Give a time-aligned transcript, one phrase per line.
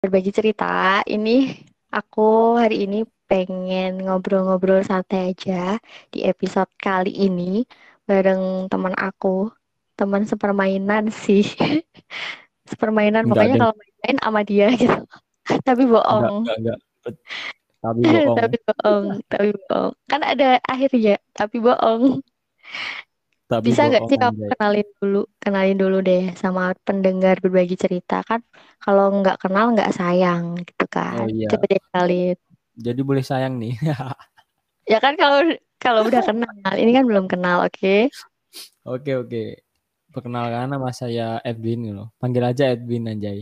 [0.00, 1.00] berbagi cerita.
[1.04, 1.30] Ini
[1.92, 5.78] aku hari ini pengen ngobrol-ngobrol santai aja
[6.10, 7.62] di episode kali ini
[8.08, 9.52] bareng teman aku,
[9.94, 11.44] teman sepermainan sih.
[12.70, 14.98] sepermainan Enggak pokoknya deh, kalau main sama dia gitu.
[15.66, 16.26] Tapi bohong.
[16.42, 16.78] enggak, enggak.
[17.04, 17.22] Bet-
[17.80, 18.36] Tapi bohong.
[18.38, 19.92] tapi bohong, tapi bohong.
[20.10, 22.24] Kan ada akhirnya, tapi bohong.
[23.50, 28.40] Tapi Bisa nggak sih kamu kenalin dulu, kenalin dulu deh sama pendengar berbagi cerita kan?
[28.82, 31.28] Kalau nggak kenal nggak sayang gitu Oh kan?
[31.30, 32.36] iya, Coba deh kenalin.
[32.78, 33.74] jadi boleh sayang nih.
[34.90, 35.38] Ya kan kalau
[35.82, 37.88] kalau udah kenal, ini kan belum kenal, oke?
[38.94, 39.42] Oke, oke.
[40.14, 42.08] Perkenalkan nama saya Edwin loh.
[42.20, 43.40] Panggil aja Edwin anjay.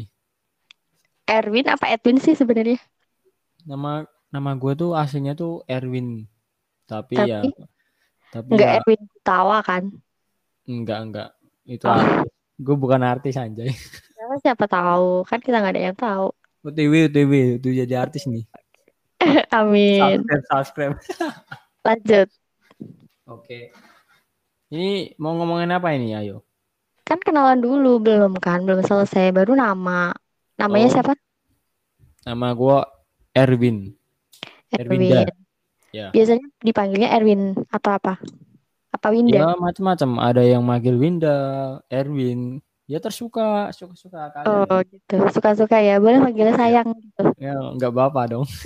[1.34, 2.78] Erwin apa Edwin sih sebenarnya?
[3.70, 3.92] Nama
[4.34, 6.08] nama gue tuh aslinya tuh Erwin.
[6.90, 7.40] Tapi ya,
[8.28, 9.82] Tapi tapi nggak ya Erwin Tawa kan?
[10.64, 11.28] enggak, enggak.
[11.64, 12.24] Itu Oh.
[12.58, 13.70] Gue bukan artis anjay.
[14.18, 15.22] ya siapa tahu?
[15.24, 16.34] Kan kita nggak ada yang tahu.
[16.60, 17.32] OTW, OTW.
[17.56, 18.44] Itu jadi artis nih.
[19.54, 20.26] Amin.
[20.26, 20.94] Subscribe, subscribe.
[21.86, 22.28] Lanjut.
[23.24, 23.70] Oke.
[24.68, 26.42] Ini mau ngomongin apa ini, ayo?
[27.06, 28.66] Kan kenalan dulu belum kan?
[28.66, 29.32] Belum selesai.
[29.32, 30.12] Baru nama.
[30.58, 31.12] Namanya Oh, siapa?
[32.26, 32.78] nama gue
[33.32, 33.94] Erwin.
[34.68, 35.24] Erwinda.
[35.92, 36.12] Ya.
[36.12, 38.20] Biasanya dipanggilnya Erwin atau apa?
[38.92, 39.40] Apa Winda?
[39.40, 40.10] Ya macam-macam.
[40.20, 41.36] Ada yang manggil Winda,
[41.88, 42.60] Erwin.
[42.88, 44.48] Ya tersuka, suka-suka kalian.
[44.48, 45.16] Oh gitu.
[45.28, 46.00] Suka-suka ya.
[46.00, 47.22] Boleh panggilnya Ya, sayang gitu.
[47.36, 48.44] ya nggak apa-apa dong.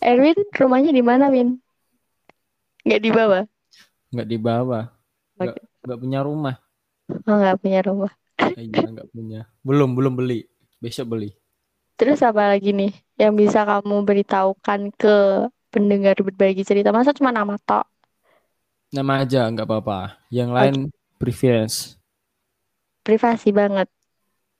[0.00, 1.58] Erwin rumahnya di mana, Win?
[2.86, 3.44] Nggak di bawah.
[4.14, 4.84] Nggak di bawah.
[5.84, 6.56] Nggak punya rumah.
[7.26, 8.12] Oh, nggak punya rumah.
[8.40, 9.40] Eh, Iya nggak punya.
[9.66, 10.46] Belum belum beli.
[10.80, 11.34] Besok beli.
[12.00, 15.14] Terus apa lagi nih yang bisa kamu beritahukan ke
[15.72, 16.88] pendengar berbagi cerita?
[16.96, 17.84] Masa cuma nama tok?
[18.96, 19.98] Nama aja nggak apa-apa.
[20.34, 20.74] Yang lain
[21.20, 21.76] preference.
[23.06, 23.88] privasi banget.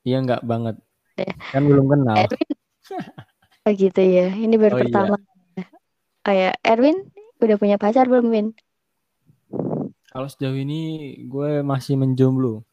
[0.06, 0.74] Iya nggak banget.
[1.16, 1.32] deh.
[1.52, 2.20] Kan belum kenal.
[2.22, 2.48] Erwin,
[3.66, 4.22] oh gitu ya.
[4.44, 4.84] Ini baru Oh iya.
[4.84, 5.16] pertama.
[6.28, 6.96] Oh ya, Erwin
[7.44, 8.46] udah punya pacar belum, Win?
[10.10, 10.80] Kalau sejauh ini
[11.32, 12.66] gue masih menjomblo.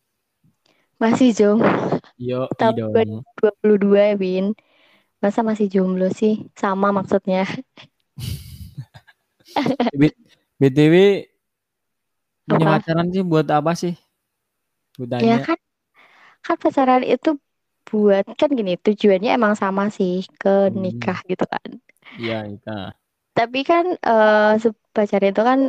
[1.04, 1.70] Masih jomblo.
[2.18, 2.94] Yo, Tahun dong.
[2.94, 4.46] 2022 ya, Win.
[5.24, 6.34] Masa masih jomblo sih?
[6.62, 7.40] Sama maksudnya.
[10.60, 10.94] BTW
[12.48, 13.94] punya pacaran sih buat apa sih?
[14.98, 15.58] Gue Ya kan,
[16.46, 17.30] kan pacaran itu
[17.90, 21.70] buat kan gini tujuannya emang sama sih ke Hmm, nikah gitu kan.
[22.22, 22.70] iya itu.
[23.38, 23.86] Tapi kan
[24.64, 25.60] se- pacaran itu kan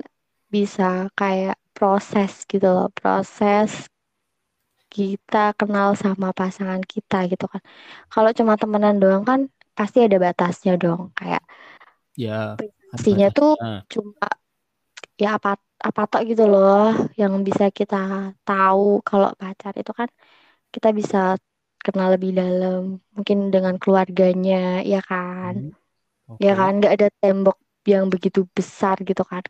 [0.54, 0.88] bisa
[1.20, 3.70] kayak proses gitu loh, proses
[4.94, 7.62] kita kenal sama pasangan kita gitu kan.
[8.12, 9.40] Kalau cuma temenan doang kan
[9.78, 11.00] pasti ada batasnya dong.
[11.18, 11.42] Kayak
[12.16, 13.86] Ya, privasinya tuh batasnya.
[13.92, 14.26] cuma
[15.22, 15.50] ya apa
[15.88, 16.82] apa tok gitu loh
[17.20, 17.96] yang bisa kita
[18.46, 20.08] tahu kalau pacar itu kan
[20.74, 21.18] kita bisa
[21.84, 22.80] kenal lebih dalam
[23.16, 24.56] mungkin dengan keluarganya
[24.92, 25.70] ya kan Hmm,
[26.44, 26.58] ya Oke.
[26.60, 27.56] kan nggak ada tembok
[27.92, 29.44] yang begitu besar gitu kan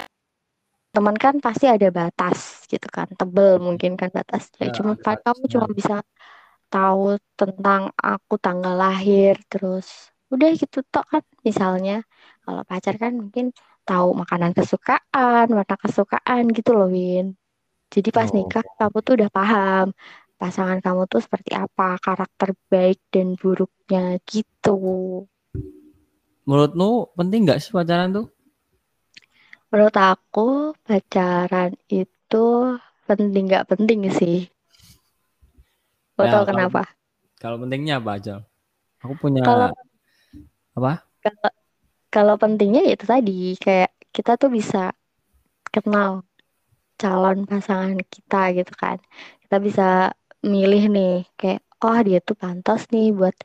[0.95, 2.39] teman kan pasti ada batas
[2.73, 5.95] gitu kan tebel mungkin kan batasnya Ya, cuma ada pa- kamu cuma bisa
[6.73, 7.03] tahu
[7.41, 9.89] tentang aku tanggal lahir terus
[10.35, 11.25] udah gitu tok kan.
[11.49, 11.93] Misalnya
[12.45, 13.47] kalau pacar kan mungkin
[13.89, 17.27] tahu makanan kesukaan warna kesukaan gitu loh Win.
[17.95, 19.87] Jadi pas Oh, nikah kamu tuh udah paham
[20.41, 24.71] pasangan kamu tuh seperti apa karakter baik dan buruknya gitu.
[26.49, 28.27] Menurutmu penting nggak sih pacaran tuh?
[29.71, 30.41] Menurut aku
[30.87, 31.71] pacaran
[32.01, 32.37] itu
[33.09, 34.37] penting nggak penting sih
[36.17, 36.81] Kau Ya, tahu kalau kenapa
[37.43, 38.35] kalau pentingnya apa aja?
[39.05, 39.73] Aku punya kalau
[40.77, 41.09] apa?
[41.25, 41.51] kalau
[42.15, 43.33] kalau pentingnya ya itu tadi
[43.65, 44.79] kayak kita tuh bisa
[45.75, 46.11] kenal
[47.01, 48.99] calon pasangan kita gitu kan.
[49.43, 49.83] Kita bisa
[50.55, 53.37] milih nih kayak oh dia tuh pantas nih buat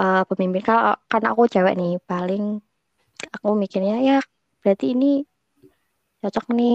[0.00, 0.62] uh, pemimpin.
[0.68, 2.42] Kalau kan aku cewek nih paling
[3.36, 4.14] aku mikirnya ya
[4.62, 5.06] berarti ini
[6.22, 6.74] cocok nih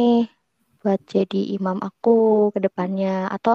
[0.83, 2.09] buat jadi imam aku
[2.56, 3.53] ke depannya atau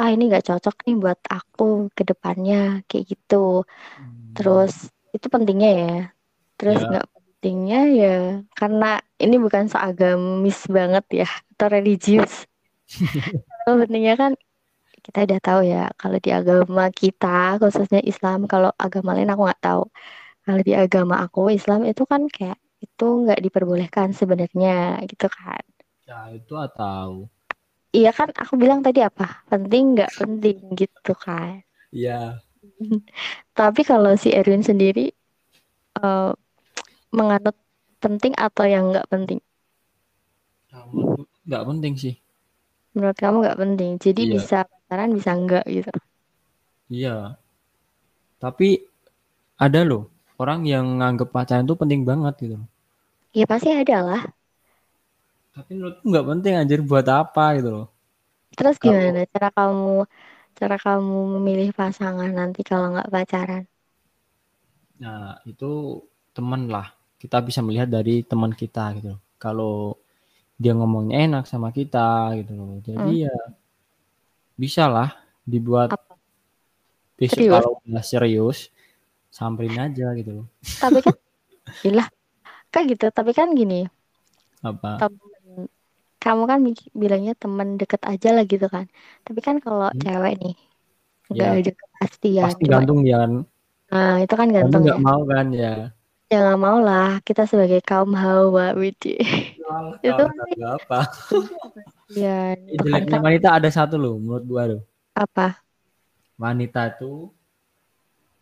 [0.00, 1.64] ah ini nggak cocok nih buat aku
[1.96, 2.56] ke depannya
[2.88, 3.34] kayak gitu.
[3.96, 4.72] Hmm, Terus
[5.16, 5.90] itu pentingnya ya.
[6.58, 8.08] Terus ya, nggak pentingnya ya
[8.58, 8.86] karena
[9.24, 12.32] ini bukan so agamis banget ya atau religius.
[13.62, 14.32] Kalau pentingnya kan
[15.06, 17.28] kita udah tahu ya kalau di agama kita
[17.60, 19.82] khususnya Islam kalau agama lain aku nggak tahu.
[20.44, 24.70] Kalau di agama aku Islam itu kan kayak itu nggak diperbolehkan sebenarnya
[25.10, 25.62] gitu kan.
[26.08, 27.10] ya itu atau
[27.98, 29.24] Iya kan aku bilang tadi apa?
[29.50, 31.52] Penting nggak penting gitu kan.
[31.92, 32.42] ya
[33.58, 35.12] Tapi kalau si Erwin sendiri
[36.02, 36.30] eh,
[37.18, 37.56] menganut
[38.02, 39.40] penting atau yang nggak penting?
[41.46, 42.14] nggak penting sih.
[42.94, 43.90] Menurut kamu nggak penting.
[44.04, 45.90] Jadi Iya, bisa pacaran bisa enggak gitu.
[46.90, 47.38] Iya.
[48.42, 48.68] Tapi
[49.66, 50.04] ada loh
[50.42, 52.58] orang yang nganggep pacaran itu penting banget gitu.
[53.38, 54.22] Ya pasti ada lah.
[55.56, 57.86] Tapi menurutku nggak penting anjir buat apa gitu loh.
[58.56, 59.88] Terus Kalau gimana cara kamu
[60.58, 63.62] cara kamu memilih pasangan nanti kalau nggak pacaran?
[65.02, 65.66] nah itu
[66.36, 66.86] teman lah.
[67.20, 69.20] Kita bisa melihat dari teman kita gitu loh.
[69.42, 69.72] Kalau
[70.62, 72.70] dia ngomongnya enak sama kita gitu loh.
[72.88, 73.22] Jadi Hmm.
[73.26, 73.34] ya
[74.60, 75.10] bisa lah
[75.44, 76.16] dibuat Apa?
[77.18, 77.52] besok Serius?
[77.52, 78.58] kalau udah serius
[79.36, 80.46] samperin aja gitu loh.
[80.80, 81.14] Tapi kan
[81.84, 82.04] gila
[82.72, 83.04] kayak gitu.
[83.18, 83.74] Tapi kan gini,
[84.62, 84.92] Apa?
[84.98, 85.68] temen
[86.22, 88.86] kamu kan bi- bilangnya temen deket aja lah gitu kan.
[89.26, 90.02] Tapi kan kalau Hmm.
[90.02, 90.52] cewek nih
[91.32, 93.32] nggak Ya ada kepastian, pasti cuma gantung ya kan.
[93.90, 95.02] nah itu kan gantung nggak ya.
[95.06, 95.72] mau kan ya.
[96.30, 99.08] Ya nggak mau lah kita sebagai kaum hawa, Widi.
[100.08, 100.22] Itu
[100.56, 100.98] nggak apa.
[102.78, 104.80] bukan Jeleknya kan wanita ada satu loh menurut gua tuh.
[105.14, 105.62] apa?
[106.42, 107.18] Wanita tuh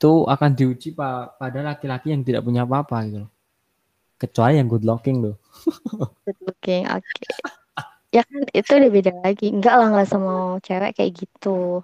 [0.02, 3.30] tuh akan diuji pa- pada laki-laki yang tidak punya apa-apa gitu loh.
[4.20, 5.36] Kecuali yang good looking loh.
[6.28, 7.24] Good looking, oke.
[8.10, 9.46] Ya kan itu udah beda lagi.
[9.54, 11.80] Enggak lah nggak semua cewek kayak gitu.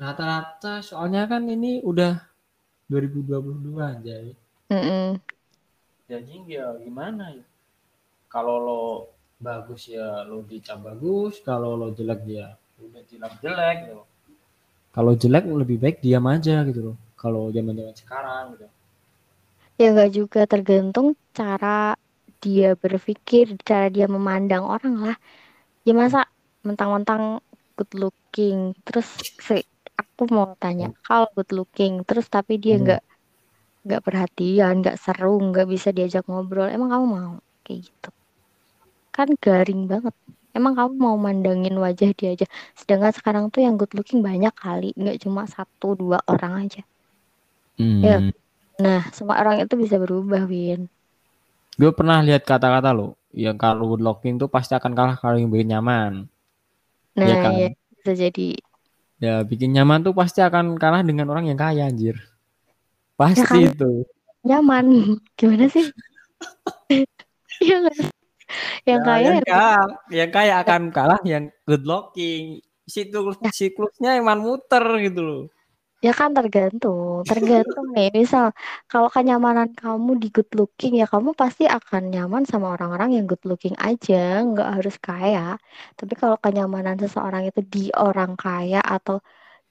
[0.00, 2.16] Rata-rata soalnya kan ini udah
[2.88, 4.32] 2022 anjay.
[4.72, 5.20] Mm-mm.
[6.08, 7.44] Jadi ya gimana ya?
[8.32, 8.82] Kalau lo
[9.36, 14.02] bagus ya lo dicap bagus, kalau lo jelek ya udah dicap jelek gitu.
[14.90, 16.96] Kalau jelek lebih baik diam aja gitu loh.
[17.14, 18.66] Kalau zaman-zaman sekarang gitu.
[19.80, 21.06] Ya enggak juga tergantung
[21.38, 21.68] cara
[22.42, 25.16] dia berpikir, cara dia memandang orang lah.
[25.86, 26.20] Ya masa
[26.68, 27.22] mentang-mentang
[27.76, 29.08] good looking, terus
[29.46, 29.68] se-
[30.00, 32.84] aku mau tanya, kalau good looking, terus tapi dia Hmm.
[32.84, 33.00] nggak
[33.86, 37.32] nggak perhatian, nggak seru, nggak bisa diajak ngobrol, emang kamu mau
[37.64, 38.08] kayak gitu?
[39.16, 40.14] Kan garing banget.
[40.56, 42.46] Emang kamu mau mandangin wajah dia aja.
[42.80, 46.80] Sedangkan sekarang tuh yang good looking banyak kali, nggak cuma satu dua orang aja.
[48.02, 48.22] Ya.
[48.80, 50.88] Nah, semua orang itu bisa berubah, Win.
[51.76, 55.52] Gue pernah lihat kata-kata lo, yang kalau good looking tuh pasti akan kalah kalau yang
[55.52, 56.26] bikin nyaman.
[57.16, 57.52] Nah, Iya kan?
[57.56, 57.68] ya
[58.00, 58.48] bisa jadi.
[59.20, 62.16] Ya bikin nyaman tuh pasti akan kalah dengan orang yang kaya anjir.
[63.20, 63.68] Pasti kan?
[63.68, 64.08] itu.
[64.40, 64.86] nyaman
[65.38, 65.84] gimana sih
[67.60, 68.08] Iya sih?
[68.88, 69.76] yang Ya, kaya yang ya kaya,
[70.10, 72.64] yang kaya akan kalah yang good looking.
[72.88, 73.52] Siklus Ya.
[73.54, 75.42] siklusnya emang muter gitu loh.
[76.04, 77.20] Ya kan tergantung.
[77.30, 78.08] Tergantung nih.
[78.18, 78.44] Misal
[78.90, 83.44] kalau kenyamanan kamu di good looking ya kamu pasti akan nyaman sama orang-orang yang good
[83.50, 84.16] looking aja.
[84.48, 85.40] Nggak harus kaya.
[85.98, 89.16] Tapi kalau kenyamanan seseorang itu di orang kaya atau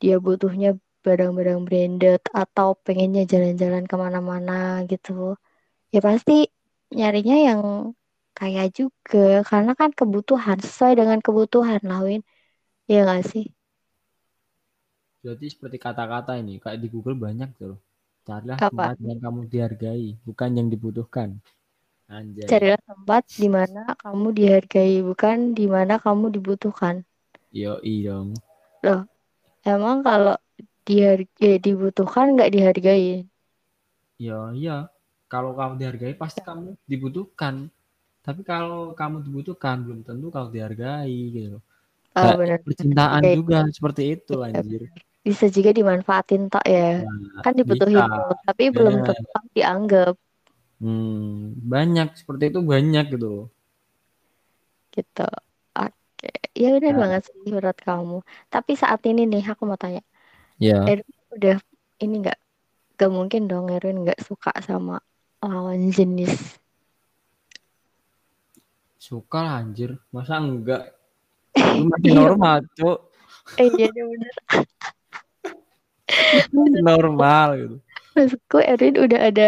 [0.02, 0.68] dia butuhnya
[1.06, 4.54] barang-barang branded atau pengennya jalan-jalan ke mana-mana
[4.92, 5.12] gitu
[5.94, 6.34] ya pasti
[6.98, 7.62] nyarinya yang
[8.38, 9.18] kaya juga.
[9.50, 12.02] Karena kan kebutuhan sesuai dengan kebutuhan lah
[12.92, 13.46] ya nggak sih
[15.26, 17.68] Jadi seperti kata-kata ini, kayak di Google banyak tuh.
[17.72, 17.80] loh.
[18.28, 18.68] Carilah Apa?
[18.68, 21.30] tempat yang kamu dihargai, bukan yang dibutuhkan.
[22.18, 22.52] Anjay.
[22.52, 26.96] carilah tempat di mana kamu dihargai bukan di mana kamu dibutuhkan
[27.52, 27.80] Yo
[28.84, 29.02] dong.
[29.74, 30.36] emang kalau
[30.88, 33.08] dihargai dibutuhkan nggak dihargai
[34.28, 34.78] Ya iya.
[35.32, 37.56] Kalau kamu dihargai pasti kamu dibutuhkan.
[38.26, 41.64] Tapi kalau kamu dibutuhkan belum tentu kamu dihargai gitu loh.
[42.16, 44.84] oh, Kayak benar percintaan juga seperti itu anjir.
[45.30, 46.80] Bisa juga dimanfaatin tok ya
[47.36, 48.36] Nah, kan dibutuhin bisa.
[48.48, 49.08] tapi belum Ya.
[49.08, 50.14] tetap dianggap
[50.84, 53.46] Hmm, banyak seperti itu banyak gitu loh.
[54.96, 55.22] gitu
[55.80, 56.28] oke
[56.62, 57.02] ya benar Nah.
[57.02, 58.16] banget sih menurut kamu
[58.54, 60.00] tapi saat ini nih aku mau tanya
[60.60, 60.84] Ya.
[60.90, 61.56] Erwin udah
[62.04, 62.38] ini nggak
[63.00, 64.94] gak mungkin dong Erwin nggak suka sama
[65.52, 66.34] lawan jenis
[69.06, 69.92] Suka lah anjir.
[70.16, 70.84] Masa enggak?
[71.78, 72.98] Lu masih normal, Cuk.
[73.62, 74.34] eh iya iya, bener
[76.88, 77.76] Normal gitu.
[78.16, 79.48] maksudku Erwin udah ada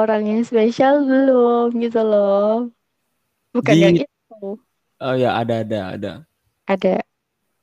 [0.00, 2.70] orang yang spesial belum gitu loh
[3.54, 4.36] bukan Di- yang itu
[5.02, 6.12] Oh ya, ada ada ada.
[6.66, 7.02] ada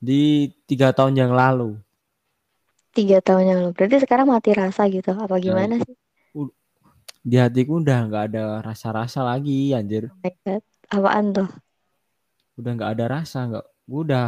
[0.08, 0.22] Di
[0.68, 1.70] tiga tahun yang lalu.
[2.96, 5.94] tiga tahun yang lalu berarti sekarang mati rasa gitu apa Ya, gimana sih
[7.30, 10.04] Di hatiku udah nggak ada rasa-rasa lagi anjir.
[10.10, 10.62] oh my God.
[10.94, 11.48] apaan tuh
[12.58, 13.66] Udah nggak ada rasa, nggak.
[13.90, 14.26] Udah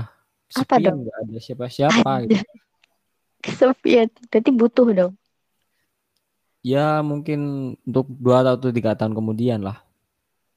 [0.61, 0.99] Apa dong?
[1.03, 2.39] nggak ada siapa-siapa gitu.
[3.45, 5.13] Kesepian berarti butuh dong
[6.73, 7.39] Ya mungkin
[7.89, 9.77] untuk dua atau tiga tahun kemudian lah.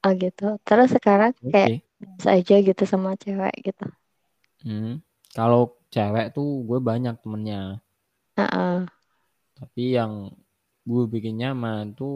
[0.04, 3.84] oh gitu terus sekarang kayak biasa aja gitu sama cewek gitu
[4.64, 4.92] Hmm.
[5.36, 5.62] Kalau
[5.94, 7.60] cewek tuh gue banyak temennya.
[8.36, 8.86] Heeh.
[9.58, 10.12] Tapi yang
[10.88, 12.14] gue bikin nyaman tuh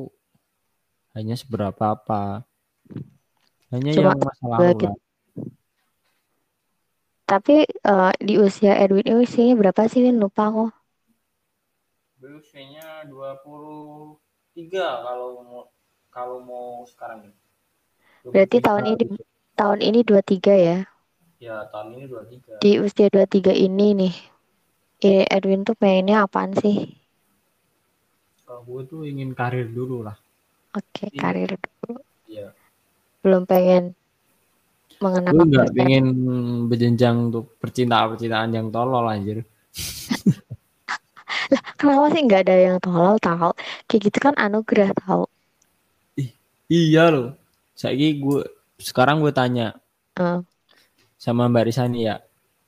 [1.15, 2.23] hanya seberapa apa.
[3.73, 4.87] Hanya Cuma yang masa dua lalu gitu.
[4.87, 4.97] lah.
[7.31, 10.19] Tapi uh, di usia Edwin ini usianya berapa sih Win?
[10.19, 10.67] Lupa aku.
[12.19, 14.19] Usianya 23
[14.75, 15.63] kalau mau
[16.11, 17.31] kalau mau sekarang.
[18.27, 19.05] Berarti tahun ini
[19.55, 20.79] tahun ini 23 ya?
[21.39, 22.59] Ya, tahun ini 23.
[22.59, 24.15] Di usia 23 ini nih.
[25.01, 26.99] Eh, Edwin tuh pengennya apaan sih?
[28.43, 30.19] Kalau gue tuh ingin karir dulu lah.
[30.75, 32.03] Oke, okay, karir dulu.
[32.27, 32.53] Iya.
[33.23, 33.95] Belum pengen
[35.01, 36.07] mengenal Gue nggak pengen
[36.69, 39.43] berjenjang untuk percintaan-percintaan yang tolol anjir.
[41.53, 43.51] lah, kenapa sih nggak ada yang tolol tahu?
[43.89, 45.25] Kayak gitu kan anugerah tahu.
[46.21, 46.31] Ih,
[46.69, 47.35] iya loh.
[47.73, 48.45] Saya gue
[48.77, 49.77] sekarang gue tanya
[50.21, 50.45] uh.
[51.17, 52.17] sama Mbak Risa nih ya.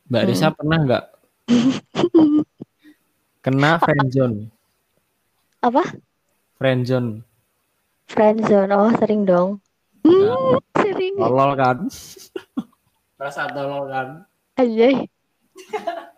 [0.09, 0.57] Mbak Risa hmm.
[0.57, 1.05] pernah nggak
[3.45, 4.49] kena friendzone?
[5.63, 5.85] Apa?
[6.57, 7.23] Friendzone.
[8.11, 9.63] Friendzone, oh sering dong.
[10.03, 11.15] Hmm, sering.
[11.19, 11.79] Tolol kan?
[13.23, 14.09] Rasa tolol kan?
[14.59, 14.89] Aja.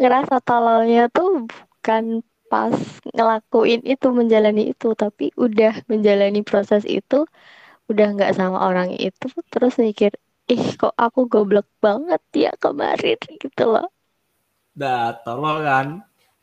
[0.00, 2.20] Ngerasa tololnya tuh bukan
[2.50, 2.76] pas
[3.16, 7.24] ngelakuin itu menjalani itu tapi udah menjalani proses itu
[7.90, 10.12] udah nggak sama orang itu terus mikir
[10.48, 13.88] ih kok aku goblok banget ya kemarin gitu loh.
[14.76, 15.86] Dah tolol kan?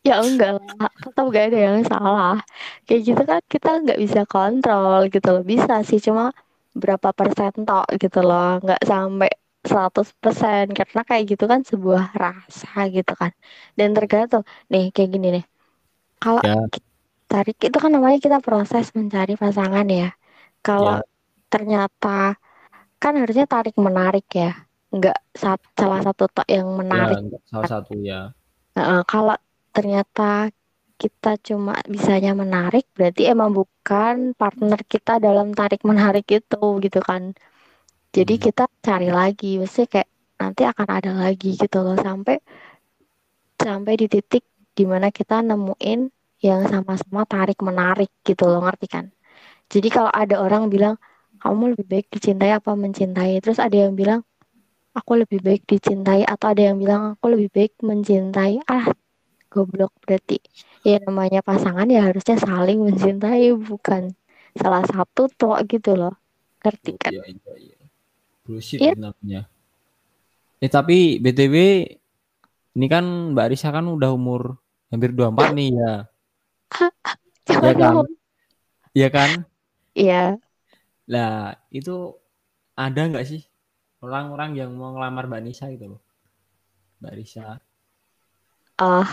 [0.02, 2.42] Ya enggak lah, tetap gak ada yang salah.
[2.90, 5.44] Kayak gitu kan kita nggak bisa kontrol gitu loh.
[5.46, 6.34] Bisa sih cuma
[6.74, 8.58] berapa persen tok gitu loh.
[8.66, 9.30] Nggak sampai
[9.62, 13.30] 100% karena kayak gitu kan sebuah rasa gitu kan.
[13.78, 14.42] Dan tergantung
[14.74, 15.46] nih kayak gini nih.
[16.22, 16.66] Kalau ya.
[17.32, 20.10] tarik itu kan namanya kita proses mencari pasangan ya.
[20.66, 21.06] Kalau ya.
[21.54, 22.42] ternyata
[22.98, 24.66] kan harusnya tarik menarik ya.
[24.90, 25.18] Enggak
[25.78, 27.22] salah satu tok yang menarik.
[27.22, 28.20] Ya, salah satu ya.
[28.76, 29.36] Nah, kalau
[29.76, 30.52] ternyata
[31.02, 37.34] kita cuma bisanya menarik berarti emang bukan partner kita dalam tarik menarik itu gitu kan.
[38.14, 38.44] Jadi hmm.
[38.46, 41.98] kita cari lagi mesti kayak nanti akan ada lagi gitu loh.
[41.98, 42.38] Sampai
[43.58, 44.46] sampai di titik
[44.78, 46.00] di mana kita nemuin
[46.46, 48.62] yang sama-sama tarik menarik gitu loh.
[48.62, 49.10] Ngerti kan?
[49.74, 51.02] Jadi kalau ada orang bilang
[51.42, 53.42] kamu lebih baik dicintai apa mencintai?
[53.42, 54.22] Terus ada yang bilang
[54.94, 58.86] aku lebih baik dicintai atau ada yang bilang aku lebih baik mencintai ah
[59.52, 60.40] goblok berarti
[60.88, 64.16] ya namanya pasangan ya harusnya saling mencintai bukan
[64.56, 66.16] salah satu tuh gitu loh.
[66.64, 67.12] Ngerti kan?
[67.12, 67.78] iya, iya, iya.
[68.46, 68.94] bullshit ya.
[68.94, 69.50] namanya
[70.62, 71.56] eh tapi btw
[72.78, 74.62] ini kan mbak Risa kan udah umur
[74.94, 75.94] hampir 24 nih ya.
[77.52, 78.08] Ya kan?
[78.96, 79.32] iya kan?
[79.92, 80.24] Iya.
[81.10, 82.16] Lah itu
[82.78, 83.44] ada nggak sih
[84.00, 86.02] orang-orang yang mau ngelamar mbak Nisa gitu loh?
[87.02, 87.60] Mbak Risa
[88.82, 89.06] uh,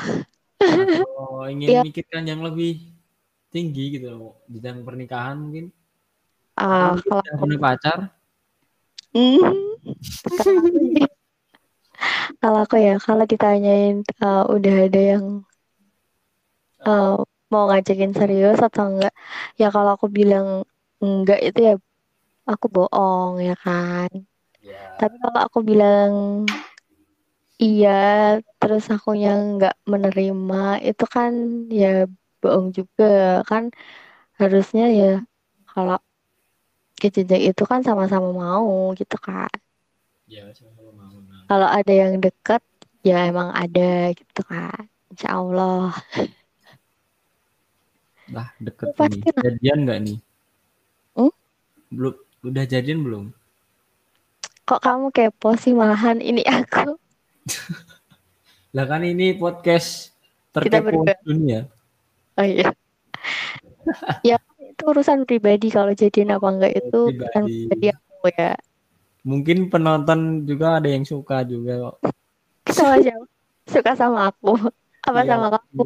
[0.58, 1.84] atau ingin yeah.
[1.84, 2.80] mikirkan yang lebih
[3.52, 5.66] tinggi gitu di dalam pernikahan mungkin?
[6.58, 7.98] Uh, kalau punya pacar?
[9.14, 9.40] Mm,
[12.42, 15.24] kalau aku ya kalau ditanyain uh, udah ada yang
[16.84, 17.16] uh,
[17.48, 19.14] mau ngajakin serius atau enggak
[19.56, 20.66] ya kalau aku bilang
[21.00, 21.74] enggak itu ya
[22.44, 24.10] aku bohong ya kan?
[24.58, 24.98] Yeah.
[25.00, 26.44] tapi kalau aku bilang
[27.58, 27.90] Iya,
[28.68, 31.32] terus aku yang nggak menerima itu kan
[31.72, 32.04] ya
[32.44, 33.72] bohong juga kan
[34.36, 35.24] harusnya ya
[35.72, 35.96] kalau
[37.00, 39.48] kejadian itu kan sama-sama mau gitu kan.
[40.28, 41.16] Ya, sama-sama mau.
[41.16, 41.48] Nah.
[41.48, 42.60] Kalau ada yang deket
[43.00, 44.84] ya emang ada gitu kan.
[45.08, 45.96] Insya Allah.
[48.28, 49.40] Lah deket Pasti nih.
[49.48, 50.18] Jadian nggak nih?
[51.16, 51.32] Hmm?
[51.88, 53.24] Belum, udah jadian belum?
[54.68, 57.00] Kok kamu kepo sih malahan ini aku?
[58.76, 60.12] lah kan ini podcast
[60.52, 61.64] terkepo dunia.
[62.36, 62.68] Oh iya.
[64.28, 67.00] ya itu urusan pribadi kalau jadiin apa enggak itu
[67.32, 68.52] kan pribadi aku ya.
[69.24, 71.96] Mungkin penonton juga ada yang suka juga kok.
[72.70, 73.26] Sama siapa?
[73.68, 74.56] Suka sama aku.
[75.04, 75.84] Apa ya, sama kamu?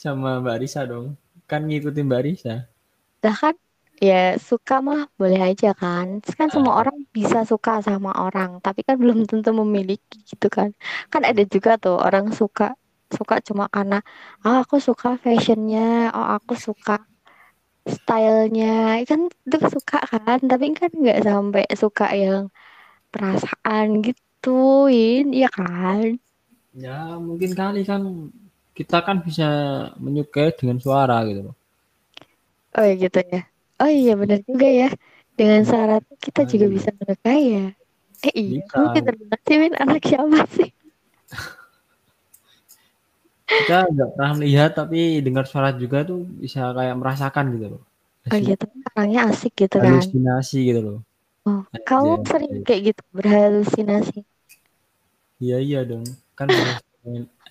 [0.00, 1.12] Sama Mbak Risa dong.
[1.44, 2.64] Kan ngikutin Mbak Risa.
[3.20, 3.52] Lah kan
[4.00, 6.20] ya suka mah boleh aja kan.
[6.20, 10.72] Kan semua orang bisa suka sama orang tapi kan belum tentu memiliki gitu kan.
[11.12, 12.76] Kan ada juga tuh orang suka
[13.06, 14.02] suka cuma karena
[14.42, 17.00] oh aku suka fashionnya oh aku suka
[17.86, 19.00] stylenya.
[19.08, 22.52] Kan itu suka kan tapi kan nggak sampai suka yang
[23.08, 26.20] perasaan gituin ya kan?
[26.76, 28.28] Ya mungkin kali kan
[28.76, 29.48] kita kan bisa
[29.96, 31.56] menyukai dengan suara gitu loh.
[32.76, 34.88] Oh ya gitu ya Oh iya benar juga ya.
[35.36, 37.76] Dengan syarat kita juga bisa berkaya.
[38.24, 40.68] Eh iya, kamu pinter banget sih Min, anak siapa sih?
[43.46, 47.82] kita nggak pernah melihat tapi dengar suara juga tuh bisa kayak merasakan gitu loh.
[48.32, 49.92] Oh iya, tapi orangnya asik gitu kan.
[49.96, 50.98] Halusinasi gitu loh.
[51.46, 52.66] Oh, kamu sering Anjay.
[52.66, 54.18] kayak gitu berhalusinasi.
[55.38, 56.04] Iya iya dong.
[56.34, 56.48] Kan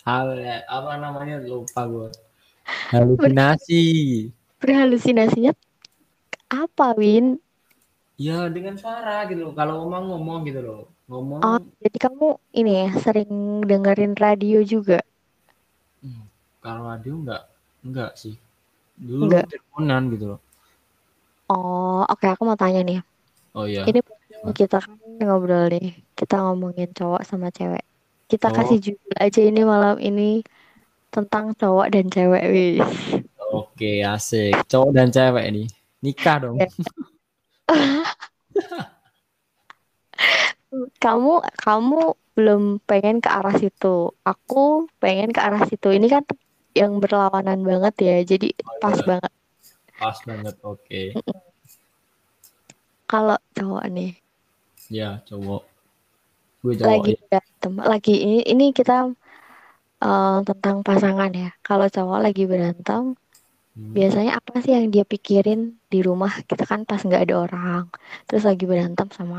[0.03, 0.27] hal
[0.67, 2.09] apa namanya lupa gue.
[2.93, 3.81] Halusinasi.
[4.59, 5.53] Berhalusinasinya
[6.51, 7.39] apa, Win?
[8.15, 9.53] Ya dengan suara gitu loh.
[9.59, 10.81] Kalau ngomong ngomong gitu loh.
[11.11, 11.39] Ngomong.
[11.43, 13.29] Oh, jadi kamu ini ya sering
[13.67, 15.03] dengerin radio juga?
[16.01, 16.23] Hmm,
[16.63, 17.41] kalau radio enggak
[17.85, 18.35] enggak sih.
[18.95, 19.45] Dulu Enggak.
[19.51, 20.39] teleponan gitu loh.
[21.51, 22.99] Oh, oke aku mau tanya nih.
[23.53, 23.85] Oh iya.
[23.85, 23.99] Ini
[24.55, 25.93] kita kan ngobrol nih.
[26.17, 27.83] Kita ngomongin cowok sama cewek.
[28.31, 28.55] Kita Oh.
[28.57, 30.41] kasih judul aja ini malam ini
[31.13, 32.89] tentang cowok dan cewek, wis.
[33.53, 34.65] Oke, asik.
[34.67, 35.67] Cowok dan cewek nih.
[36.05, 36.55] Nikah dong.
[36.61, 36.69] Ya.
[40.99, 41.99] Kamu kamu
[42.35, 44.11] belum pengen ke arah situ.
[44.27, 45.87] Aku pengen ke arah situ.
[45.89, 46.23] Ini kan
[46.75, 48.15] yang berlawanan banget ya.
[48.27, 49.07] Jadi Oh, pas iya.
[49.07, 49.31] banget.
[49.95, 50.55] Pas banget.
[50.61, 51.01] Oke.
[53.05, 54.11] Kalau cowok nih
[54.91, 55.63] Ya, cowok.
[56.61, 56.89] Gue cowok.
[56.91, 57.19] lagi ya.
[57.25, 59.09] berantem, lagi ini ini kita
[60.03, 61.49] eh, tentang pasangan ya.
[61.63, 63.15] Kalau cowok lagi berantem,
[63.75, 63.97] Hmm.
[63.97, 65.59] biasanya apa sih yang dia pikirin
[65.93, 66.31] di rumah?
[66.49, 67.83] Kita kan pas nggak ada orang,
[68.27, 69.37] terus lagi berantem sama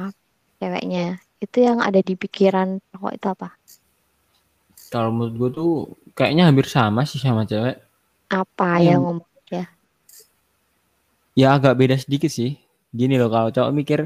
[0.61, 1.01] ceweknya.
[1.45, 3.49] Itu yang ada di pikiran cowok itu apa?
[4.93, 5.71] Kalau menurut gue tuh
[6.19, 7.77] kayaknya hampir sama sih sama cewek.
[8.41, 8.87] Apa Iya.
[8.87, 9.65] yang ngomong ya?
[11.41, 12.51] Ya agak beda sedikit sih.
[12.99, 14.01] Gini loh kalau cowok mikir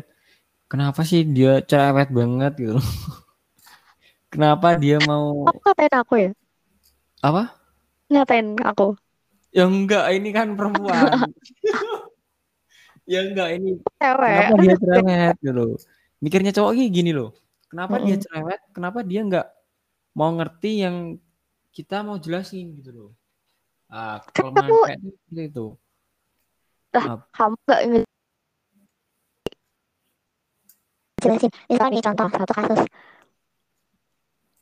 [0.72, 2.76] kenapa sih dia cerewet banget gitu
[4.32, 6.30] kenapa dia mau Kamu ngatain aku ya?
[7.22, 7.52] apa?
[8.12, 8.87] Ngatain aku?
[9.50, 11.11] Ya enggak, ini kan perempuan.
[13.11, 14.47] ya enggak ini Cewek.
[14.47, 15.71] kenapa dia cerewet gitu loh.
[16.23, 17.35] Mikirnya cowok gini, gini loh.
[17.66, 18.23] Kenapa dia Mm-mm.
[18.23, 18.61] cerewet?
[18.71, 19.47] Kenapa dia enggak
[20.14, 20.97] mau ngerti yang
[21.71, 23.11] kita mau jelasin gitu loh.
[23.90, 25.66] Ah, kalau Kamu- kayak seperti itu.
[27.35, 28.11] Kamu nggak nge-
[31.21, 31.50] jelasin.
[31.66, 32.80] Misalnya nih contoh satu kasus.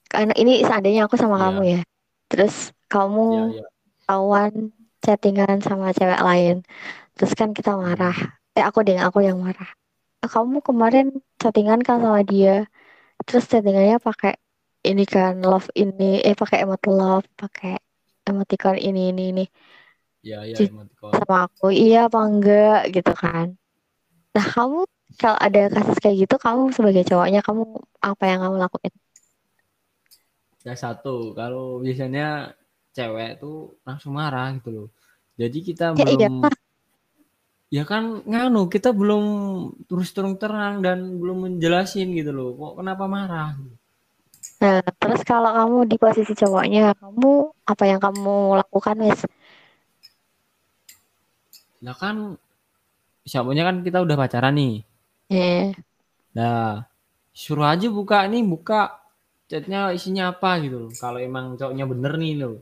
[0.08, 1.44] Karena ini seandainya aku sama Iya.
[1.44, 1.80] kamu ya.
[2.28, 2.54] Terus
[2.88, 3.64] kamu Ya, ya.
[4.08, 4.52] kawan
[5.04, 6.56] chattingan sama cewek lain.
[7.16, 8.16] Terus kan kita marah.
[8.58, 9.70] Eh aku deh, aku yang marah.
[10.34, 11.06] Kamu kemarin
[11.42, 12.66] chattingan kan sama dia.
[13.26, 14.32] Terus chattingannya pakai
[14.88, 17.72] ini kan love ini, eh pakai emot love, pakai
[18.28, 19.44] emoticon ini ini ini
[20.22, 21.26] Ya, ya, emoticon.
[21.26, 21.64] sama aku.
[21.82, 23.46] Iya apa enggak gitu kan.
[24.36, 24.78] Nah kamu
[25.20, 27.62] kalau ada kasus kayak gitu, kamu sebagai cowoknya kamu
[28.10, 28.94] apa yang kamu lakuin?
[30.66, 32.54] Ya satu, kalau biasanya
[32.96, 33.54] cewek tuh
[33.86, 34.86] langsung marah gitu loh.
[35.40, 36.54] Jadi kita Ya iya belum Pak.
[37.76, 39.24] ya kan nganu kita belum
[39.88, 42.48] terus terang terang dan belum menjelasin gitu loh.
[42.60, 43.50] Kok kenapa marah?
[44.62, 47.30] Nah, terus kalau kamu di posisi cowoknya, kamu
[47.70, 49.20] apa yang kamu lakukan, Wes?
[51.84, 52.16] Nah kan
[53.30, 54.74] siapanya kan kita udah pacaran nih.
[55.30, 55.74] Eh,
[56.36, 56.70] Nah,
[57.42, 58.80] suruh aja buka nih, buka
[59.50, 60.92] chatnya isinya apa gitu loh.
[61.02, 62.54] Kalau emang cowoknya bener nih loh.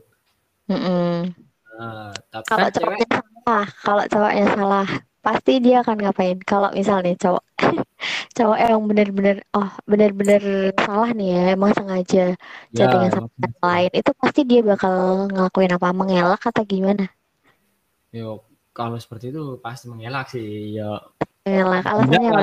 [0.69, 1.46] mm-mm.
[1.77, 3.07] Nah, tapi Kalau kan cewek cowoknya
[3.45, 4.87] salah, kalau cowoknya salah,
[5.21, 6.37] pasti dia akan ngapain?
[6.41, 7.43] Kalau misalnya cowok,
[8.37, 12.35] cowok yang bener-bener, oh bener-bener salah nih ya, emang sengaja ya
[12.73, 14.93] chattingan sama yang lain, itu pasti dia bakal
[15.29, 15.87] ngelakuin apa?
[15.93, 17.05] Mengelak atau gimana?
[18.09, 18.41] Yo,
[18.73, 20.81] kalau seperti itu pasti mengelak sih.
[20.81, 20.97] Ya
[21.45, 22.41] Mengelak, alasannya apa?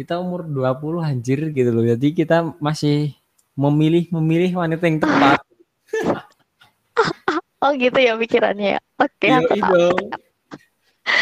[0.00, 1.84] kita umur 20 anjir gitu loh.
[1.84, 3.12] Jadi kita masih
[3.52, 5.44] memilih memilih wanita yang tepat.
[7.60, 8.80] Oh gitu ya pikirannya ya.
[8.96, 9.72] Oke, Iya aku tahu.
[9.76, 9.84] itu.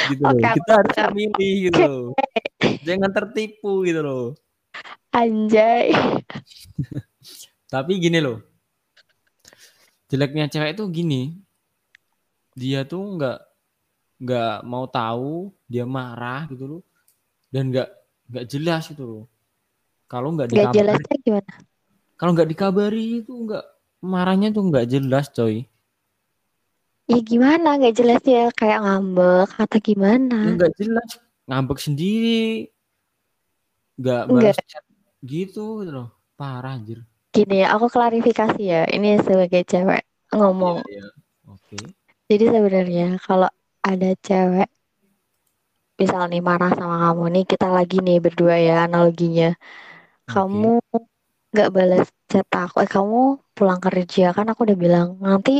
[0.08, 0.38] Gitu loh.
[0.38, 2.04] Aku Kita harus memilih gitu loh.
[2.86, 4.24] Jangan tertipu gitu loh.
[5.10, 5.90] Anjay.
[7.72, 8.38] Tapi gini loh.
[10.08, 11.22] Jeleknya cewek itu gini.
[12.56, 13.38] Dia tuh nggak
[14.18, 16.82] nggak mau tahu, dia marah gitu loh.
[17.52, 17.88] Dan nggak
[18.30, 19.24] nggak jelas gitu loh.
[20.08, 21.52] Kalau nggak Gak dikabari, jelasnya gimana?
[22.18, 23.64] kalau nggak dikabari itu nggak
[24.02, 25.68] marahnya tuh nggak jelas coy.
[27.10, 27.68] Ya gimana?
[27.82, 29.78] Gak jelas ya kayak ngambek atau
[30.44, 30.54] Ya gimana?
[30.54, 31.10] nggak jelas,
[31.48, 32.70] ngambek sendiri,
[34.00, 34.56] nggak Enggak.
[34.56, 34.84] balas chat
[35.32, 36.08] gitu gitu loh.
[36.38, 36.98] Parah anjir.
[37.34, 38.80] Gini ya, aku klarifikasi ya.
[38.94, 40.02] Ini sebagai cewek
[40.36, 40.78] ngomong.
[40.78, 41.06] Iya, iya.
[41.52, 41.78] Oke.
[42.30, 43.48] Jadi sebenarnya kalau
[43.88, 44.68] ada cewek
[46.00, 49.46] misal nih marah sama kamu nih, kita lagi nih berdua ya analoginya.
[50.28, 50.58] Oke.
[50.58, 50.68] Kamu
[51.52, 53.18] nggak balas chat aku, eh kamu
[53.56, 55.52] pulang kerja kan aku udah bilang nanti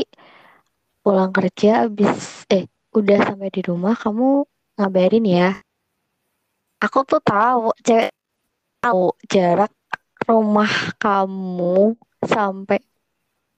[1.03, 2.65] pulang kerja abis eh
[2.97, 4.43] udah sampai di rumah kamu
[4.77, 5.49] ngabarin ya.
[6.83, 8.11] Aku tuh tahu cewek
[8.79, 9.71] tahu jarak
[10.27, 12.79] rumah kamu sampai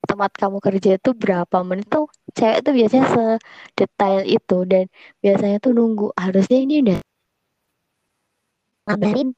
[0.09, 4.85] tempat kamu kerja itu berapa menit tuh cewek tuh biasanya sedetail itu dan
[5.23, 6.99] biasanya tuh nunggu harusnya ini udah
[8.85, 9.29] ngabarin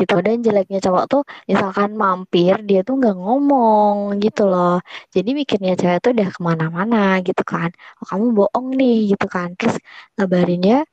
[0.00, 0.14] gitu.
[0.26, 4.82] Dan jeleknya cowok tuh misalkan mampir dia tuh nggak ngomong gitu loh.
[5.14, 7.70] Jadi mikirnya cewek tuh udah ke mana-mana gitu kan.
[8.00, 9.48] Oh, kamu bohong nih gitu kan.
[9.58, 9.76] Terus
[10.16, 10.84] ngabarinnya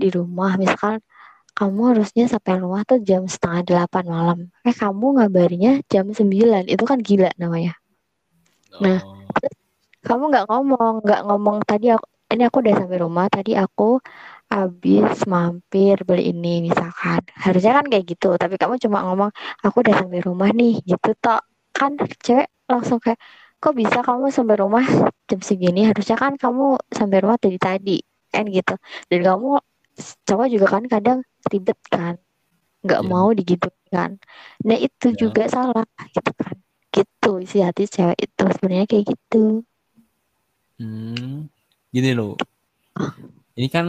[0.00, 1.00] di rumah misalkan
[1.58, 4.38] kamu harusnya sampai rumah tuh jam setengah delapan malam.
[4.68, 6.64] Eh kamu ngabarinnya jam sembilan.
[6.72, 7.76] Itu kan gila namanya.
[8.84, 9.54] Nah Oh, terus
[10.06, 13.98] kamu nggak ngomong nggak ngomong tadi aku ini aku udah sampai rumah tadi aku
[14.50, 17.22] habis mampir beli ini misalkan.
[17.38, 19.30] Harusnya kan kayak gitu tapi kamu cuma ngomong
[19.64, 23.18] aku udah sampai rumah nih gitu tok kan cewek langsung kayak
[23.62, 24.84] kok bisa kamu sampai rumah
[25.30, 25.86] jam segini?
[25.86, 27.98] Harusnya kan kamu sampai rumah tadi tadi
[28.34, 28.74] kan gitu.
[29.10, 29.48] Dan kamu
[30.26, 31.18] cowok juga kan kadang
[31.50, 32.14] ribet kan
[32.84, 33.10] nggak Iya.
[33.12, 34.10] mau digituin kan.
[34.66, 35.18] Nah itu Iya.
[35.22, 36.56] juga salah gitu kan.
[36.90, 39.62] Gitu isi hati cewek itu sebenarnya kayak gitu.
[40.80, 41.46] Hmm,
[41.92, 42.34] gini loh.
[43.58, 43.86] Ini kan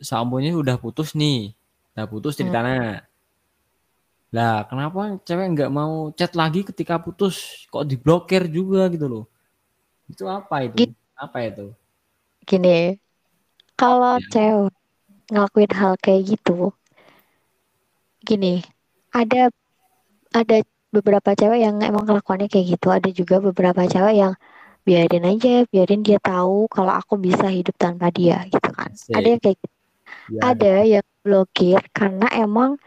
[0.00, 1.52] sambonya udah putus nih.
[1.96, 2.48] Udah putus Hmm.
[2.48, 3.04] ceritanya.
[4.30, 7.66] Lah, kenapa cewek nggak mau chat lagi ketika putus?
[7.72, 9.24] Kok diblokir juga gitu loh.
[10.10, 10.76] Itu apa itu?
[10.78, 10.94] Gini.
[11.18, 11.66] Apa itu?
[12.40, 12.98] gini
[13.78, 14.26] kalau Iya.
[14.32, 14.72] cewek
[15.30, 16.74] ngelakuin hal kayak gitu
[18.26, 18.64] gini
[19.14, 19.48] ada
[20.34, 20.56] ada
[20.90, 24.34] beberapa cewek yang emang kelakuannya kayak gitu ada juga beberapa cewek yang
[24.82, 29.38] biarin aja biarin dia tahu kalau aku bisa hidup tanpa dia gitu kan ada yang
[29.38, 29.76] kayak gitu
[30.30, 32.78] Ya, ada yang blokir karena emang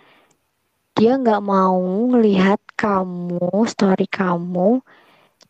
[0.93, 1.81] dia nggak mau
[2.13, 4.79] ngelihat kamu story kamu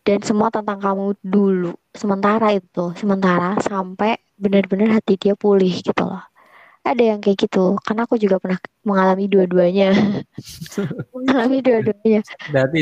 [0.04, 1.76] dan semua tentang kamu dulu.
[1.96, 6.24] Sementara itu sementara sampai benar-benar hati dia pulih gitu loh.
[6.84, 9.96] Ada yang kayak gitu karena aku juga pernah mengalami dua-duanya.
[11.16, 12.22] Mengalami dua-duanya.
[12.52, 12.80] Berarti.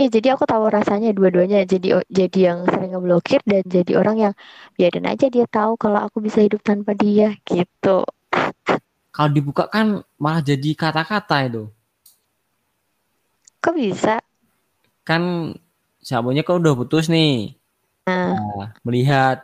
[0.00, 1.58] Iya, jadi aku tahu rasanya dua-duanya.
[1.68, 4.34] Jadi jadi yang sering ngeblokir dan jadi orang yang
[4.76, 8.00] biarin aja dia tahu kalau aku bisa hidup tanpa dia gitu.
[9.14, 9.86] Kalau dibuka kan
[10.22, 11.62] malah jadi kata-kata itu.
[13.62, 14.14] Kok bisa?
[15.08, 15.22] Kan
[16.08, 17.32] sambonya kan udah putus nih.
[18.06, 19.36] Nah, Nah, melihat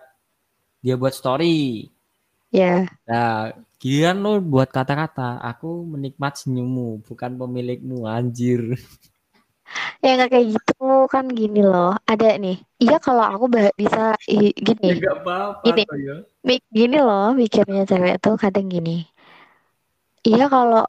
[0.85, 1.91] dia buat story.
[2.53, 2.87] ya.
[3.09, 8.63] Nah, giliran lo buat kata-kata, aku menikmat senyummu, bukan pemilikmu, anjir.
[10.05, 10.73] Ya nggak kayak gitu
[11.13, 11.89] kan gini loh.
[12.11, 12.57] Ada nih.
[12.83, 13.45] Iya kalau aku
[13.81, 14.01] bisa
[14.31, 14.87] i- gini.
[15.15, 15.83] apa-apa Gini.
[15.89, 16.17] kok ya.
[16.47, 18.91] Mi- Gini loh mikirnya cewek tuh kadang gini.
[20.29, 20.83] Iya kalau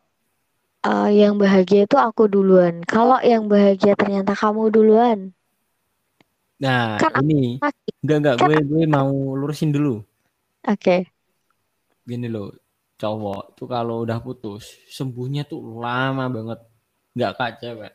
[0.87, 2.75] eh, yang bahagia itu aku duluan.
[2.93, 5.19] Kalau yang bahagia ternyata kamu duluan.
[6.63, 7.95] Nah, Kan aku ini sakit.
[8.01, 9.09] enggak enggak Kan gue gue mau
[9.39, 10.01] lurusin dulu.
[10.67, 11.11] Oke.
[12.09, 12.49] Gini loh,
[13.01, 14.63] cowok tuh kalau udah putus,
[14.95, 16.59] sembuhnya tuh lama banget.
[17.13, 17.93] Enggak kak cewek.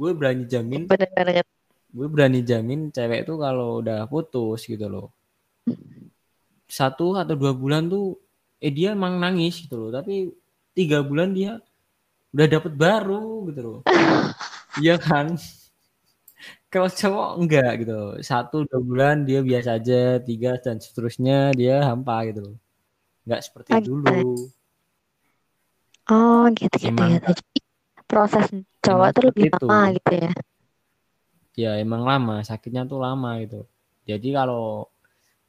[0.00, 1.46] Gue berani jamin, Bener banget.
[1.92, 5.12] gue berani jamin cewek tuh kalau udah putus gitu loh.
[6.64, 8.16] Satu atau dua bulan tuh,
[8.64, 9.90] eh dia emang nangis gitu loh.
[9.92, 10.32] Tapi
[10.72, 11.60] tiga bulan dia
[12.32, 13.80] udah dapet baru gitu loh.
[14.80, 15.34] Iya kan?
[16.70, 17.92] Kalau cowok enggak gitu.
[17.92, 18.14] loh.
[18.22, 22.56] Satu dua bulan dia biasa aja, tiga dan seterusnya dia hampa gitu loh.
[23.26, 24.46] Enggak seperti dulu.
[26.08, 27.34] Oh gitu gitu Emang gitu.
[27.34, 27.58] Jadi
[28.06, 28.46] proses
[28.84, 29.68] cowok tuh lebih itu.
[29.68, 30.30] lama gitu ya.
[31.62, 33.60] Ya emang lama, sakitnya tuh lama gitu.
[34.08, 34.64] Jadi kalau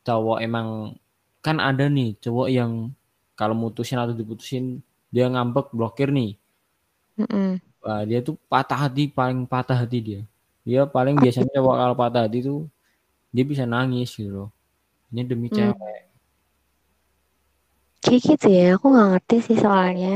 [0.08, 0.68] cowok emang
[1.46, 2.72] kan ada nih cowok yang
[3.40, 4.66] kalau mutusin atau diputusin
[5.16, 6.32] dia ngambek blokir nih.
[7.20, 7.62] Mm-mm.
[7.82, 10.22] Wah, dia tuh patah hati paling patah hati dia.
[10.68, 12.60] Dia paling biasanya cowok kalau patah hati tuh
[13.36, 14.50] dia bisa nangis gitu loh.
[15.12, 15.58] Ini demi Hmm.
[15.58, 16.02] cewek.
[18.04, 18.64] Kayak gitu ya.
[18.76, 20.14] Aku nggak ngerti sih soalnya.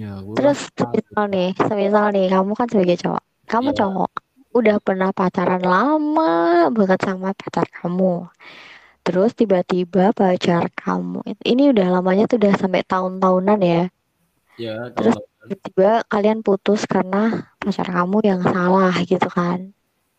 [0.00, 0.96] Ya, gue Terus kan tahu.
[0.98, 3.78] semisal nih, semisal nih kamu kan sebagai cowok, kamu Iya.
[3.78, 4.10] cowok
[4.58, 6.32] udah pernah pacaran lama
[6.76, 8.12] banget sama pacar kamu.
[9.06, 11.18] Terus tiba-tiba pacar kamu,
[11.52, 13.82] ini udah lamanya tuh udah sampai tahun-tahunan ya.
[14.56, 17.22] Ya, Terus tiba-tiba kalian putus karena
[17.60, 19.58] pacar kamu yang salah gitu kan.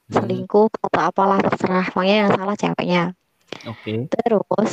[0.09, 3.03] Hmm, Selingkuh atau apalah terserah, pokoknya yang salah ceweknya.
[3.65, 4.09] oke.
[4.11, 4.71] Terus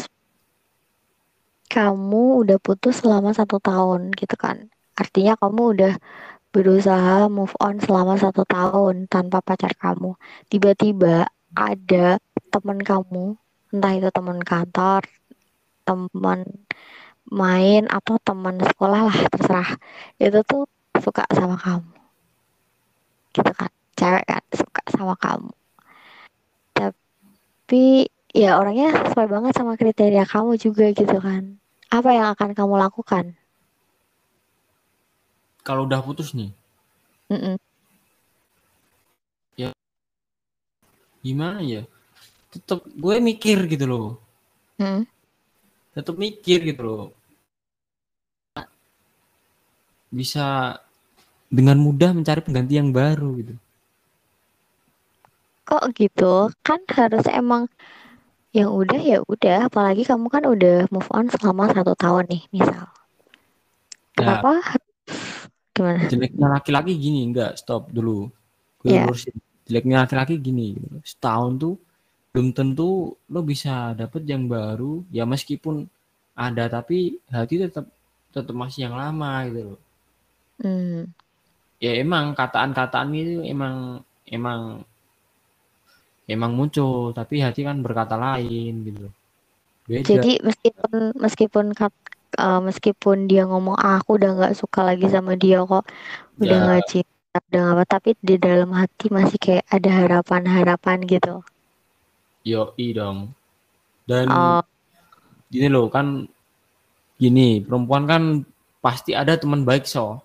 [1.74, 4.56] kamu udah putus selama satu tahun gitu kan.
[4.96, 5.94] Artinya kamu udah
[6.52, 10.14] berusaha move on selama satu tahun tanpa pacar kamu.
[10.52, 11.26] Tiba-tiba
[11.56, 12.20] ada
[12.52, 13.36] teman kamu,
[13.72, 15.08] entah itu teman kantor,
[15.88, 16.44] teman
[17.32, 19.70] main atau teman sekolah lah terserah.
[20.20, 20.68] Itu tuh
[21.00, 21.92] suka sama kamu.
[23.32, 23.72] Gitu kan.
[23.96, 25.52] Cewek kan suka sama kamu.
[26.76, 31.56] Tapi ya orangnya sesuai banget sama kriteria kamu juga gitu kan.
[31.92, 33.36] Apa yang akan kamu lakukan?
[35.62, 36.50] Kalau udah putus nih,
[37.30, 37.56] Mm-mm.
[41.22, 41.86] gimana ya?
[42.50, 44.08] Tetep gue mikir gitu loh.
[44.82, 45.06] Mm.
[45.94, 47.04] Tetep mikir gitu loh.
[50.12, 50.76] bisa
[51.48, 53.54] dengan mudah mencari pengganti yang baru gitu.
[55.64, 56.52] Kok gitu?
[56.60, 57.72] Kan harus emang
[58.52, 59.72] yang udah ya udah.
[59.72, 62.84] Apalagi kamu kan udah move on selama satu tahun nih, misal.
[64.20, 64.60] Nah, Kenapa?
[65.72, 66.04] Gimana?
[66.04, 68.28] jeleknya laki-laki gini, enggak, stop dulu.
[68.84, 69.08] Gue Ya.
[69.08, 69.32] lurusin.
[69.64, 71.00] Jeleknya laki-laki gini, gitu.
[71.00, 71.74] setahun tuh
[72.32, 75.84] belum tentu lo bisa dapet yang baru, ya meskipun
[76.36, 77.88] ada tapi hati tetap
[78.32, 79.80] tetap masih yang lama gitu loh.
[80.60, 81.08] Hmm.
[81.80, 84.80] Ya emang kataan-kataan itu emang emang
[86.28, 89.06] emang muncul, tapi hati kan berkata lain gitu.
[89.88, 90.08] Beda.
[90.08, 91.66] Jadi meskipun meskipun
[92.38, 95.84] eh, meskipun dia ngomong ah, aku udah nggak suka lagi sama dia kok,
[96.42, 96.64] udah Ya.
[96.64, 101.42] nggak cinta, udah apa, tapi di dalam hati masih kayak ada harapan-harapan gitu.
[102.50, 103.18] Yoi dong.
[104.10, 104.62] Dan Oh,
[105.52, 106.06] gini loh kan
[107.22, 108.22] gini, perempuan kan
[108.84, 110.20] pasti ada teman baik so.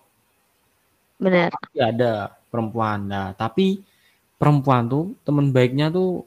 [1.18, 1.52] benar.
[1.52, 2.12] Pasti ada
[2.50, 2.98] perempuan.
[3.12, 3.80] Nah, tapi
[4.40, 6.24] perempuan tuh teman baiknya tuh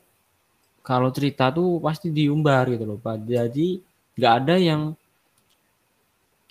[0.89, 2.98] kalau cerita tuh pasti diumbar gitu loh.
[3.06, 3.17] Pak.
[3.26, 3.67] Jadi
[4.17, 4.82] nggak ada yang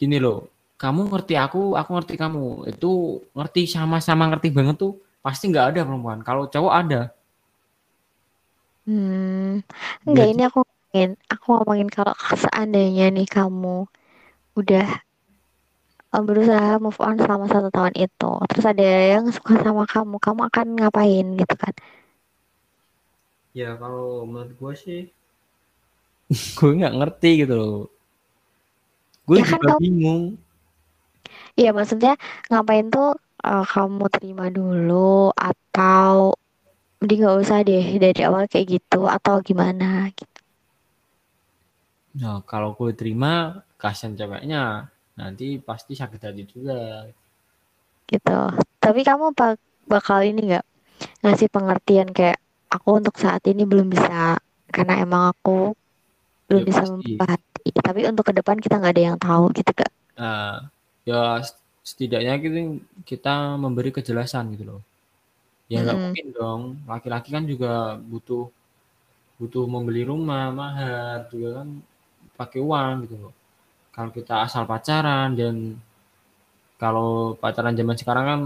[0.00, 0.38] gini loh.
[0.82, 2.44] Kamu ngerti aku, aku ngerti kamu.
[2.72, 2.92] Itu
[3.36, 4.92] ngerti sama-sama ngerti banget tuh
[5.24, 6.20] pasti nggak ada perempuan.
[6.28, 7.00] Kalau cowok ada.
[8.86, 9.60] Hmm,
[10.08, 13.76] enggak Jadi ini aku ngomongin, aku ngomongin kalau seandainya nih kamu
[14.60, 14.86] udah
[16.14, 20.40] eh, berusaha move on selama satu tahun itu, terus ada yang suka sama kamu, kamu
[20.50, 21.74] akan ngapain gitu kan?
[23.58, 25.00] ya kalau menurut gue sih
[26.56, 27.76] gue nggak ngerti gitu loh.
[29.30, 30.24] Gue Ya kan juga kamu, bingung.
[31.58, 32.10] iya maksudnya
[32.50, 33.06] ngapain tuh
[33.46, 34.94] eh, kamu terima dulu
[35.48, 36.14] atau
[37.00, 39.86] mending nggak usah deh dari awal kayak gitu atau gimana
[40.18, 40.38] gitu.
[42.20, 43.32] Nah, kalau gue terima,
[43.82, 44.62] kasihan ceweknya.
[45.20, 46.78] Nanti pasti sakit hati juga.
[48.10, 48.38] gitu.
[48.82, 49.62] Tapi kamu bak-
[49.92, 50.64] bakal ini nggak
[51.24, 52.38] ngasih pengertian kayak
[52.74, 54.38] aku untuk saat ini belum bisa
[54.74, 55.74] karena emang aku
[56.48, 57.20] belum Ya bisa pasti.
[57.86, 59.90] Tapi untuk ke depan kita nggak ada yang tahu gitu kak.
[60.18, 60.68] Nah,
[61.08, 61.16] ya
[61.88, 62.58] setidaknya kita,
[63.10, 63.30] kita
[63.62, 64.80] memberi kejelasan gitu loh.
[65.72, 66.04] Ya nggak Mm-mm.
[66.04, 66.62] mungkin dong.
[66.90, 67.68] Laki-laki kan juga
[68.12, 68.42] butuh
[69.40, 71.68] butuh membeli rumah, mahar juga kan
[72.40, 73.34] pakai uang gitu loh.
[73.94, 75.56] Kalau kita asal pacaran dan
[76.82, 77.10] kalau
[77.42, 78.40] pacaran zaman sekarang kan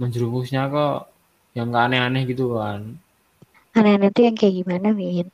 [0.00, 0.96] menjerumusnya kok
[1.56, 2.80] yang nggak aneh-aneh gitu kan.
[3.78, 5.26] Aneh-aneh tuh yang kayak gimana Min?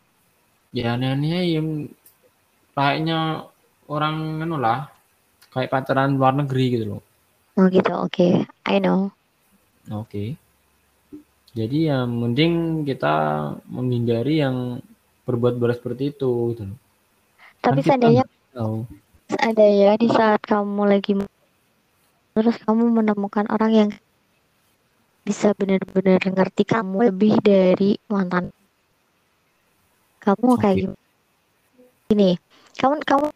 [0.78, 1.68] Ya aneh-anehnya yang
[2.76, 3.48] kayaknya
[3.88, 4.92] orang anu lah
[5.48, 7.02] kayak pacaran luar negeri gitu loh.
[7.56, 8.44] Oh gitu, oke.
[8.68, 9.08] I know.
[9.88, 10.36] Oke.
[11.56, 13.14] Jadi ya mending kita
[13.72, 14.84] menghindari yang
[15.24, 16.78] berbuat-buat seperti itu gitu loh.
[17.64, 18.84] Kan Tapi kita seandainya tahu.
[19.32, 21.12] seandainya di saat kamu lagi
[22.36, 23.90] terus kamu menemukan orang yang
[25.24, 28.52] bisa benar-benar ngerti kamu lebih dari mantan
[30.20, 30.82] kamu kayak Oke.
[30.84, 31.04] gimana?
[32.06, 32.30] Gini,
[32.76, 33.26] kamu kamu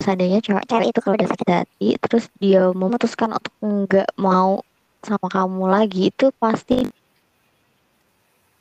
[0.00, 4.64] seandainya cewek cewek itu kalau udah sakit hati terus dia memutuskan untuk nggak mau
[5.04, 6.88] sama kamu lagi itu pasti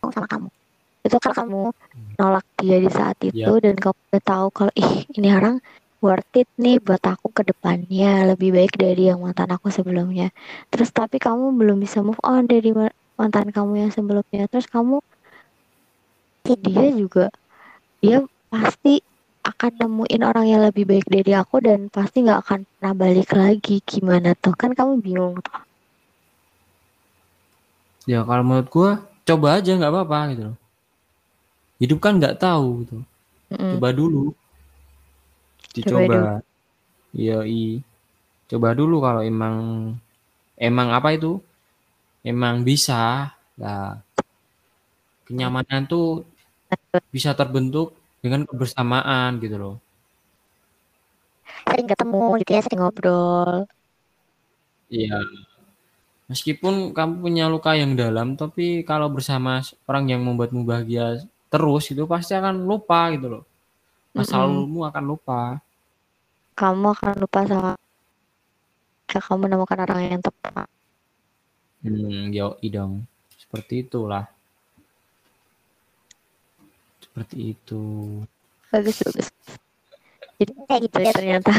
[0.03, 0.47] sama kamu.
[1.03, 1.61] Itu kalau kamu
[2.19, 5.55] nolak dia di saat itu Ya, dan kamu udah tahu kalau ih ini orang
[6.03, 10.31] worth it nih buat aku ke depannya lebih baik dari yang mantan aku sebelumnya.
[10.71, 14.47] Terus tapi kamu belum bisa move on dari ma- mantan kamu yang sebelumnya.
[14.51, 14.99] Terus kamu
[16.49, 17.25] dia juga
[17.99, 19.03] dia pasti
[19.49, 23.81] akan nemuin orang yang lebih baik dari aku dan pasti nggak akan pernah balik lagi
[23.81, 25.61] gimana tuh kan kamu bingung tuh
[28.09, 30.57] ya kalau menurut gua coba aja nggak apa-apa gitu loh.
[31.77, 32.97] Hidup kan nggak tahu gitu.
[33.53, 33.77] Mm-mm.
[33.77, 34.33] Coba dulu,
[35.69, 36.19] coba dicoba.
[37.13, 37.81] Iya, i.
[38.49, 39.55] Coba dulu kalau emang
[40.57, 41.37] emang apa itu?
[42.25, 43.31] Emang bisa.
[43.55, 44.01] Nah,
[45.29, 46.25] kenyamanan tuh
[47.13, 49.75] bisa terbentuk dengan kebersamaan gitu loh.
[51.67, 53.49] sering ketemu gitu ya sering ngobrol
[54.89, 55.19] Iya.
[56.31, 59.53] Meskipun kamu punya luka yang dalam, tapi kalau bersama
[59.89, 61.05] orang yang membuatmu bahagia
[61.53, 63.43] terus itu pasti akan lupa gitu loh.
[64.17, 64.43] Masa Mm-mm.
[64.43, 65.41] lalumu akan lupa.
[66.59, 67.71] kamu akan lupa sama
[69.03, 70.67] ketika kamu menemukan orang yang tepat
[71.83, 72.93] Hmm, yoi dong.
[73.41, 74.23] Seperti itulah.
[77.19, 77.83] Seperti itu.
[78.71, 79.27] bagus bagus
[80.39, 81.51] jadi kayak gitu ya ternyata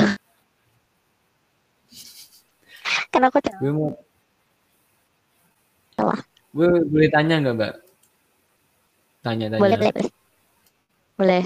[3.13, 3.93] kan aku Gue mau,
[5.93, 6.17] salah
[6.57, 7.73] gue boleh tanya nggak mbak?
[7.77, 7.85] boleh
[9.21, 9.61] Tanya-tanya.
[9.61, 10.09] boleh boleh
[11.21, 11.43] boleh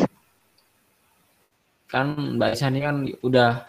[1.90, 2.06] Kan
[2.38, 3.66] mbak Isani kan udah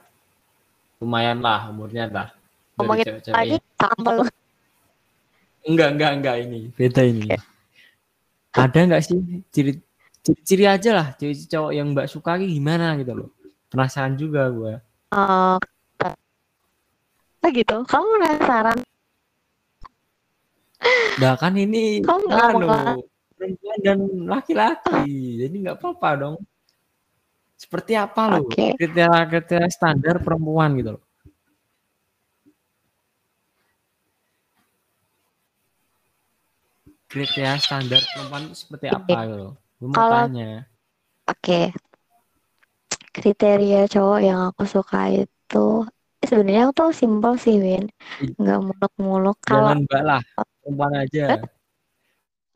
[1.02, 2.30] lumayan lah umurnya lah.
[2.78, 4.24] Ngomongin lagi sama lu.
[5.66, 7.34] enggak enggak enggak ini beda ini
[8.54, 9.18] ada nggak sih
[9.50, 9.82] ciri
[10.26, 13.30] ciri-ciri aja lah ciri cowok yang mbak suka gimana gitu loh.
[13.70, 14.74] Penasaran juga gue
[15.14, 15.56] Oh,
[17.46, 17.78] oh gitu.
[17.86, 18.78] Kamu penasaran?
[21.16, 22.68] nah kan ini Kamu nggak anu,
[23.38, 25.40] perempuan dan laki-laki.
[25.46, 26.36] Jadi nggak apa-apa dong.
[27.56, 28.76] Seperti apa loh Oke.
[28.76, 31.04] kriteria kriteria standar perempuan gitu loh.
[37.08, 40.66] Kriteria standar perempuan itu seperti apa gitu loh gue mau Kalau- tanya
[41.26, 41.74] Oke.
[43.16, 45.68] Kriteria cowok yang aku suka itu
[46.22, 47.88] sebenarnya tuh simpel sih, Win.
[48.36, 49.38] Nggak muluk-muluk.
[49.42, 50.22] Kalau jangan mbak lah
[50.62, 51.24] perempuan aja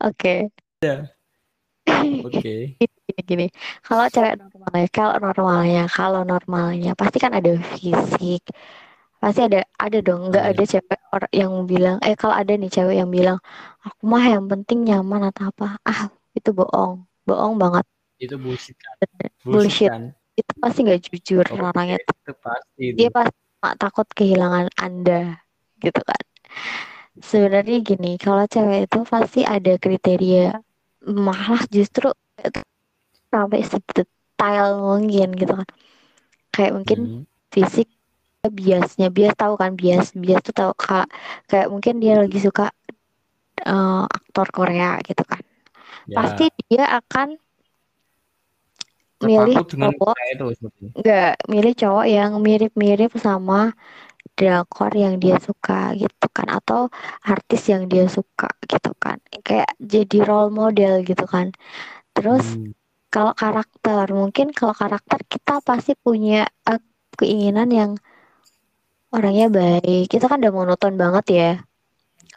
[0.04, 0.34] oke.
[2.26, 2.54] oke
[3.10, 3.46] Gini, gini.
[3.82, 8.46] Kalau cewek normalnya, kalau normalnya, kalau normalnya pasti kan ada fisik.
[9.18, 10.54] Pasti ada ada dong, nggak Ada.
[10.54, 11.00] ada cewek
[11.34, 13.36] yang bilang, eh kalau ada nih cewek yang bilang,
[13.82, 15.76] aku mah yang penting nyaman atau apa.
[15.82, 17.04] Ah, itu bohong.
[17.30, 17.84] Bohong banget.
[18.24, 18.98] itu bullshit kan
[19.50, 19.92] Bullshit.
[19.92, 20.02] kan
[20.38, 21.98] Itu pasti nggak jujur Oke, orangnya.
[22.20, 22.98] itu pasti itu.
[22.98, 25.20] Dia pasti cuma takut kehilangan Anda,
[25.84, 26.22] gitu kan.
[27.20, 30.56] Sebenarnya gini, kalau cewek itu pasti ada kriteria.
[31.08, 32.08] Malah justru
[33.32, 35.68] sampai sedetail mungkin gitu kan.
[36.54, 37.88] Kayak mungkin Hmm, fisik
[38.60, 41.06] biasnya bias tahu kan bias bias tuh tahu kak
[41.50, 42.64] kayak mungkin dia lagi suka
[43.70, 45.39] eh, aktor Korea gitu kan
[46.12, 47.28] ya, pasti dia akan
[49.26, 50.16] milih cowok.
[50.98, 53.60] nggak milih cowok yang mirip-mirip sama
[54.38, 56.80] drakor yang dia suka gitu kan atau
[57.24, 59.18] artis yang dia suka gitu kan.
[59.46, 61.48] Kayak jadi role model gitu kan.
[62.16, 62.72] Terus Hmm,
[63.14, 66.80] kalau karakter mungkin kalau karakter kita pasti punya eh,
[67.20, 67.92] keinginan yang
[69.16, 70.02] orangnya baik.
[70.12, 71.48] Kita kan udah monoton banget ya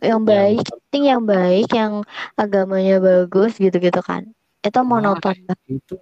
[0.03, 1.93] yang Ya, baik penting yang baik yang
[2.35, 4.27] agamanya bagus gitu-gitu kan
[4.63, 5.99] itu monoton banget itu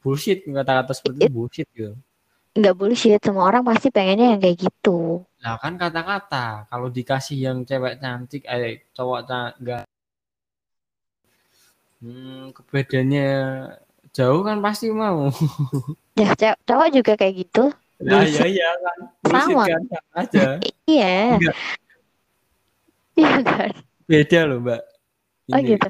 [0.00, 1.92] bullshit kata-kata seperti itu bullshit gitu
[2.52, 7.58] nggak bullshit semua orang pasti pengennya yang kayak gitu Nah kan kata-kata kalau dikasih yang
[7.66, 9.26] cewek cantik, eh cowok
[9.58, 9.82] enggak
[11.98, 13.30] hmm, kebedaannya
[14.14, 15.34] jauh kan pasti mau.
[16.20, 16.30] ya
[16.62, 18.98] cowok juga kayak gitu Nah, iya iya kan.
[19.22, 19.64] Bullshit Sama.
[19.70, 20.46] kan sama aja.
[20.90, 21.56] iya Enggak.
[23.20, 23.70] Iya kan
[24.08, 24.82] Beda loh, Mbak.
[25.52, 25.68] oh Ini.
[25.68, 25.86] gitu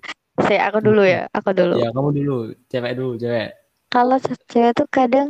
[0.46, 2.36] saya aku dulu ya aku dulu Ya, kamu dulu,
[2.70, 3.48] cewek dulu, cewek.
[3.92, 5.28] kalau ce- cewek tuh kadang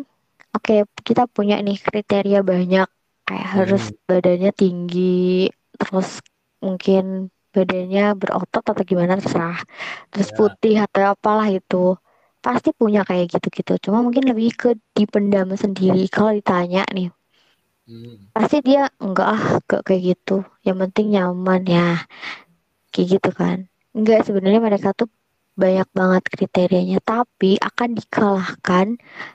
[0.57, 0.75] oke
[1.09, 2.89] kita punya nih kriteria banyak
[3.29, 3.97] kayak harus Hmm.
[4.09, 5.49] badannya tinggi
[5.81, 6.09] terus
[6.65, 7.03] mungkin
[7.55, 9.59] badannya berotot atau gimana terserah
[10.13, 10.37] terus Ya.
[10.39, 11.99] putih atau apalah itu
[12.45, 17.09] pasti punya kayak gitu-gitu cuma mungkin lebih ke dipendam sendiri kalau ditanya nih
[17.83, 18.31] Hmm.
[18.31, 20.47] pasti dia enggak ah enggak kayak gitu.
[20.63, 21.89] Yang penting nyaman ya.
[22.95, 23.59] Kayak gitu kan.
[23.91, 25.11] Enggak sebenarnya mereka tuh
[25.59, 26.99] banyak banget kriterianya.
[27.03, 28.87] Tapi akan dikalahkan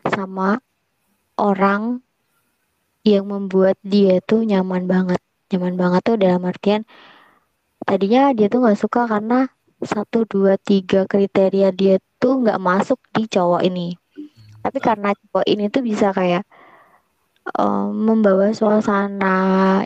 [0.07, 0.63] sama
[1.35, 1.99] orang
[3.03, 5.19] yang membuat dia tuh nyaman banget.
[5.51, 6.83] Nyaman banget tuh dalam artian
[7.87, 9.47] tadinya dia tuh nggak suka karena
[9.79, 13.95] satu dua tiga kriteria dia tuh nggak masuk di cowok ini.
[14.63, 16.43] Tapi karena cowok ini tuh bisa kayak
[17.51, 19.37] eh, membawa suasana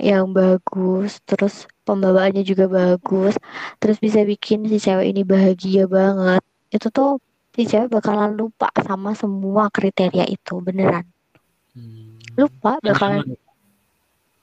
[0.01, 3.37] yang bagus, terus pembawaannya juga bagus,
[3.77, 6.41] terus bisa bikin si cewek ini bahagia banget.
[6.73, 7.19] Itu tuh
[7.53, 11.05] si cewek bakalan lupa sama semua kriteria itu, beneran.
[11.75, 12.17] Hmm.
[12.39, 13.39] Lupa bakalan nyaman.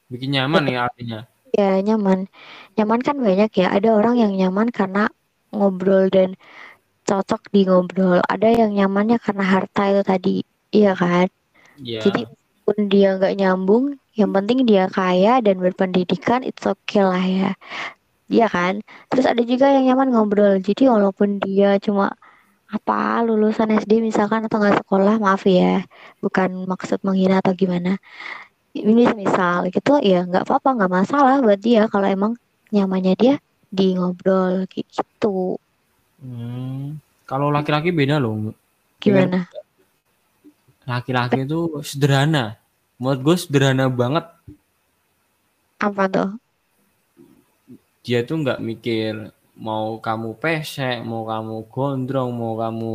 [0.09, 1.21] Bikin nyaman nih artinya.
[1.53, 2.29] ya nyaman.
[2.77, 5.09] Nyaman kan banyak ya, ada orang yang nyaman karena
[5.53, 6.37] ngobrol dan
[7.09, 8.21] cocok di ngobrol.
[8.25, 10.37] Ada yang nyamannya karena harta itu tadi,
[10.73, 11.29] iya kan?
[11.81, 12.05] Iya.
[12.05, 12.29] Jadi
[12.69, 17.57] pun dia nggak nyambung, yang penting dia kaya dan berpendidikan, it's okay lah ya.
[18.29, 18.85] Iya kan?
[19.09, 20.61] Terus ada juga yang nyaman ngobrol.
[20.61, 22.13] Jadi walaupun dia cuma
[22.69, 25.81] apa lulusan SD misalkan atau nggak sekolah, maaf ya,
[26.21, 27.97] bukan maksud menghina atau gimana.
[28.77, 32.37] Ini misal gitu ya nggak apa-apa, nggak masalah buat dia kalau emang
[32.69, 33.35] nyamannya dia
[33.73, 35.57] di ngobrol gitu.
[36.21, 37.01] Hmm.
[37.25, 38.53] Kalau laki-laki beda loh.
[39.01, 39.49] Gimana?
[40.85, 42.61] Laki-laki itu sederhana.
[42.99, 44.27] Menurut gue sederhana banget.
[45.79, 46.35] Apa tuh?
[48.03, 52.95] Dia tuh nggak mikir mau kamu pesek, mau kamu gondrong, mau kamu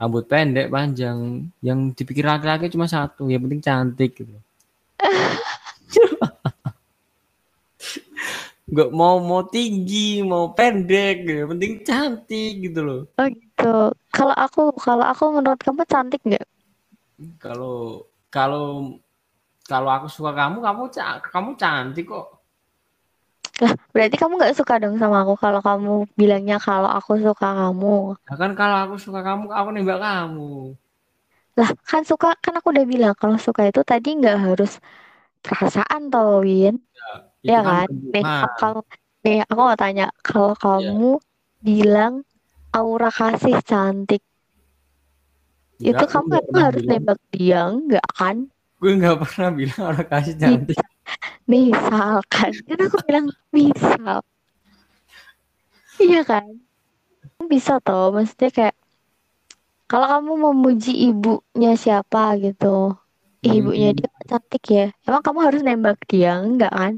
[0.00, 1.44] rambut pendek, panjang.
[1.60, 4.32] Yang dipikir laki-laki cuma satu, yang penting cantik gitu.
[8.64, 11.44] Nggak mau mau tinggi, mau pendek, gitu.
[11.44, 13.02] yang penting cantik gitu loh.
[13.20, 13.92] Oh gitu.
[14.16, 16.48] Kalau aku, kalau aku menurut kamu cantik nggak?
[17.36, 18.64] Kalau kalau
[19.70, 20.82] kalau aku suka kamu, kamu
[21.34, 22.26] kamu cantik kok.
[23.62, 27.94] Lah, berarti kamu nggak suka dong sama aku kalau kamu bilangnya kalau aku suka kamu.
[28.26, 30.48] Nah, kan kalau aku suka kamu, aku nembak kamu.
[31.58, 34.70] Lah, kan suka kan aku udah bilang kalau suka itu tadi nggak harus
[35.44, 36.74] perasaan tau, Win.
[37.44, 37.88] Ya, Ya kan kan?
[38.14, 38.24] Nih,
[38.58, 38.80] kalau
[39.24, 40.94] nih aku mau tanya, kalau Ya.
[40.94, 41.10] kamu
[41.66, 42.14] bilang
[42.78, 44.22] aura kasih cantik,
[45.80, 46.90] Enggak, itu kamu emang harus bilang.
[46.90, 48.36] nembak dia enggak kan?
[48.80, 50.78] Gue nggak pernah bilang orang kasih cantik.
[51.50, 54.20] Misalkan, kan aku bilang misal.
[56.02, 56.46] Iya kan?
[57.52, 58.76] Bisa toh, maksudnya kayak
[59.90, 62.66] kalau kamu memuji ibunya siapa gitu,
[63.44, 64.86] "Ih, ibunya Hmm, dia cantik ya.
[65.06, 66.94] Emang kamu harus nembak dia enggak kan?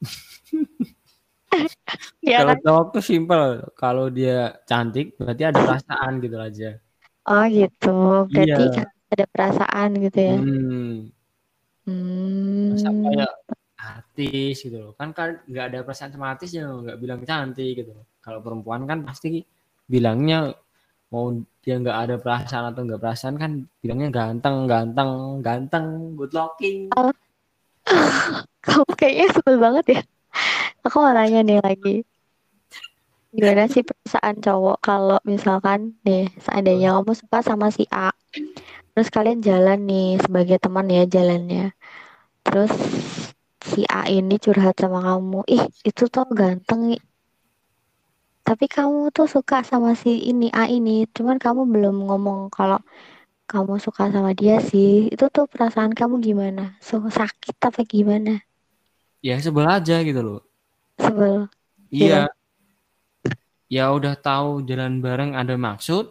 [2.26, 2.58] Iya kalau kan?
[2.64, 3.42] cowok tuh simpel.
[3.80, 4.32] Kalau dia
[4.68, 6.66] cantik, berarti ada perasaan gitu aja.
[7.28, 7.96] Oh gitu.
[8.32, 8.88] Berarti Iya.
[8.88, 10.38] harus ada perasaan gitu ya.
[10.40, 11.12] Hmm,
[12.72, 13.02] masa Hmm.
[13.04, 13.32] kayak
[13.78, 14.92] artis gitu loh.
[14.96, 18.04] Kan kan nggak ada perasaan sama artis ya nggak bilang cantik gitu loh.
[18.24, 19.44] Kalau perempuan kan pasti
[19.84, 20.52] bilangnya
[21.08, 21.32] mau
[21.64, 26.88] dia nggak ada perasaan atau nggak perasaan kan bilangnya ganteng, ganteng, ganteng, good looking.
[28.64, 30.00] Kamu kayaknya sebel banget ya.
[30.84, 31.94] Aku mau nanya nih lagi.
[33.28, 38.08] Gimana sih perasaan cowok kalau misalkan nih seandainya kamu suka sama si A,
[38.96, 41.76] terus kalian jalan nih sebagai teman ya jalannya.
[42.40, 42.72] Terus
[43.60, 46.96] si A ini curhat sama kamu, ih itu tuh ganteng.
[46.96, 47.02] Ih."
[48.48, 52.80] Tapi kamu tuh suka sama si ini A ini, cuman kamu belum ngomong kalau
[53.44, 55.12] kamu suka sama dia sih.
[55.12, 56.80] Itu tuh perasaan kamu gimana?
[56.80, 58.40] So, sakit apa gimana?
[59.20, 60.40] Ya sebel aja gitu loh.
[60.96, 61.52] Sebel.
[61.92, 62.32] Iya.
[63.76, 66.04] Ya udah tahu jalan bareng ada maksud,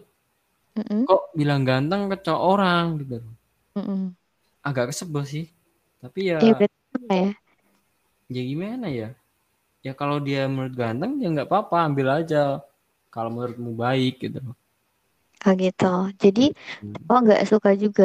[0.77, 3.33] Mm-mm, kok bilang ganteng ke cowok orang gitu loh.
[3.75, 4.15] mm-mm.
[4.69, 5.45] Agak kesebel sih.
[6.01, 7.31] Tapi ya berarti sama ya.
[8.35, 9.09] ya gimana ya?
[9.85, 12.43] Ya kalau dia menurut ganteng ya nggak apa-apa, ambil aja.
[13.13, 14.41] Kalau menurutmu baik gitu.
[15.45, 15.85] Oh gitu.
[16.23, 16.41] Jadi
[16.81, 17.07] Hmm.
[17.09, 18.03] oh nggak suka juga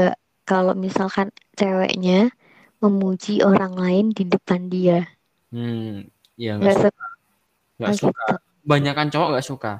[0.49, 1.29] kalau misalkan
[1.59, 2.15] ceweknya
[2.83, 4.95] memuji orang lain di depan dia.
[5.53, 6.09] Hmm,
[6.43, 7.05] ya nggak Nggak suka, suka
[7.79, 8.25] nggak oh, suka.
[8.63, 8.71] Gitu.
[8.71, 9.73] Banyakan cowok nggak suka.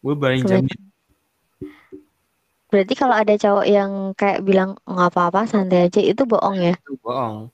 [0.00, 0.72] Gue berani Kebanyakan.
[0.72, 0.90] jamin
[2.70, 6.74] Berarti kalau ada cowok yang kayak bilang nggak apa-apa santai aja itu bohong ya?
[6.78, 7.50] itu bohong.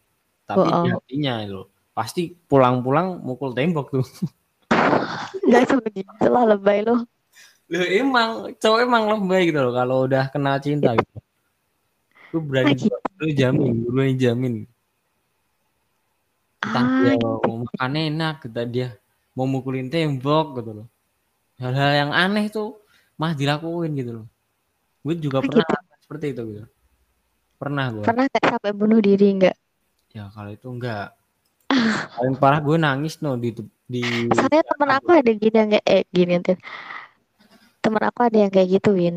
[0.47, 0.93] Tapi Bohong.
[0.93, 1.61] hatinya itu
[1.97, 4.07] pasti pulang-pulang mukul tembok tuh.
[5.49, 7.03] Nggak sebegitu lah lebay loh.
[7.72, 11.18] Loh emang cowok emang lebay gitu loh kalau udah kena cinta gitu.
[12.37, 14.55] Ah berani gue jamin, berani jamin.
[16.61, 17.30] Entah Ah dia gitu.
[17.89, 18.89] enak, entah dia
[19.37, 20.87] mau mukulin tembok gitu loh.
[21.61, 22.80] Hal-hal yang aneh tuh
[23.20, 24.26] mah dilakuin gitu loh.
[25.05, 26.03] Gue juga Ah pernah gitu.
[26.03, 26.64] seperti itu gitu.
[27.61, 28.05] Pernah gue.
[28.05, 29.57] Pernah nggak sampai bunuh diri nggak?
[30.16, 31.12] Ya kalau itu enggak.
[32.16, 33.53] Paling parah gue nangis no di
[33.87, 36.59] di Soalnya temen aku ada gini yang kayak eh gini Tin.
[37.84, 39.16] Temen aku ada yang kayak gitu Win.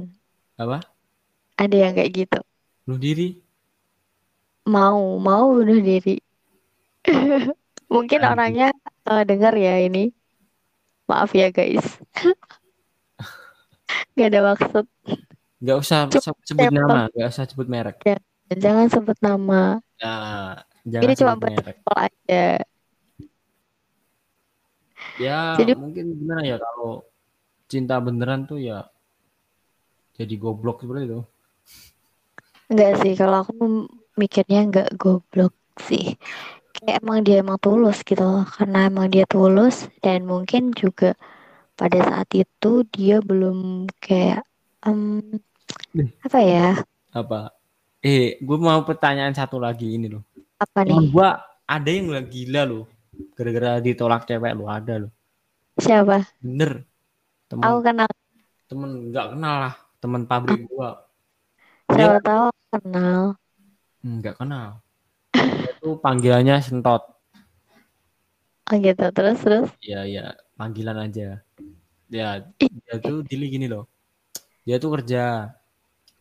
[0.59, 0.83] apa?
[1.59, 2.39] Ada yang kayak gitu.
[2.85, 3.27] Bunuh diri.
[4.73, 6.15] Mau mau bunuh diri.
[7.93, 8.31] Mungkin Anjing.
[8.31, 8.67] orangnya
[9.09, 9.99] eh, dengar ya ini.
[11.09, 11.85] Maaf ya guys.
[14.17, 14.85] Gak ada maksud.
[15.61, 16.77] Enggak usah Cuma se- sebut sampel.
[16.77, 17.97] nama, enggak usah sebut merek.
[18.63, 19.77] Jangan sebut nama.
[20.01, 20.63] Nah,
[21.03, 21.77] Ini jangan cuma sebut buat merek.
[21.85, 22.43] sampel aja.
[25.25, 26.91] Ya, Jadi mungkin gimana ya kalau
[27.71, 28.79] cinta beneran tuh ya
[30.17, 31.19] jadi goblok seperti itu.
[32.71, 33.53] enggak sih kalau aku
[34.21, 35.53] mikirnya enggak goblok
[35.87, 36.03] sih.
[36.79, 38.43] Kayak emang dia emang tulus gitu loh.
[38.55, 41.09] Karena emang dia tulus dan mungkin juga
[41.79, 43.57] pada saat itu dia belum
[44.05, 44.41] kayak
[44.87, 44.99] em,
[45.93, 46.65] Nih, apa ya?
[47.13, 47.53] apa?
[48.01, 50.23] Eh, gue mau pertanyaan satu lagi ini loh.
[50.59, 51.09] Apa Temen nih?
[51.13, 51.29] gue
[51.75, 52.85] ada yang bilang gila loh.
[53.37, 55.11] Gara-gara ditolak cewek lo ada loh.
[55.79, 56.17] Siapa?
[56.43, 56.71] Bener.
[57.63, 58.09] Aku Temen kenal.
[58.69, 59.73] temen nggak kenal lah.
[60.01, 60.89] Temen pabrik gua.
[61.93, 63.23] Siapa tahu aku kenal.
[64.15, 64.69] nggak kenal.
[65.79, 67.01] Dia tuh panggilannya sentot.
[68.71, 69.03] Oh gitu.
[69.15, 69.69] Terus terus.
[69.89, 71.43] Ya ya panggilan aja.
[72.11, 72.27] Ya
[72.59, 73.83] dia tuh dili gini loh.
[74.67, 75.19] Dia tuh kerja.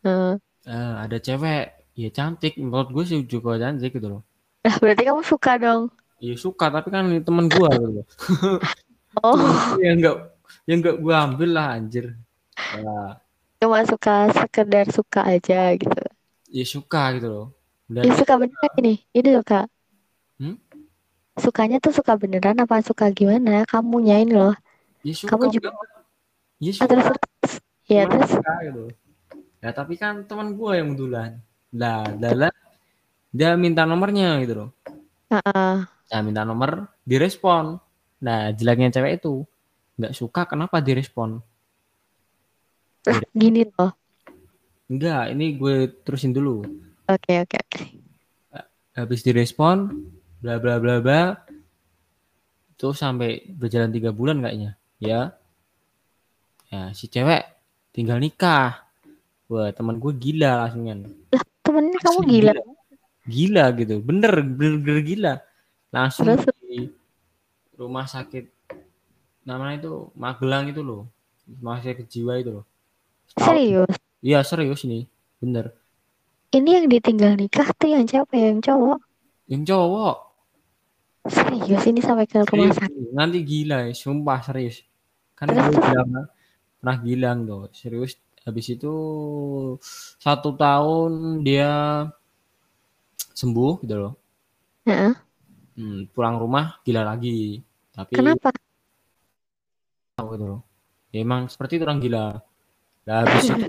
[0.05, 0.39] eh.
[0.75, 1.65] Eh, ada cewek.
[2.03, 2.53] Ya cantik.
[2.63, 4.23] Menurut gue sih juga cantik gitu loh.
[4.65, 5.83] Nah, berarti kamu suka dong.
[6.19, 8.07] Ya suka tapi kan ini temen gua gitu loh.
[9.23, 10.17] Oh, yang nggak
[10.69, 12.07] yang nggak gua ambil lah anjir.
[12.75, 13.21] Ya,
[13.63, 16.01] cuma suka sekedar suka aja gitu.
[16.57, 17.47] ya suka gitu loh.
[17.89, 18.95] Ya Dan suka beneran ini.
[19.17, 19.61] Ini suka.
[20.37, 20.57] hmm?
[21.39, 23.65] Sukanya tuh suka beneran apa suka gimana?
[23.65, 24.53] Kamu nyain loh.
[25.01, 25.73] ya suka Kamu juga.
[26.61, 26.87] Ya Ah, suka.
[26.91, 27.53] terus terus.
[27.89, 28.31] Ya terus.
[28.35, 28.85] suka gitu.
[29.65, 31.41] Ya tapi kan teman gua yang duluan.
[31.73, 32.53] Lah, lah,
[33.33, 34.71] dia minta nomornya gitu loh.
[35.33, 35.75] Heeh.
[35.85, 37.77] Nah, minta nomor, direspon.
[38.21, 39.45] Nah, jeleknya cewek itu
[39.97, 41.41] nggak suka kenapa direspon?
[43.09, 43.93] Lah, gini loh.
[44.89, 46.65] Enggak, ini gue terusin dulu.
[47.09, 47.83] Oke, oke, oke.
[48.93, 50.05] Habis direspon,
[50.45, 51.41] bla bla bla bla.
[52.77, 55.33] Itu sampai berjalan tiga bulan kayaknya, ya.
[56.69, 57.49] Ya, si cewek
[57.97, 58.85] tinggal nikah.
[59.49, 61.01] Wah, teman gue gila langsung kan.
[61.33, 62.53] Lah, temennya kamu Asli gila.
[63.25, 65.35] Gila gitu, bener, bener, bener gila.
[65.89, 66.45] Langsung Terus?
[66.69, 66.93] di
[67.73, 68.45] rumah sakit
[69.49, 71.09] namanya itu Magelang itu loh,
[71.49, 72.65] rumah sakit jiwa itu loh.
[73.33, 73.49] Setahun.
[73.49, 73.95] Serius.
[74.21, 75.09] Iya serius nih,
[75.41, 75.73] bener.
[76.49, 78.99] Ini yang ditinggal nikah tuh yang cewek yang cowok.
[79.49, 80.17] Yang cowok,
[81.29, 83.13] Serius ini sampai ke rumah sakit.
[83.13, 84.81] nanti gila ya, sumpah serius.
[85.37, 85.85] Kan Terus, terus?
[85.93, 86.09] bilang,
[86.81, 88.17] pernah bilang tuh, serius.
[88.49, 88.93] Habis itu
[90.17, 91.69] satu tahun dia
[93.37, 94.15] sembuh gitu loh.
[94.89, 95.13] Heeh.
[95.79, 97.61] Hmm, pulang rumah gila lagi.
[97.95, 98.51] Tapi Kenapa?
[100.17, 100.61] tahu gitu loh.
[101.13, 102.25] Ya, emang seperti itu orang gila.
[103.07, 103.67] Nah, habis itu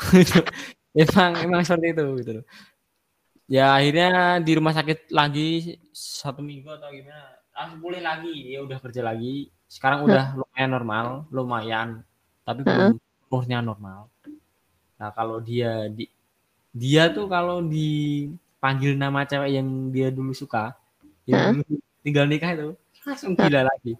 [0.96, 2.46] emang emang seperti itu gitu loh.
[3.46, 7.38] Ya akhirnya di rumah sakit lagi satu minggu atau gimana.
[7.56, 9.48] Langsung pulih lagi, dia udah kerja lagi.
[9.70, 11.88] Sekarang udah lumayan normal, lumayan.
[12.42, 14.10] Tapi belum sepenuhnya normal.
[14.98, 16.10] Nah kalau dia di
[16.74, 20.74] dia tuh kalau dipanggil nama cewek yang dia dulu suka,
[21.24, 21.62] yang
[22.02, 22.68] tinggal nikah itu
[23.06, 23.94] langsung gila lagi.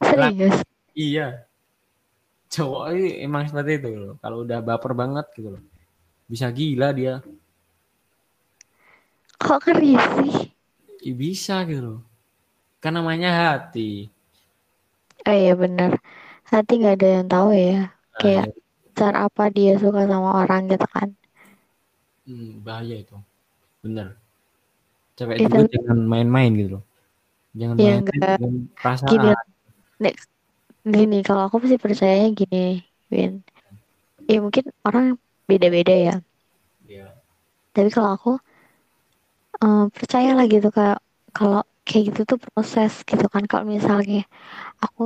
[0.00, 0.56] Serius.
[0.96, 1.44] Iya.
[2.50, 4.14] Cowok ini emang seperti itu loh.
[4.18, 5.62] Kalau udah baper banget gitu loh.
[6.30, 7.14] Bisa gila dia.
[9.42, 10.34] Kok kerisih?
[11.08, 12.00] Ih, bisa gitu loh.
[12.82, 13.90] Kan namanya hati.
[15.28, 15.90] Oh iya bener.
[16.52, 17.72] Hati nggak ada yang tahu ya.
[18.14, 18.52] Nah, Kayak ya,
[18.98, 21.08] cara apa dia suka sama orang gitu kan.
[22.26, 23.16] hmm, bahaya itu.
[23.84, 24.08] Bener.
[25.18, 26.84] Cewek Iya, juga tapi- jangan main-main gitu loh.
[27.58, 29.10] Jangan Iya, main-main perasaan.
[29.12, 29.28] Gini,
[30.04, 30.28] next.
[30.84, 32.80] Gini, kalau aku sih percayanya gini,
[33.12, 33.32] Win.
[34.30, 35.06] Ya mungkin orang
[35.50, 36.14] beda-beda ya.
[36.88, 37.06] Iya.
[37.74, 38.30] Tapi kalau aku
[39.62, 40.98] eh, percaya lah gitu kayak
[41.36, 43.44] kalau kayak gitu tuh proses gitu kan.
[43.50, 44.22] Kalau misalnya
[44.84, 45.02] aku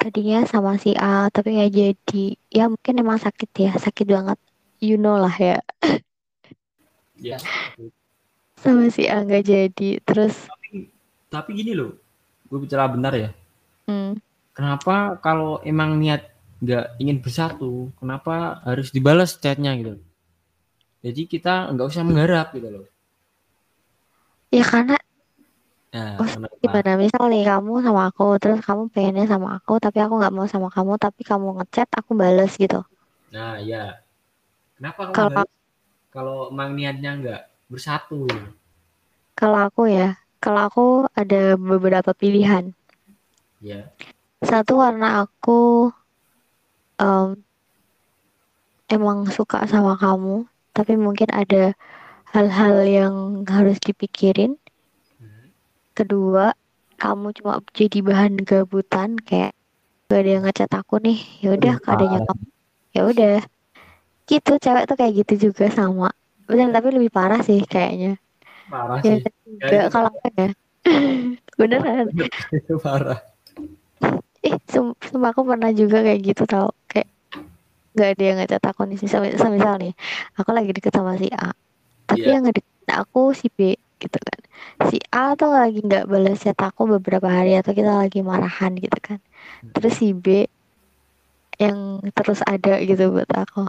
[0.00, 2.24] tadinya sama si A tapi nggak jadi,
[2.56, 4.38] ya mungkin emang sakit ya, sakit banget.
[4.82, 5.56] You know lah ya.
[7.22, 7.38] Ya.
[8.62, 9.88] Sama si A nggak jadi.
[10.08, 10.34] Terus,
[11.32, 11.92] Tapi gini loh.
[12.48, 13.30] Gue bicara benar ya.
[13.86, 14.14] hmm,
[14.56, 16.31] Kenapa kalau emang niat
[16.64, 18.34] nggak ingin bersatu, kenapa
[18.68, 19.94] harus dibalas chatnya gitu?
[21.04, 22.86] Jadi kita nggak usah mengharap gitu loh.
[24.52, 24.96] ya karena
[25.92, 26.28] Nah, Oh,
[26.62, 26.90] gimana?
[27.02, 30.68] Misal nih kamu sama aku, terus kamu pengennya sama aku, tapi aku nggak mau sama
[30.76, 32.78] kamu, tapi kamu ngechat, aku bales gitu.
[33.34, 33.84] Nah, ya.
[34.76, 35.44] Kenapa kamu Kalau
[36.14, 37.42] kalau emang niatnya nggak
[37.72, 38.20] bersatu?
[39.38, 40.08] kalau aku ya,
[40.42, 40.82] kalau aku
[41.20, 41.40] ada
[41.70, 42.64] beberapa pilihan.
[43.60, 43.92] Ya.
[44.50, 45.50] Satu karena aku
[46.98, 47.44] em,
[48.94, 50.34] emang suka sama kamu,
[50.76, 51.62] tapi mungkin ada
[52.34, 53.14] hal-hal yang
[53.54, 54.52] harus dipikirin.
[55.20, 55.52] Hmm.
[55.98, 56.44] Kedua,
[57.00, 59.52] kamu cuma jadi bahan gabutan kayak
[60.10, 61.18] gak ada yang ngechat aku nih.
[61.44, 62.20] Ya udah, parah.
[62.28, 62.44] kamu.
[62.96, 63.34] Ya udah.
[64.30, 66.08] Gitu, cewek tuh kayak gitu juga sama.
[66.48, 68.08] Bener, tapi lebih parah sih kayaknya.
[68.70, 69.24] Parah Yang sih.
[69.26, 70.48] ketiga, Kayaknya kalau ya.
[71.60, 72.06] Beneran.
[72.56, 73.20] itu parah.
[74.42, 76.68] Eh, sum- sumpah aku pernah juga kayak gitu tau.
[77.92, 78.98] Kayak gak ada yang ngechat aku nih.
[79.04, 79.92] Misal, misal, misal nih,
[80.38, 81.52] aku lagi deket sama si A.
[82.08, 82.32] Tapi Iya.
[82.36, 84.40] yang ngedeketin aku si B gitu kan.
[84.90, 88.98] Si A tuh lagi nggak balas chat aku beberapa hari atau kita lagi marahan gitu
[88.98, 89.18] kan.
[89.72, 90.48] Terus si B
[91.60, 93.68] yang terus ada gitu buat aku.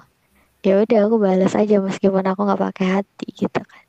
[0.64, 3.84] Ya udah aku balas aja meskipun aku nggak pakai hati gitu kan.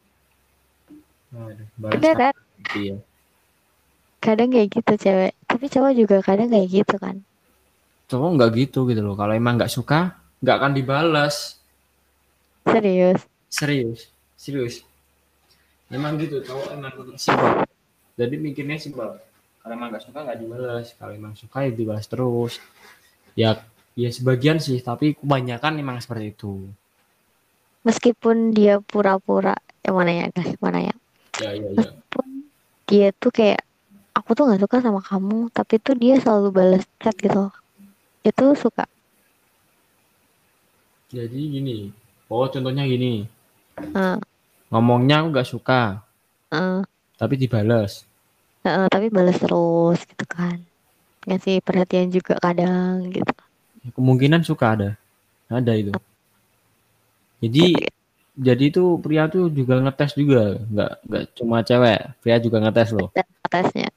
[1.35, 2.35] Waduh, balas Bener kan?
[2.35, 2.97] hati ya.
[4.21, 5.33] Kadang kayak gitu cewek.
[5.47, 7.23] Tapi cowok juga kadang kayak gitu kan.
[8.11, 9.17] Cowok nggak gitu gitu loh.
[9.17, 11.57] Kalau emang nggak suka, nggak akan dibalas.
[12.69, 13.25] Serius.
[13.49, 14.85] Serius, serius.
[15.89, 17.65] Emang gitu, cowok emang simpel.
[18.21, 19.17] Jadi mikirnya simpel.
[19.65, 20.87] Kalau emang nggak suka nggak dibalas.
[21.01, 22.61] Kalau emang suka ya dibalas terus.
[23.33, 23.65] Ya,
[23.97, 26.69] ya sebagian sih, tapi kebanyakan emang seperti itu.
[27.89, 29.57] Meskipun dia pura-pura.
[29.81, 30.57] Yang mana ya guys?
[30.61, 30.95] Mana ya?
[31.41, 31.79] Ya, ya, ya.
[31.81, 32.29] Meskipun
[32.85, 33.61] dia tuh kayak
[34.13, 37.49] aku tuh nggak suka sama kamu, tapi tuh dia selalu balas chat gitu.
[38.25, 38.89] Itu suka.
[41.15, 41.79] Jadi gini.
[42.27, 43.23] Oh, contohnya gini.
[43.79, 44.19] Eh,
[44.75, 46.03] Ngomongnya aku nggak suka,
[46.51, 46.83] eh,
[47.15, 48.03] tapi dibalas.
[48.67, 50.59] eh, tapi balas terus gitu kan.
[51.31, 53.33] Ngasih perhatian juga kadang gitu.
[53.95, 54.91] Kemungkinan suka ada.
[55.47, 55.93] Ada itu.
[57.45, 57.67] Jadi
[58.35, 63.09] jadi itu pria tuh juga ngetes juga, nggak nggak cuma cewek, pria juga ngetes loh.
[63.15, 63.89] Ngetesnya?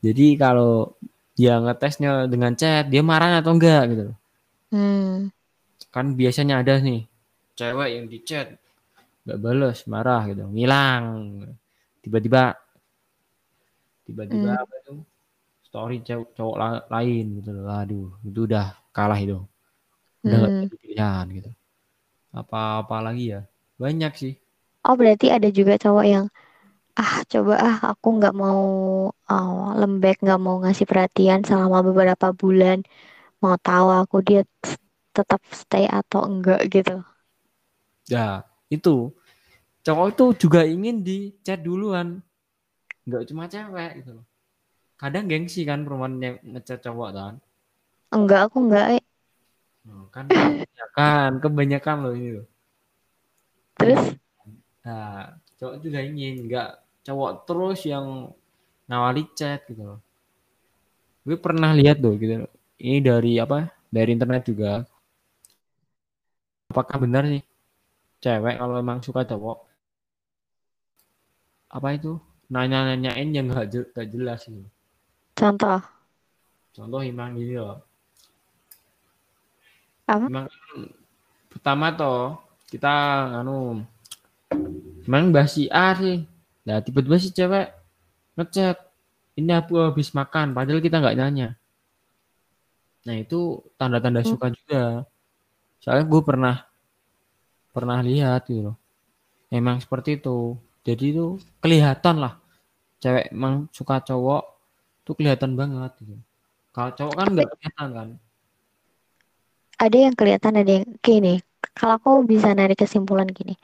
[0.00, 0.94] Jadi kalau
[1.36, 4.06] dia ngetesnya dengan chat, dia marah atau enggak gitu.
[4.72, 5.28] Hmm.
[5.94, 7.00] Kan biasanya ada nih
[7.58, 8.46] cewek yang di chat
[9.24, 11.04] nggak balas, marah gitu, ngilang.
[12.04, 12.42] Tiba-tiba
[14.06, 14.58] tiba-tiba Hmm.
[14.62, 14.92] apa itu
[15.68, 15.96] story
[16.38, 17.66] cowok la- lain gitu loh.
[17.82, 18.66] Aduh, itu udah
[18.96, 19.36] kalah itu.
[20.26, 20.68] Udah Hmm.
[20.68, 21.50] jadi pilihan gitu.
[22.40, 23.40] Apa-apa lagi ya?
[23.82, 24.34] Banyak sih.
[24.86, 26.24] Oh berarti ada juga cowok yang
[27.00, 28.60] ah coba ah aku nggak mau
[29.30, 32.78] oh, lembek nggak mau ngasih perhatian selama beberapa bulan
[33.42, 34.40] mau tahu aku dia
[35.18, 37.02] tetap stay atau enggak gitu.
[38.06, 39.10] Ya, itu
[39.84, 42.22] cowok itu juga ingin di chat duluan.
[43.08, 44.26] Nggak cuma cewek gitu loh.
[44.98, 47.34] Kadang gengsi kan perempuan ngechat cowok kan.
[48.14, 48.86] Enggak aku enggak.
[49.88, 52.46] Oh, kan kebanyakan, kebanyakan loh ini loh.
[53.78, 54.02] Terus
[54.88, 56.70] Nah, cowok juga ingin nggak
[57.04, 58.32] cowok terus yang
[58.88, 60.00] nawali chat gitu loh.
[61.28, 62.48] Gue pernah lihat tuh gitu.
[62.48, 62.52] loh.
[62.80, 63.68] Ini dari apa?
[63.92, 64.88] Dari internet juga.
[66.72, 67.44] Apakah benar nih
[68.22, 69.58] cewek kalau emang suka cowok
[71.76, 72.12] apa itu
[72.52, 74.68] nanya-nanyain yang nggak je- nggak jelas gitu.
[75.34, 75.80] contoh
[76.74, 77.76] Contoh emang gini loh.
[80.06, 80.26] Apa?
[80.28, 80.46] Emang
[81.52, 82.20] pertama toh
[82.72, 82.94] kita
[83.40, 83.84] anu
[85.06, 86.18] emang bahas si A sih.
[86.66, 87.66] Nah tiba-tiba si cewek
[88.36, 88.76] ngechat
[89.40, 91.48] ini aku habis makan padahal kita nggak nanya.
[93.06, 93.40] Nah itu
[93.78, 94.30] tanda-tanda Hmm.
[94.32, 94.82] suka juga.
[95.88, 96.56] Soalnya gue pernah
[97.72, 98.76] pernah lihat gitu loh.
[99.48, 100.60] Emang seperti itu.
[100.84, 102.36] Jadi itu kelihatan lah.
[103.00, 104.42] Cewek emang suka cowok
[105.08, 106.20] tuh kelihatan banget gitu.
[106.76, 108.08] Kalau cowok kan nggak kelihatan kan.
[109.78, 111.38] ada yang kelihatan ada yang gini
[111.78, 113.54] kalau aku bisa narik kesimpulan gini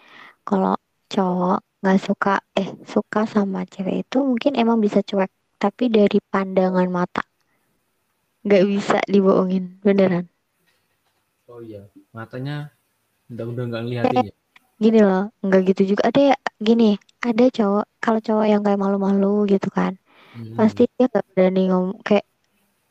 [0.47, 0.79] kalau
[1.11, 6.89] cowok nggak suka eh suka sama cewek itu mungkin emang bisa cuek tapi dari pandangan
[6.91, 7.27] mata
[8.47, 10.34] nggak bisa dibohongin beneran
[11.55, 11.80] Oh iya,
[12.16, 12.55] matanya
[13.32, 14.32] udah udah nggak ngeliatin ya.
[14.84, 16.36] gini loh nggak gitu juga ada ya
[16.68, 16.84] gini
[17.28, 19.92] ada cowok kalau cowok yang kayak malu-malu gitu kan
[20.34, 20.59] Hmm.
[20.59, 22.26] pasti dia nggak berani ngomong kayak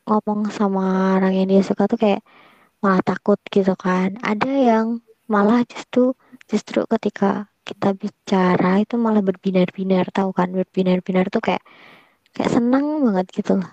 [0.10, 0.84] ngomong sama
[1.18, 2.22] orang yang dia suka tuh kayak
[2.84, 4.88] malah takut gitu kan ada yang
[5.34, 6.02] malah justru
[6.52, 7.28] justru ketika
[7.70, 11.64] kita bicara itu malah berbinar-binar tahu kan berbinar-binar tuh kayak
[12.36, 13.70] kayak senang banget gitu loh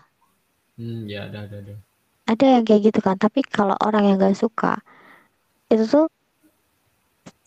[0.78, 1.74] Hmm, ya ada ada ada.
[2.30, 4.72] Ada yang kayak gitu kan tapi kalau orang yang gak suka
[5.72, 6.04] itu tuh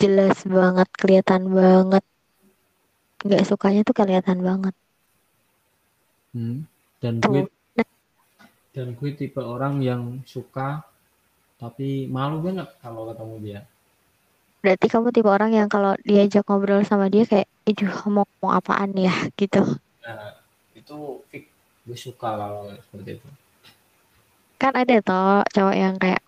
[0.01, 2.03] jelas banget kelihatan banget
[3.25, 4.73] nggak sukanya tuh kelihatan banget
[6.33, 6.65] Hmm.
[7.01, 7.41] Dan gue
[8.75, 10.01] dan gue tipe orang yang
[10.33, 10.69] suka
[11.61, 13.59] tapi malu banget kalau ketemu dia.
[14.63, 17.83] berarti kamu tipe orang yang kalau diajak ngobrol sama dia kayak itu
[18.15, 19.61] mau ngomong apaan ya gitu
[20.03, 20.31] Nah,
[20.79, 20.97] itu
[21.31, 21.43] fix
[21.87, 23.29] gue suka kalau seperti itu.
[24.61, 26.21] Kan ada toh cowok yang kayak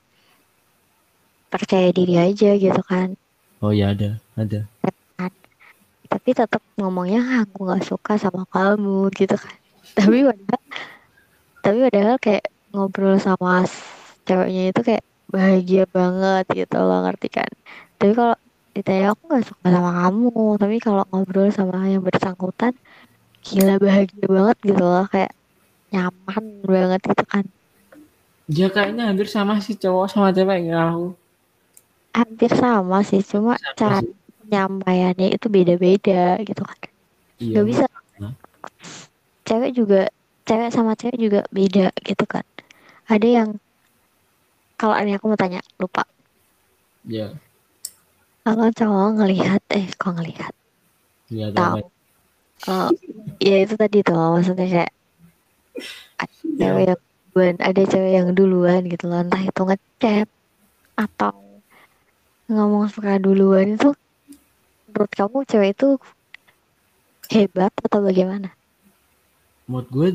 [1.51, 3.15] percaya diri aja gitu kan.
[3.63, 4.67] Oh ya ada, ada.
[6.05, 9.55] tapi tetap ngomongnya "Ah, aku nggak suka sama kamu gitu kan.
[9.97, 10.61] Tapi padahal
[11.63, 13.65] tapi padahal kayak ngobrol sama
[14.28, 15.03] ceweknya itu kayak
[15.34, 17.51] bahagia banget gitu loh ngerti kan?
[17.97, 18.36] Tapi kalau
[18.76, 22.73] ditanya aku nggak suka sama kamu tapi kalau ngobrol sama yang bersangkutan
[23.45, 25.32] gila bahagia banget gitu loh kayak
[25.93, 27.45] nyaman banget gitu kan
[28.50, 31.06] Ya kayaknya hampir sama sih cowok sama cewek nggak aku.
[32.18, 34.14] hampir sama sih cuma Sama cara sih.
[34.39, 36.80] penyampaiannya itu beda-beda gitu kan.
[37.39, 37.52] Iya.
[37.52, 37.86] nggak bisa.
[38.22, 38.34] Nah,
[39.48, 40.00] cewek juga
[40.48, 42.46] cewek sama cewek juga beda gitu kan.
[43.10, 43.50] Ada yang
[44.80, 46.04] kalau ini aku mau tanya lupa.
[47.06, 47.38] Ya,
[48.46, 50.54] kalau cowok ngelihat eh kok ngelihat?
[51.30, 51.82] Lihat tahu.
[52.64, 52.89] kalau
[53.48, 54.91] ya itu tadi tuh maksudnya kayak
[56.22, 57.02] ada cewek yang
[57.36, 60.24] duluan ada cewek yang duluan gitu loh entah itu ngechat
[60.96, 61.36] atau
[62.48, 63.92] ngomong suka duluan itu
[64.88, 66.00] menurut kamu cewek itu
[67.28, 68.56] hebat atau bagaimana
[69.68, 70.08] Menurut gue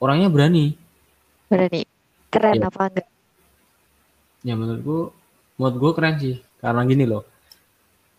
[0.00, 0.72] orangnya berani.
[1.52, 1.84] berani
[2.32, 2.72] keren Ya.
[2.72, 3.08] apa enggak
[4.40, 5.00] Ya menurut gue,
[5.60, 6.40] menurut gue keren sih.
[6.56, 7.28] Karena gini loh,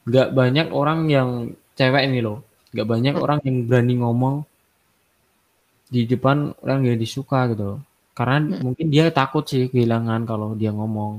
[0.06, 1.30] nggak banyak orang yang
[1.74, 3.24] cewek ini loh, nggak banyak Hmm.
[3.26, 4.36] orang yang berani ngomong
[5.90, 7.80] di depan orang yang disuka gitu loh.
[8.18, 8.64] Karena Hmm.
[8.66, 11.14] mungkin dia takut sih kehilangan kalau dia ngomong.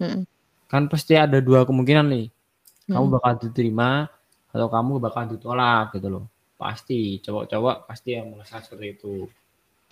[0.00, 0.26] Mm-mm.
[0.72, 2.26] Kan pasti ada dua kemungkinan nih.
[2.92, 3.14] Kamu Mm-mm.
[3.16, 3.90] bakal diterima
[4.54, 6.24] atau kamu bakal ditolak gitu loh.
[6.62, 9.14] Pasti cowok-cowok pasti yang merasa seperti itu.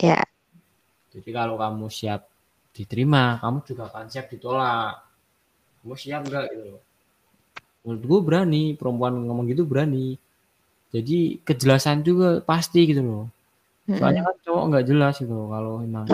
[0.02, 0.24] ya
[1.14, 2.20] Jadi kalau kamu siap
[2.76, 4.92] diterima, kamu juga akan siap ditolak.
[5.80, 6.80] Kamu siap nggak gitu loh.
[7.82, 10.06] Menurut gue berani, perempuan ngomong gitu berani.
[10.94, 11.18] Jadi
[11.48, 13.24] kejelasan juga pasti gitu loh.
[13.90, 16.06] Soalnya kan cowok nggak jelas gitu kalau emang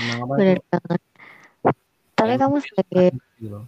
[0.00, 1.00] emang apa itu Bener banget.
[2.16, 3.06] Tapi kamu sebagai
[3.40, 3.60] gitu.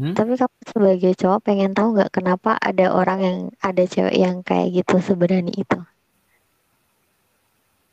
[0.00, 0.16] Hmm?
[0.16, 4.72] tapi kamu sebagai cowok pengen tahu nggak kenapa ada orang yang ada cewek yang kayak
[4.72, 5.78] gitu seberani itu?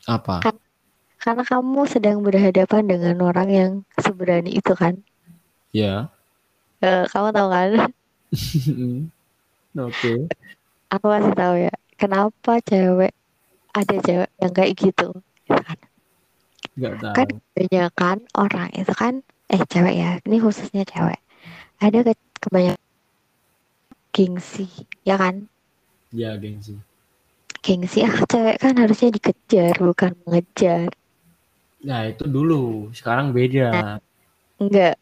[0.07, 0.39] Apa?
[0.41, 0.55] Kan
[1.19, 5.03] karena kamu sedang berhadapan dengan orang yang seberani itu kan?
[5.75, 6.07] Ya.
[6.79, 7.69] Eh, kamu tahu kan?
[9.91, 10.13] Oke.
[10.89, 11.73] Aku kasih tahu ya.
[11.99, 13.11] Kenapa cewek
[13.75, 15.07] ada cewek yang kayak gitu?
[15.45, 15.79] Gitu kan?
[17.13, 20.11] Kan kebanyakan orang itu kan eh cewek ya.
[20.23, 21.19] Ini khususnya cewek.
[21.79, 22.85] Ada ke kebanyakan
[24.15, 24.67] gengsi,
[25.05, 25.47] ya kan?
[26.11, 26.75] Ya gengsi.
[27.59, 30.89] Gengsi ah cewek kan harusnya dikejar bukan mengejar.
[31.83, 32.91] Nah itu dulu.
[32.91, 33.99] Sekarang beda.
[34.59, 34.95] Enggak.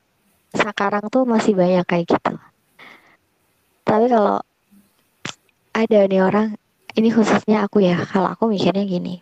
[0.53, 2.34] Sekarang tuh masih banyak kayak gitu.
[3.88, 4.41] Tapi kalau
[5.72, 6.57] ada nih orang,
[6.98, 8.02] ini khususnya aku ya.
[8.10, 9.22] Kalau aku mikirnya gini,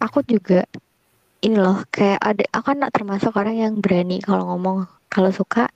[0.00, 0.64] aku juga
[1.44, 5.68] ini loh kayak ada aku kan termasuk orang yang berani kalau ngomong kalau suka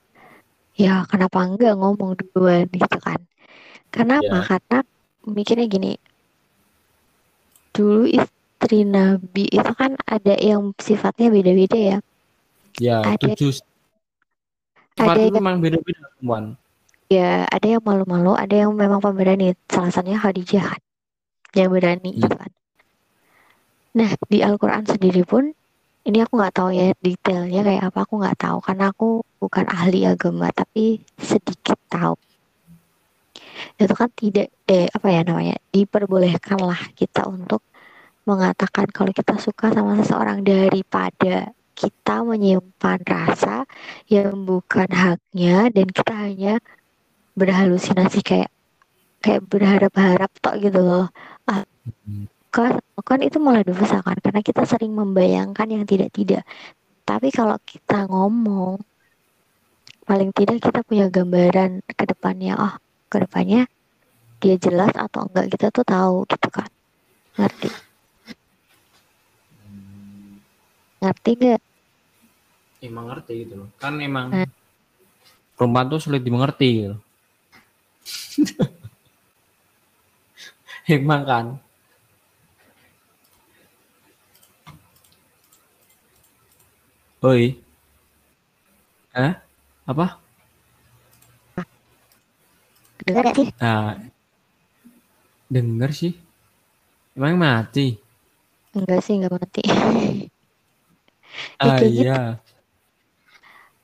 [0.73, 3.21] ya kenapa enggak ngomong duluan gitu kan.
[3.93, 4.25] Kenapa?
[4.25, 4.41] Ya.
[4.43, 4.77] Karena
[5.27, 5.91] mikirnya gini.
[7.71, 11.97] Dulu istri Nabi itu kan ada yang sifatnya beda-beda ya.
[12.77, 13.57] Ya Ada tujuh.
[14.97, 16.57] ada yang memang beda-beda perempuan.
[17.11, 19.55] Ya ada yang malu-malu, ada yang memang pemberani.
[19.71, 20.81] Salah satunya Khadijah kan,
[21.57, 22.21] yang berani Hmm.
[22.23, 22.51] gitu kan.
[23.97, 25.51] Nah di Al-Quran sendiri pun
[26.07, 29.07] ini aku nggak tahu ya detailnya kayak apa aku nggak tahu karena aku
[29.43, 32.15] bukan ahli agama tapi sedikit tahu
[33.81, 37.61] itu kan tidak eh apa ya namanya diperbolehkanlah kita untuk
[38.27, 43.63] mengatakan kalau kita suka sama seseorang daripada kita menyimpan rasa
[44.09, 46.53] yang bukan haknya dan kita hanya
[47.39, 48.49] berhalusinasi kayak
[49.23, 51.05] kayak berharap-harap tok gitu loh
[51.51, 51.63] ah
[52.07, 52.25] Hmm.
[52.55, 56.43] kan kan itu malah dosa kan karena kita sering membayangkan yang tidak-tidak
[57.07, 58.79] tapi kalau kita ngomong
[60.07, 62.73] paling tidak kita punya gambaran ke depannya oh
[63.11, 63.61] ke depannya
[64.41, 66.69] dia jelas atau enggak kita tuh tahu gitu kan
[67.37, 67.69] ngerti
[71.01, 71.61] ngerti gak
[72.77, 73.69] Emang ngerti gitu loh.
[73.81, 74.45] Kan emang Nah.
[75.57, 76.95] perempuan tuh sulit dimengerti gitu.
[80.95, 81.45] emang kan.
[87.25, 87.57] Oi.
[89.11, 89.41] Hah?
[89.89, 90.21] Apa?
[93.07, 93.95] dengar gak sih Nah,
[95.47, 96.13] denger sih.
[97.15, 97.95] Emang mati.
[98.75, 99.73] enggak sih enggak mati ya
[101.63, 102.37] Ah gitu iya.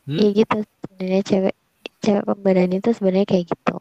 [0.05, 0.19] Hmm?
[0.19, 1.55] ya gitu sebenarnya cewek
[2.03, 3.77] cewek pemberani itu sebenarnya kayak gitu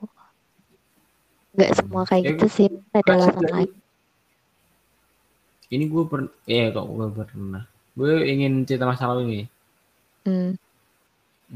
[1.53, 3.73] nggak semua kayak Ya, gitu sih ada alasan lain
[5.73, 7.65] Ini gue per, eh kok gue pernah.
[7.97, 9.43] Gue ingin cerita masa lalu ini.
[10.29, 10.53] hmm.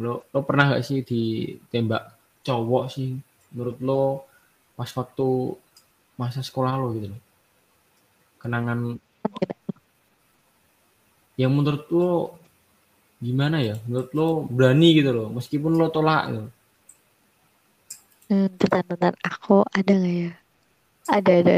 [0.01, 3.13] Lo, lo pernah gak sih ditembak cowok sih?
[3.53, 4.25] Menurut lo
[4.73, 5.29] pas waktu
[6.17, 7.21] masa sekolah lo gitu loh.
[8.41, 8.97] Kenangan
[11.37, 12.41] yang menurut lo
[13.21, 13.77] gimana ya?
[13.85, 16.49] Menurut lo berani gitu loh, meskipun lo tolak gitu.
[18.27, 19.15] Hmm, bentar, bentar.
[19.23, 20.33] Aku ada nggak ya?
[21.07, 21.57] Ada, ada.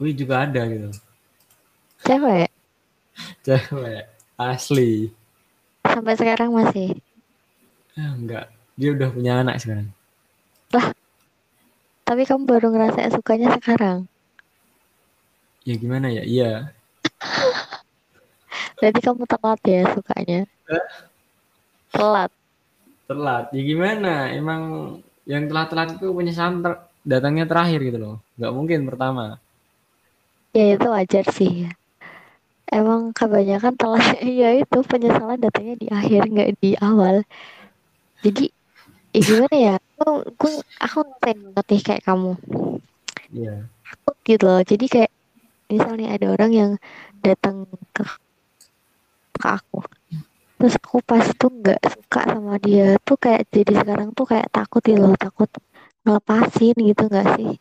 [0.00, 0.88] Gue juga ada gitu.
[2.04, 2.48] Cewek.
[3.44, 4.02] Cewek
[4.40, 5.12] asli.
[5.84, 6.96] Sampai sekarang masih.
[7.94, 9.92] Ah, enggak, dia udah punya anak sekarang.
[12.04, 14.04] Tapi kamu baru ngerasa sukanya sekarang.
[15.64, 16.24] Ya gimana ya?
[16.24, 16.52] Iya.
[18.80, 20.40] Berarti kamu telat ya sukanya.
[21.92, 22.30] Telat.
[23.08, 23.44] Telat.
[23.56, 24.28] Ya gimana?
[24.36, 24.62] Emang
[25.24, 28.16] yang telat-telat itu penyesalan ter- datangnya terakhir gitu loh.
[28.36, 29.24] Nggak mungkin pertama.
[30.52, 31.68] Ya itu wajar sih.
[32.68, 34.20] Emang kebanyakan telat.
[34.40, 37.24] ya itu penyesalan datangnya di akhir nggak di awal.
[38.24, 38.48] Jadi
[39.12, 39.74] ya gimana ya?
[40.00, 40.48] Aku, aku,
[40.80, 42.32] aku ngerasain banget nih kayak kamu.
[43.32, 43.54] Iya.
[43.84, 44.60] Takut gitu loh.
[44.64, 45.12] Jadi kayak
[45.72, 46.70] misalnya ada orang yang
[47.24, 47.64] datang
[47.96, 48.04] ke
[49.34, 49.82] ke aku
[50.64, 54.80] terus aku pas tuh nggak suka sama dia tuh kayak jadi sekarang tuh kayak takut
[54.80, 55.44] gitu loh takut
[56.08, 57.52] ngelepasin gitu nggak sih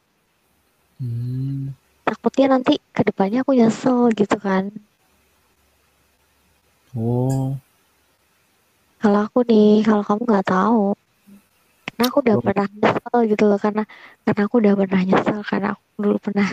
[1.04, 1.76] Hmm.
[2.08, 4.72] takutnya nanti ke depannya aku nyesel gitu kan
[6.96, 7.60] Oh.
[9.04, 10.96] kalau aku nih kalau kamu nggak tahu
[11.92, 12.44] karena aku udah Oh.
[12.48, 13.84] pernah nyesel gitu loh karena
[14.24, 16.48] karena aku udah pernah nyesel karena aku dulu pernah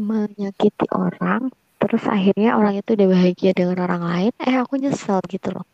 [0.00, 5.52] menyakiti orang terus akhirnya orang itu udah bahagia dengan orang lain eh aku nyesel gitu
[5.52, 5.68] loh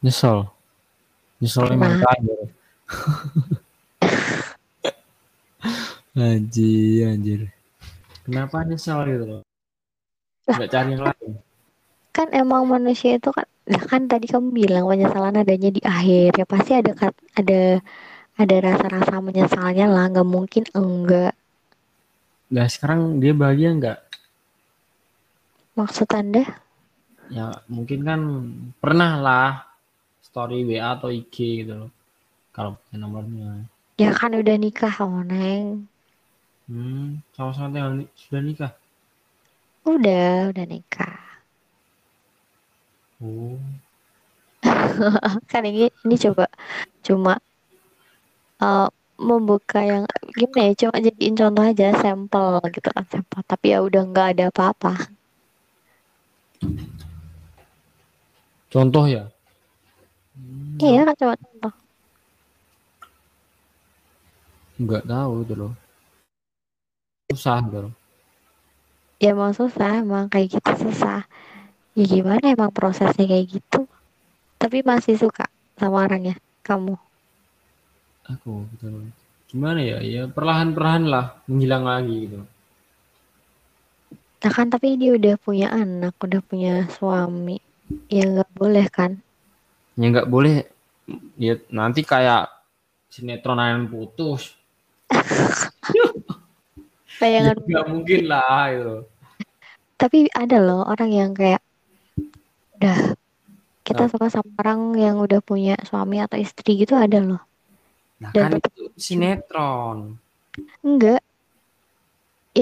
[0.00, 0.48] Nyesel.
[1.40, 1.76] Nyesel Pernah.
[1.76, 2.38] emang terakhir.
[6.12, 7.40] Anjir, anjir.
[8.26, 9.42] Kenapa nyesal gitu loh?
[10.46, 11.32] Nggak cari yang lain.
[12.10, 16.44] kan emang manusia itu kan lah kan tadi kamu bilang penyesalan adanya di akhir ya
[16.44, 16.90] pasti ada
[17.38, 17.78] ada
[18.34, 21.38] ada rasa-rasa menyesalnya lah nggak mungkin enggak
[22.50, 23.98] Nah sekarang dia bahagia nggak?
[25.78, 26.42] maksud anda
[27.30, 28.20] Ya mungkin kan
[28.82, 29.69] pernah lah
[30.30, 31.90] story WA atau IG gitu loh.
[32.56, 33.50] Kalau punya nomornya.
[34.02, 35.66] ya kan udah nikah oh neng
[36.68, 38.72] Hmm, sama-sama tinggal ni- sudah nikah.
[39.92, 41.16] udah udah nikah
[43.22, 43.60] Oh,
[45.50, 46.44] kan ini ini coba
[47.06, 47.32] cuma
[48.64, 48.86] eh,
[49.28, 50.04] membuka yang
[50.38, 54.44] gimana ya cuma jadiin contoh aja sampel gitu kan sampel tapi ya udah nggak ada
[54.52, 54.90] apa-apa
[58.70, 59.28] contoh ya.
[60.82, 61.72] Iya kan coba contoh
[64.80, 65.72] Nggak tahu gitu loh.
[67.30, 67.92] Susah gitu loh.
[69.22, 71.18] ya emang susah emang kayak gitu susah
[71.98, 73.80] ya gimana emang prosesnya kayak gitu
[74.62, 75.44] tapi masih suka
[75.80, 76.34] sama orangnya
[76.66, 76.96] kamu
[78.32, 79.02] Aku gitu loh.
[79.50, 79.98] Gimana ya?
[80.14, 82.40] Ya perlahan-perlahan lah menghilang lagi gitu.
[84.40, 87.60] nah kan tapi dia udah punya anak udah punya suami
[88.08, 89.20] ya nggak boleh kan
[90.00, 90.56] Ya nggak boleh.
[91.36, 92.48] Ya nanti kayak
[93.12, 94.56] sinetron yang putus.
[95.92, 96.06] Ya
[97.20, 99.00] bayangan nggak mungkin lah loh.
[100.00, 101.60] tapi ada loh orang yang kayak
[102.80, 102.98] udah
[103.84, 107.42] kita suka sama orang yang udah punya suami atau istri gitu ada loh
[108.20, 109.98] Nah Dan kan itu sinetron.
[110.84, 111.20] enggak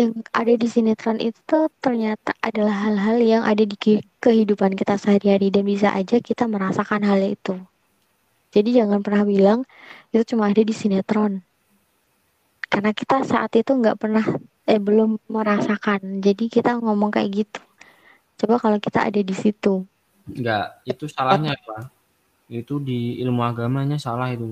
[0.01, 5.47] yang ada di sinetron itu ternyata adalah hal-hal yang ada di ke- kehidupan kita sehari-hari.
[5.55, 7.55] Dan bisa aja kita merasakan hal itu.
[8.55, 9.59] Jadi jangan pernah bilang
[10.13, 11.33] itu cuma ada di sinetron.
[12.73, 14.25] Karena kita saat itu nggak pernah
[14.73, 16.01] eh belum merasakan.
[16.27, 17.61] Jadi kita ngomong kayak gitu.
[18.41, 19.87] Coba kalau kita ada di situ.
[20.37, 21.77] Enggak, itu salahnya apa?
[22.61, 24.49] Itu di ilmu agamanya salah itu.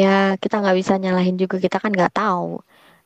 [0.00, 0.08] ya
[0.42, 1.56] kita nggak bisa nyalahin juga.
[1.64, 2.44] Kita kan nggak tahu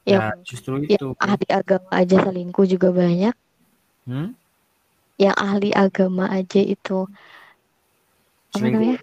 [0.08, 1.06] Ya, yang justru yang itu.
[1.26, 3.34] ahli agama aja selingkuh juga banyak
[4.06, 4.34] Hmm?
[5.22, 7.06] yang ahli agama aja itu
[8.54, 8.72] apa Selingkuh.
[8.72, 8.96] namanya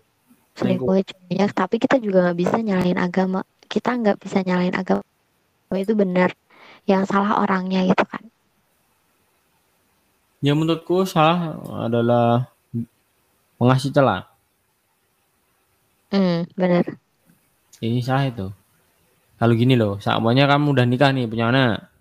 [0.59, 0.91] Selingkuh.
[0.93, 0.93] selingkuh
[1.29, 3.39] banyak tapi kita juga nggak bisa nyalahin agama
[3.73, 5.03] kita nggak bisa nyalahin agama
[5.83, 6.29] itu benar
[6.91, 8.23] yang salah orangnya gitu kan
[10.45, 12.49] Ya menurutku salah adalah
[13.61, 14.25] mengasih celah.
[16.11, 16.97] hmm benar
[17.81, 18.45] Ini salah itu.
[19.37, 21.93] Kalau gini loh, semuanya kamu udah nikah nih, punya anak.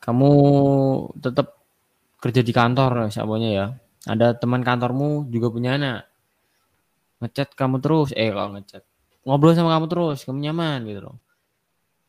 [0.00, 0.30] Kamu
[1.20, 1.60] tetap
[2.16, 3.66] kerja di kantor, semuanya ya.
[4.08, 6.08] Ada teman kantormu juga punya anak.
[7.20, 8.82] Ngechat kamu terus, eh kalau ngechat.
[9.28, 11.16] Ngobrol sama kamu terus, kamu nyaman gitu loh.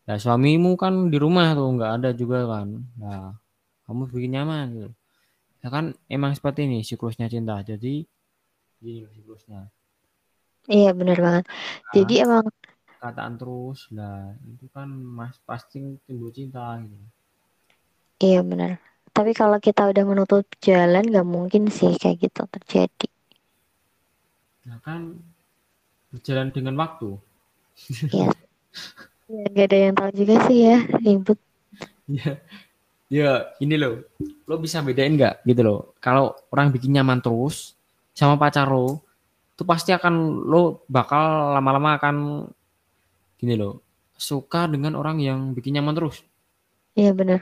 [0.07, 2.67] Nah, suamimu kan di rumah tuh, nggak ada juga kan.
[2.95, 3.35] Nah,
[3.83, 4.89] kamu bikin nyaman gitu.
[5.59, 7.59] Ya kan emang seperti ini siklusnya cinta.
[7.67, 8.07] Jadi,
[8.79, 9.67] gini loh siklusnya.
[10.69, 11.45] iya benar banget
[11.97, 12.45] jadi emang
[12.99, 14.35] kataan terus lah.
[14.43, 17.07] Itu kan mas pasti timbul cinta gitu.
[18.19, 18.83] Iya benar.
[19.15, 23.09] Tapi kalau kita udah menutup jalan nggak mungkin sih kayak gitu terjadi.
[24.67, 25.15] Nah kan
[26.11, 27.15] berjalan dengan waktu.
[28.11, 28.29] Iya.
[29.29, 31.39] Ya, gak ada yang tahu juga sih ya ribut.
[32.09, 32.41] ya
[33.07, 33.29] ya
[33.63, 34.03] ini loh.
[34.45, 35.79] Lo bisa bedain nggak gitu loh.
[36.03, 37.77] Kalau orang bikin nyaman terus
[38.11, 38.99] sama pacar lo
[39.55, 42.15] itu pasti akan lo bakal lama-lama akan
[43.39, 43.73] gini loh
[44.29, 46.17] suka dengan orang yang bikin nyaman terus
[46.95, 47.41] Iya benar.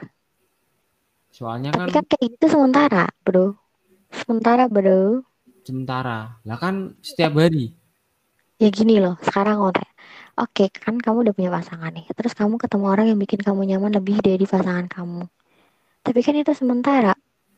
[1.31, 3.45] soalnya Tapi kan kan kayak gitu sementara, bro.
[4.19, 5.23] Sementara, bro.
[5.67, 6.17] sementara
[6.47, 6.75] lah kan
[7.07, 7.65] setiap hari
[8.61, 9.87] Ya gini loh, sekarang ngotek.
[10.43, 12.05] Oke, kan kamu udah punya pasangan nih.
[12.17, 15.21] Terus kamu ketemu orang yang bikin kamu nyaman lebih dari pasangan kamu.
[16.05, 17.13] Tapi kan itu sementara.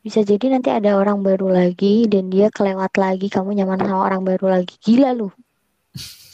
[0.06, 4.22] Bisa jadi nanti ada orang baru lagi dan dia kelewat lagi kamu nyaman sama orang
[4.30, 4.76] baru lagi.
[4.86, 5.30] Gila lu.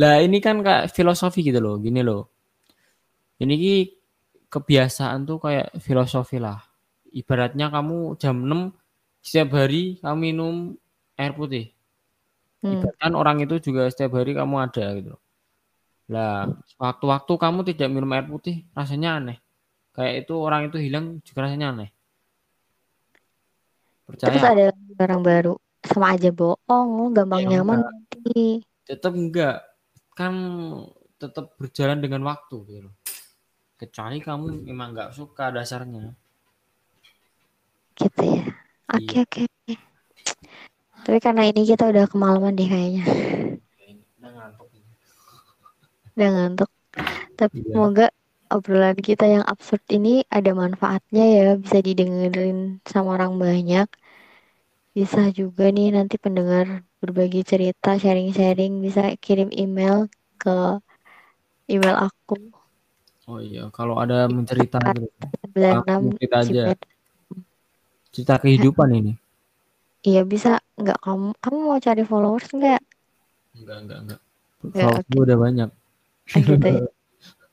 [0.00, 2.28] Lah ini kan kayak filosofi gitu loh, gini loh.
[3.38, 3.76] Ini ki
[4.48, 6.58] kebiasaan tuh kayak filosofi lah.
[7.12, 8.72] Ibaratnya kamu jam 6
[9.20, 10.54] setiap hari kamu minum
[11.20, 11.72] air putih.
[12.64, 12.80] Hmm.
[12.80, 15.22] Ibaratkan orang itu juga setiap hari kamu ada gitu loh.
[16.08, 16.48] Lah,
[16.80, 19.38] waktu-waktu kamu tidak minum air putih rasanya aneh.
[19.92, 21.90] Kayak itu orang itu hilang juga rasanya aneh.
[24.08, 24.50] Terus Percaya?
[24.56, 25.54] ada lagi orang baru.
[25.84, 27.92] Sama aja bohong, gampang Ya, nyaman enggak.
[27.92, 28.44] nanti.
[28.88, 29.60] Tetap enggak.
[30.16, 30.34] Kan
[31.20, 32.94] tetap berjalan dengan waktu gitu loh.
[33.78, 36.16] Kecuali kamu memang nggak suka dasarnya.
[37.94, 38.42] Gitu ya.
[38.96, 39.40] Oke, oke.
[39.44, 39.74] oke.
[41.04, 43.04] Tapi karena ini kita udah kemalaman deh kayaknya.
[44.18, 44.68] Udah ngantuk.
[46.16, 46.70] Udah ngantuk.
[47.38, 47.70] Tapi Iya.
[47.70, 48.06] semoga
[48.50, 53.86] obrolan kita yang absurd ini ada manfaatnya ya, bisa didengerin sama orang banyak.
[54.96, 60.82] Bisa juga nih nanti pendengar berbagi cerita, sharing-sharing, bisa kirim email ke
[61.70, 62.36] email aku.
[63.28, 65.08] Oh iya, kalau ada mencerita gitu.
[65.52, 66.62] 96 Kita aja.
[68.08, 69.12] Cerita kehidupan ini.
[70.06, 72.80] Iya bisa nggak kamu kamu mau cari followers nggak?
[73.58, 74.20] Enggak, enggak, enggak.
[74.74, 75.70] Ya, Kalau gue udah banyak.
[76.48, 76.82] Gitu ya.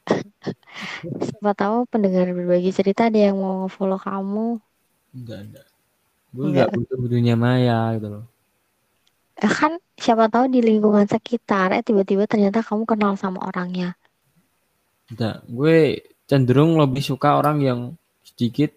[1.25, 4.61] Siapa tahu pendengar berbagi cerita ada yang mau follow kamu.
[5.17, 5.67] Enggak, enggak.
[6.31, 8.23] Gue enggak butuh dunia maya gitu loh.
[9.35, 13.99] Eh, kan siapa tahu di lingkungan sekitar eh tiba-tiba ternyata kamu kenal sama orangnya.
[15.11, 17.79] Enggak, gue cenderung lebih suka orang yang
[18.23, 18.71] sedikit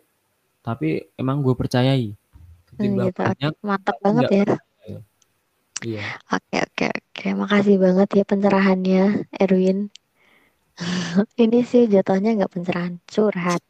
[0.67, 2.13] tapi emang gue percayai.
[2.75, 3.23] Hmm, gitu.
[3.23, 3.53] banyak.
[3.63, 4.45] Mantap banget ya.
[4.59, 4.99] percaya.
[5.79, 6.03] Iya.
[6.35, 7.27] Oke oke oke.
[7.39, 9.03] Makasih banget ya pencerahannya
[9.39, 9.79] Erwin.
[11.43, 13.63] Ini sih jatuhnya nggak pencerahan curhat.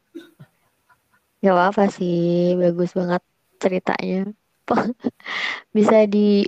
[1.39, 3.22] Gak apa-apa sih, bagus banget
[3.62, 4.26] ceritanya.
[5.76, 6.43] Bisa di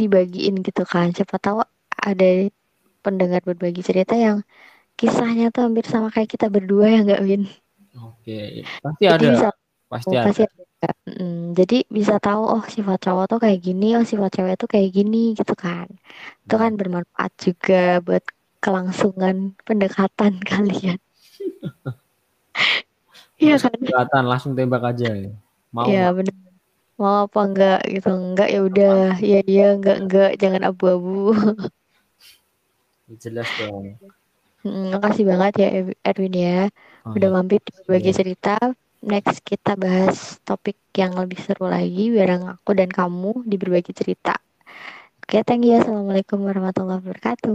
[0.00, 1.06] dibagiin gitu kan.
[1.16, 1.58] Siapa tahu
[2.10, 2.28] ada
[3.04, 4.42] pendengar berbagi cerita yang
[5.00, 7.42] kisahnya tuh hampir sama kayak kita berdua ya nggak Win?
[7.96, 9.30] Oke, pasti Jadi ada.
[9.36, 9.48] bisa
[9.86, 10.26] Pasti Oh, ada.
[10.26, 10.90] pasti ada.
[11.08, 14.90] Mm, jadi bisa tahu oh sifat cowok tuh kayak gini, oh sifat cewek tuh kayak
[14.94, 15.88] gini gitu kan.
[16.46, 18.24] Itu kan bermanfaat juga buat
[18.62, 20.98] kelangsungan pendekatan kalian.
[23.42, 23.76] Iya kan?
[23.76, 25.30] Kelihatan langsung tembak aja ya.
[25.74, 26.45] Mau Iya nggak?
[27.00, 28.08] Mau apa enggak gitu?
[28.08, 28.92] Enggak ya udah.
[29.26, 31.32] Iya iya enggak enggak jangan abu-abu.
[33.22, 33.96] Jelas dong.
[34.66, 35.68] Mm, makasih banget ya
[36.02, 36.58] Erwin ya.
[37.06, 37.34] Oh, Udah iya.
[37.36, 38.18] mampir di berbagi Iya.
[38.18, 38.54] cerita.
[39.06, 44.34] Next kita bahas topik yang lebih seru lagi bareng aku dan kamu di berbagi cerita.
[45.22, 45.78] Oke, thank you.
[45.78, 47.54] Assalamualaikum warahmatullahi wabarakatuh.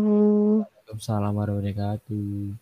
[0.63, 2.55] Waalaikumsalam warahmatullahi wabarakatuh.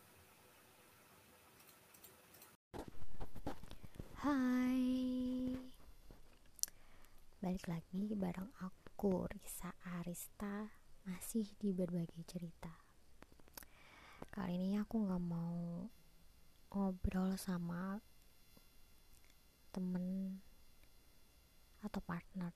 [4.21, 4.98] Hai
[7.39, 10.67] Balik lagi bareng aku Risa Arista
[11.07, 12.67] Masih di berbagi cerita.
[14.27, 15.87] Kali ini aku gak mau
[16.67, 18.03] Ngobrol sama
[19.71, 20.35] Temen
[21.79, 22.51] Atau partner.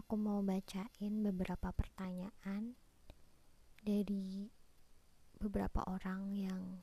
[0.00, 2.72] Aku mau bacain beberapa pertanyaan
[3.84, 4.48] Dari
[5.36, 6.80] Beberapa orang yang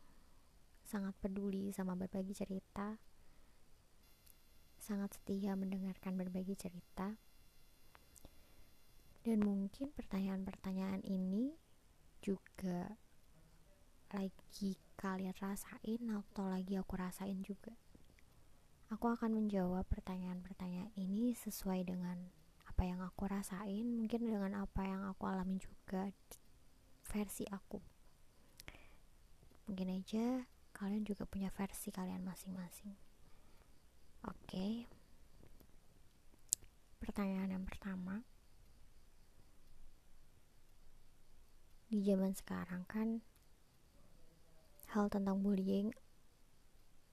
[0.86, 3.02] sangat peduli sama berbagi cerita,
[4.80, 7.20] sangat setia mendengarkan berbagi cerita,
[9.22, 11.54] dan mungkin pertanyaan-pertanyaan ini
[12.24, 12.96] juga
[14.10, 17.76] lagi kalian rasain atau lagi aku rasain juga.
[18.90, 22.18] Aku akan menjawab pertanyaan-pertanyaan ini sesuai dengan
[22.66, 26.10] apa yang aku rasain, mungkin dengan apa yang aku alami juga
[27.06, 27.78] versi aku.
[29.70, 33.09] Mungkin aja kalian juga punya versi kalian masing-masing.
[34.28, 34.90] Oke.
[37.00, 38.24] Pertanyaan yang pertama.
[41.90, 43.24] Di zaman sekarang kan
[44.94, 45.94] hal tentang bullying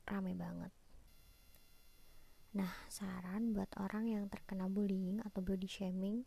[0.09, 0.73] rame banget.
[2.57, 6.25] Nah, saran buat orang yang terkena bullying atau body shaming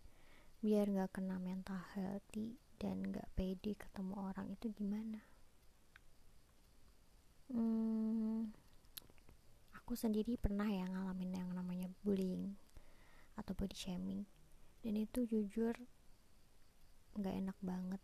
[0.62, 5.26] biar nggak kena mental healthy dan nggak pede ketemu orang itu gimana?
[7.50, 8.54] Hmm,
[9.90, 12.54] aku sendiri pernah ya ngalamin yang namanya bullying
[13.34, 14.22] atau body shaming.
[14.86, 15.74] Dan itu jujur
[17.18, 17.98] nggak enak banget.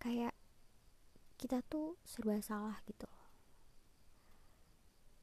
[0.00, 0.32] Kayak
[1.36, 3.04] kita tuh serba salah gitu.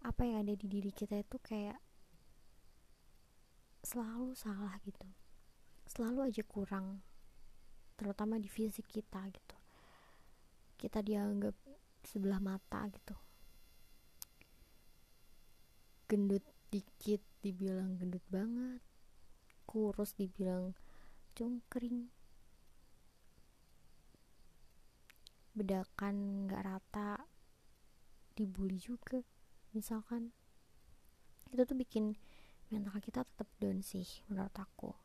[0.06, 1.82] Apa yang ada di diri kita itu kayak
[3.82, 5.10] selalu salah gitu.
[5.89, 7.02] Selalu aja kurang
[7.97, 9.58] terutama di fisik kita gitu.
[10.78, 11.70] Kita dianggap
[12.06, 13.16] sebelah mata gitu.
[16.10, 16.43] Gendut
[16.74, 18.82] dikit dibilang gendut banget.
[19.66, 20.76] Kurus dibilang
[21.38, 22.12] cungkring.
[25.56, 27.28] Bedakan nggak rata
[28.36, 29.24] dibully juga
[29.72, 30.32] misalkan.
[31.52, 32.16] Itu tuh bikin
[32.72, 34.95] mental kita tetap down sih menurut aku.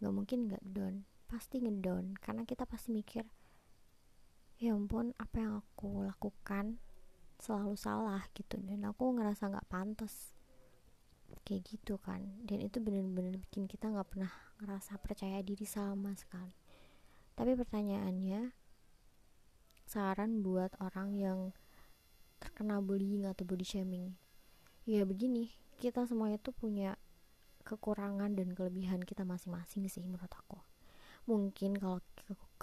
[0.00, 3.24] Nggak mungkin nggak down pasti ngedown karena kita pasti mikir
[4.58, 6.78] ya ampun apa yang aku lakukan
[7.38, 8.60] selalu salah gitu.
[8.62, 10.34] Dan aku ngerasa nggak pantas
[11.42, 12.22] kayak gitu kan.
[12.46, 14.32] Dan itu bener-bener bikin kita nggak pernah
[14.62, 16.54] ngerasa percaya diri sama sekali.
[17.34, 18.54] Tapi pertanyaannya
[19.84, 21.40] saran buat orang yang
[22.38, 24.14] terkena bullying atau body shaming.
[24.84, 25.50] Ya begini
[25.80, 26.96] kita semuanya tuh punya
[27.64, 30.60] kekurangan dan kelebihan kita masing-masing sih menurut aku.
[31.24, 32.04] Mungkin kalau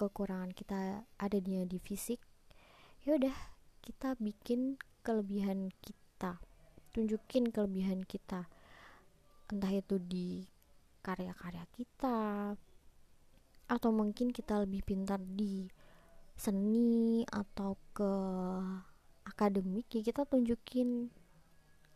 [0.08, 2.18] kekurangan kita ada di fisik
[3.06, 3.34] ya udah
[3.82, 6.38] kita bikin kelebihan kita
[6.92, 8.46] tunjukin kelebihan kita.
[9.48, 10.44] Entah itu di
[11.02, 12.52] karya-karya kita
[13.66, 15.66] atau mungkin kita lebih pintar di
[16.36, 18.12] seni atau ke
[19.24, 21.08] akademik ya kita tunjukin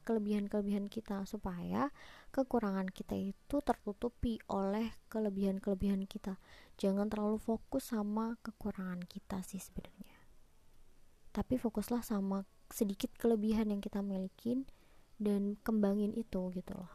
[0.06, 1.90] kelebihan-kelebihan kita supaya
[2.30, 6.38] kekurangan kita itu tertutupi oleh kelebihan-kelebihan kita.
[6.78, 10.14] Jangan terlalu fokus sama kekurangan kita sih sebenarnya.
[11.34, 14.70] Tapi fokuslah sama sedikit kelebihan yang kita milikin
[15.18, 16.92] dan kembangin itu gitu loh.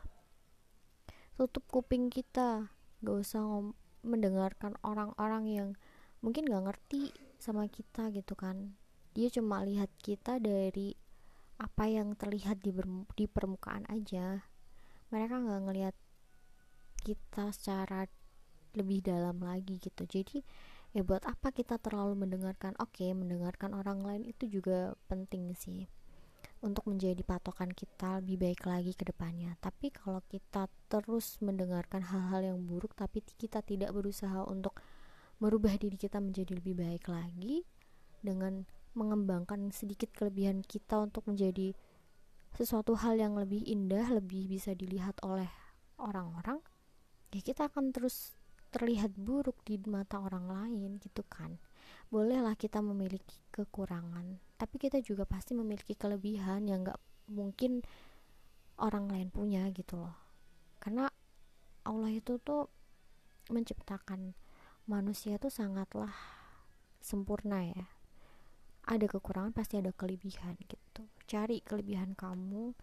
[1.36, 2.72] Tutup kuping kita.
[3.02, 5.70] Gak usah ngom- mendengarkan orang-orang yang
[6.22, 7.10] mungkin gak ngerti
[7.42, 8.78] sama kita gitu kan.
[9.18, 11.01] Dia cuma lihat kita dari
[11.62, 12.74] apa yang terlihat di,
[13.14, 14.42] di permukaan aja.
[15.14, 15.96] Mereka nggak ngelihat
[17.06, 18.10] kita secara
[18.74, 20.10] lebih dalam lagi gitu.
[20.10, 20.42] Jadi
[20.98, 22.74] ya buat apa kita terlalu mendengarkan?
[22.82, 25.86] Oke okay, mendengarkan orang lain itu juga penting sih
[26.62, 29.58] untuk menjadi patokan kita lebih baik lagi ke depannya.
[29.62, 34.78] Tapi kalau kita terus mendengarkan hal-hal yang buruk tapi kita tidak berusaha untuk
[35.42, 37.66] merubah diri kita menjadi lebih baik lagi
[38.22, 41.72] dengan mengembangkan sedikit kelebihan kita untuk menjadi
[42.56, 45.48] sesuatu hal yang lebih indah, lebih bisa dilihat oleh
[45.96, 46.60] orang-orang,
[47.32, 48.36] ya kita akan terus
[48.72, 51.60] terlihat buruk di mata orang lain gitu kan.
[52.12, 57.00] Bolehlah kita memiliki kekurangan, tapi kita juga pasti memiliki kelebihan yang gak
[57.32, 57.84] mungkin
[58.76, 60.16] orang lain punya gitu loh.
[60.84, 61.08] Karena
[61.88, 62.68] Allah itu tuh
[63.48, 64.36] menciptakan
[64.88, 66.12] manusia tuh sangatlah
[67.00, 68.01] sempurna ya
[68.88, 71.06] ada kekurangan pasti ada kelebihan gitu.
[71.30, 72.74] Cari kelebihan kamu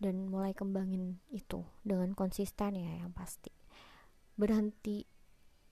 [0.00, 3.52] dan mulai kembangin itu dengan konsisten ya yang pasti.
[4.38, 5.04] Berhenti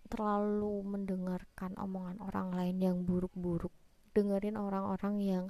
[0.08, 3.72] terlalu mendengarkan omongan orang lain yang buruk-buruk.
[4.12, 5.44] Dengerin orang-orang yang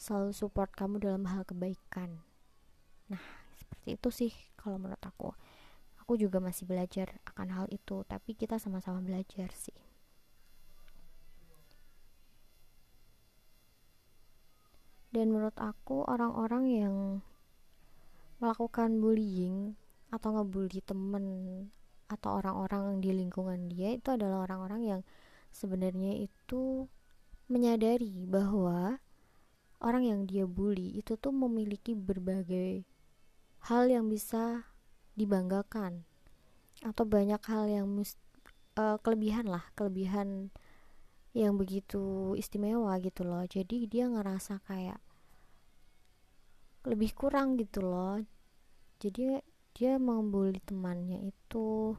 [0.00, 2.24] selalu support kamu dalam hal kebaikan.
[3.12, 3.22] Nah
[3.54, 5.30] seperti itu sih kalau menurut aku.
[6.04, 9.83] Aku juga masih belajar akan hal itu tapi kita sama-sama belajar sih
[15.14, 16.96] dan menurut aku orang-orang yang
[18.42, 19.78] melakukan bullying
[20.10, 21.24] atau ngebully temen
[22.10, 25.00] atau orang-orang di lingkungan dia itu adalah orang-orang yang
[25.54, 26.90] sebenarnya itu
[27.46, 28.98] menyadari bahwa
[29.78, 32.82] orang yang dia bully itu tuh memiliki berbagai
[33.70, 34.66] hal yang bisa
[35.14, 36.02] dibanggakan
[36.82, 37.86] atau banyak hal yang
[38.76, 40.50] uh, kelebihan lah kelebihan
[41.34, 43.42] yang begitu istimewa gitu loh.
[43.42, 45.02] Jadi dia ngerasa kayak
[46.86, 48.22] lebih kurang gitu loh.
[49.02, 49.42] Jadi
[49.74, 51.98] dia membuli temannya itu.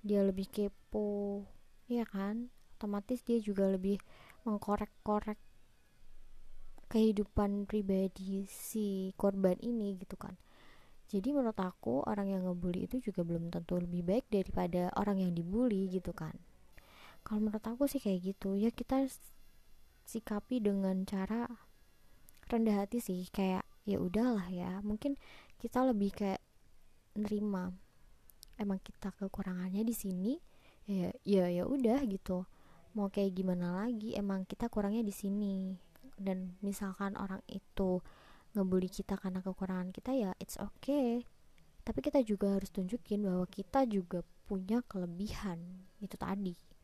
[0.00, 1.44] Dia lebih kepo
[1.92, 2.48] ya kan?
[2.80, 4.00] Otomatis dia juga lebih
[4.48, 5.36] mengkorek-korek
[6.88, 10.40] kehidupan pribadi si korban ini gitu kan.
[11.06, 15.36] Jadi menurut aku orang yang ngebully itu juga belum tentu lebih baik daripada orang yang
[15.36, 16.34] dibully gitu kan
[17.26, 18.54] kalau menurut aku sih kayak gitu.
[18.54, 19.10] Ya kita
[20.06, 21.50] sikapi dengan cara
[22.46, 23.26] rendah hati sih.
[23.34, 24.78] Kayak ya udahlah ya.
[24.86, 25.18] Mungkin
[25.58, 26.38] kita lebih kayak
[27.18, 27.74] nerima
[28.56, 30.32] emang kita kekurangannya di sini
[30.86, 32.46] ya ya ya udah gitu.
[32.94, 34.14] Mau kayak gimana lagi?
[34.14, 35.74] Emang kita kurangnya di sini.
[36.16, 38.00] Dan misalkan orang itu
[38.56, 41.26] ngebully kita karena kekurangan kita ya it's okay.
[41.82, 45.58] Tapi kita juga harus tunjukin bahwa kita juga punya kelebihan.
[46.00, 46.75] Itu tadi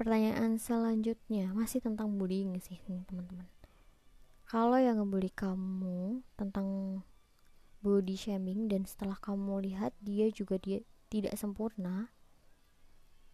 [0.00, 1.52] pertanyaan selanjutnya.
[1.52, 3.44] Masih tentang bullying sih teman-teman?
[4.48, 7.00] Kalau yang ngebully kamu tentang
[7.84, 10.80] body shaming dan setelah kamu lihat dia juga dia
[11.12, 12.08] tidak sempurna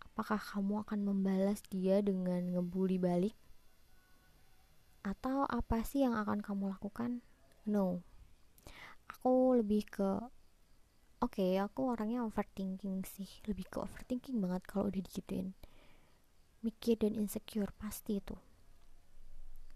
[0.03, 3.37] apakah kamu akan membalas dia dengan ngebully balik?
[5.07, 7.23] Atau apa sih yang akan kamu lakukan?
[7.63, 8.03] No.
[9.07, 10.19] Aku lebih ke
[11.23, 13.31] oke okay, aku orangnya overthinking sih.
[13.47, 15.55] Lebih ke overthinking banget kalau udah digituin
[16.67, 18.35] mikir dan insecure pasti itu.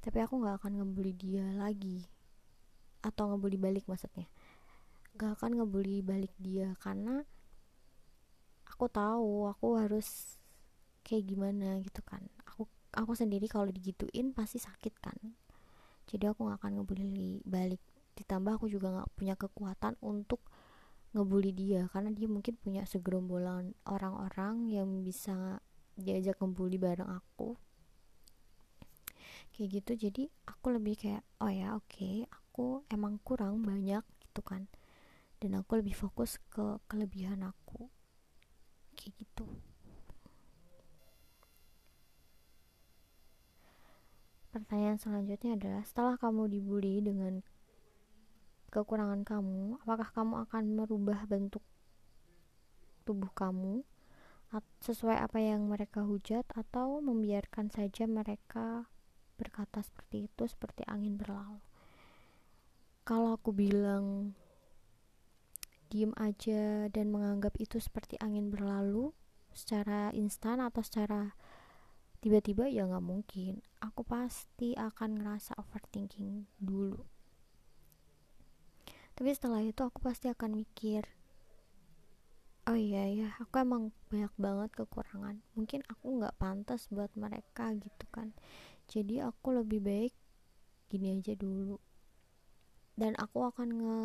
[0.02, 2.02] Tapi aku nggak akan ngebully dia lagi.
[3.06, 4.26] Atau ngebully balik maksudnya.
[5.14, 7.22] Gak akan ngebully balik dia karena
[8.66, 10.40] aku tahu aku harus
[11.06, 12.26] kayak gimana gitu kan.
[12.48, 15.16] Aku aku sendiri kalau digituin pasti sakit kan.
[16.10, 17.82] Jadi aku nggak akan ngebully balik.
[18.18, 20.42] Ditambah aku juga nggak punya kekuatan untuk
[21.10, 25.58] ngebully dia karena dia mungkin punya segerombolan orang-orang yang bisa
[26.02, 27.54] diajak ngebully bareng aku.
[29.52, 34.40] Kayak gitu jadi aku lebih kayak oh ya oke okay, aku emang kurang banyak gitu
[34.40, 34.68] kan.
[35.40, 37.88] Dan aku lebih fokus ke kelebihan aku.
[38.96, 39.44] Kayak gitu.
[44.50, 47.38] Pertanyaan selanjutnya adalah setelah kamu dibully dengan
[48.70, 51.62] kekurangan kamu, apakah kamu akan merubah bentuk
[53.02, 53.82] tubuh kamu?
[54.82, 58.90] Sesuai apa yang mereka hujat atau membiarkan saja mereka
[59.38, 61.62] berkata seperti itu seperti angin berlalu.
[63.06, 64.34] Kalau aku bilang
[65.90, 69.14] diem aja dan menganggap itu seperti angin berlalu
[69.50, 71.34] secara instan atau secara
[72.22, 73.62] tiba-tiba ya nggak mungkin.
[73.78, 77.06] Aku pasti akan ngerasa overthinking dulu.
[79.14, 81.19] Tapi setelah itu aku pasti akan mikir
[82.68, 85.40] oh iya ya aku emang banyak banget kekurangan.
[85.56, 88.34] Mungkin aku nggak pantas buat mereka gitu kan.
[88.90, 90.14] Jadi aku lebih baik
[90.90, 91.78] gini aja dulu.
[92.98, 94.00] Dan aku akan nge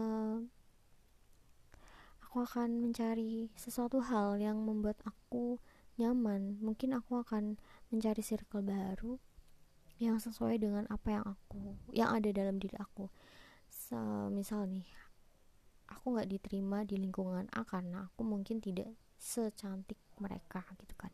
[2.23, 5.59] aku akan mencari sesuatu hal yang membuat aku
[5.99, 6.59] nyaman.
[6.59, 7.59] Mungkin aku akan
[7.91, 9.19] mencari circle baru
[9.95, 13.07] yang sesuai dengan apa yang aku yang ada dalam diri aku.
[14.31, 14.87] Misal nih
[15.89, 21.11] aku nggak diterima di lingkungan A karena aku mungkin tidak secantik mereka gitu kan.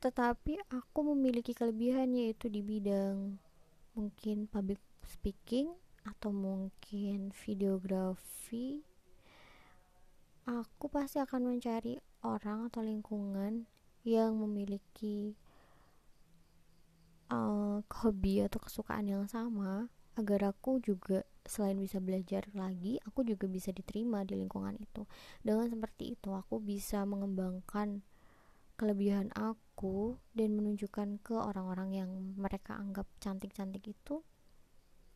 [0.00, 3.36] Tetapi aku memiliki kelebihan yaitu di bidang
[3.92, 5.76] mungkin public speaking
[6.08, 8.80] atau mungkin videografi.
[10.48, 13.68] Aku pasti akan mencari orang atau lingkungan
[14.02, 15.36] yang memiliki
[17.28, 23.48] uh, hobi atau kesukaan yang sama agar aku juga selain bisa belajar lagi aku juga
[23.48, 25.08] bisa diterima di lingkungan itu
[25.40, 28.04] dengan seperti itu aku bisa mengembangkan
[28.76, 34.24] kelebihan aku dan menunjukkan ke orang-orang yang mereka anggap cantik-cantik itu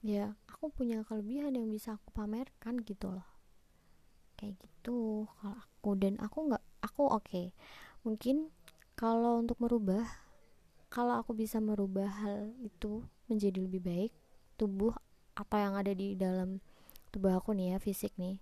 [0.04, 3.24] ya aku punya kelebihan yang bisa aku pamerkan gitu loh
[4.36, 7.46] kayak gitu kalau aku dan aku nggak aku oke okay.
[8.04, 8.52] mungkin
[8.98, 10.04] kalau untuk merubah
[10.92, 13.02] kalau aku bisa merubah hal itu
[13.32, 14.12] menjadi lebih baik
[14.54, 14.94] tubuh
[15.34, 16.62] apa yang ada di dalam
[17.10, 18.38] tubuh aku nih ya fisik nih.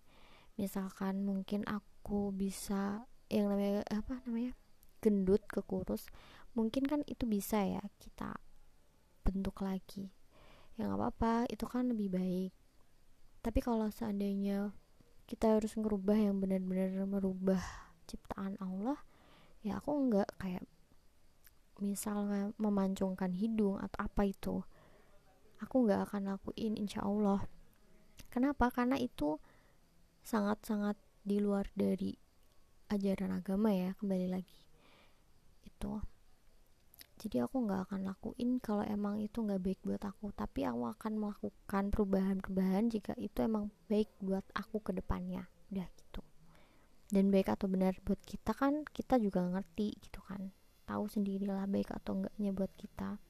[0.61, 4.53] Misalkan mungkin aku bisa yang namanya apa namanya
[5.01, 6.07] gendut ke kurus
[6.53, 8.37] mungkin kan itu bisa ya kita
[9.25, 10.13] bentuk lagi.
[10.77, 12.53] Ya nggak apa-apa itu kan lebih baik.
[13.43, 14.77] Tapi kalau seandainya
[15.27, 17.63] kita harus ngerubah yang benar-benar merubah
[18.05, 19.01] ciptaan Allah
[19.63, 20.67] ya aku nggak kayak
[21.79, 24.63] misalnya memancungkan hidung atau apa itu
[25.63, 27.47] aku nggak akan lakuin insya Allah.
[28.29, 28.75] Kenapa?
[28.75, 29.39] Karena itu
[30.27, 32.19] sangat-sangat di luar dari
[32.91, 34.61] ajaran agama ya kembali lagi.
[35.63, 36.03] Itu.
[37.23, 40.35] Jadi aku nggak akan lakuin kalau emang itu nggak baik buat aku.
[40.35, 45.47] Tapi aku akan melakukan perubahan-perubahan jika itu emang baik buat aku ke depannya.
[45.71, 46.27] Udah gitu.
[47.15, 50.51] Dan baik atau benar buat kita kan kita juga ngerti gitu kan.
[50.83, 53.23] Tahu sendirilah baik atau enggaknya buat kita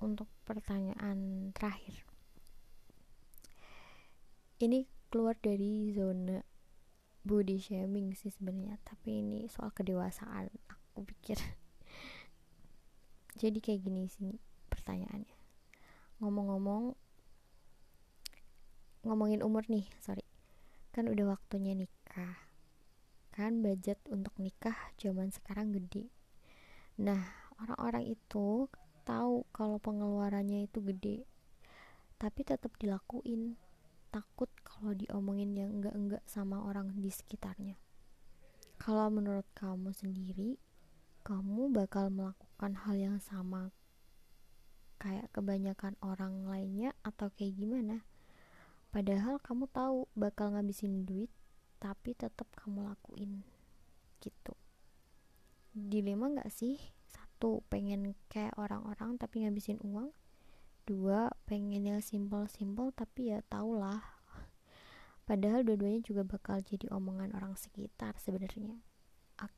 [0.00, 2.04] untuk pertanyaan terakhir.
[4.56, 6.40] Ini keluar dari zona
[7.26, 11.36] body shaming sih sebenarnya tapi ini soal kedewasaan aku pikir.
[13.40, 14.38] Jadi kayak gini sih
[14.72, 15.36] pertanyaannya.
[16.22, 16.96] Ngomong-ngomong
[19.04, 20.24] ngomongin umur nih sorry.
[20.94, 22.38] Kan udah waktunya nikah.
[23.34, 26.08] Kan budget untuk nikah zaman sekarang gede.
[26.96, 27.20] Nah
[27.60, 28.70] orang-orang itu
[29.06, 31.22] tahu kalau pengeluarannya itu gede.
[32.18, 33.54] Tapi tetap dilakuin.
[34.10, 37.78] Takut kalau diomongin yang enggak-enggak sama orang di sekitarnya.
[38.76, 40.58] Kalau menurut kamu sendiri
[41.26, 43.74] kamu bakal melakukan hal yang sama
[45.02, 48.06] kayak kebanyakan orang lainnya atau kayak gimana?
[48.94, 51.28] Padahal kamu tahu bakal ngabisin duit
[51.82, 53.42] tapi tetap kamu lakuin
[54.22, 54.54] gitu.
[55.76, 56.95] Dilema nggak sih
[57.36, 60.08] satu pengen kayak orang-orang tapi ngabisin uang.
[60.88, 64.00] Dua pengen yang simple-simple tapi ya tau lah.
[65.28, 68.80] Padahal dua-duanya juga bakal jadi omongan orang sekitar sebenarnya.
[69.44, 69.52] Oke.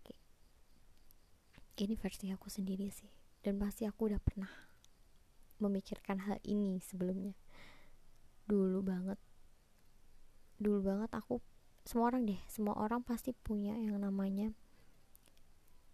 [1.79, 1.87] Okay.
[1.87, 3.07] ini versi aku sendiri sih
[3.47, 4.51] dan pasti aku udah pernah
[5.63, 7.39] memikirkan hal ini sebelumnya.
[8.51, 9.23] Dulu banget.
[10.59, 11.39] Dulu banget aku
[11.87, 14.51] semua orang deh semua orang pasti punya yang namanya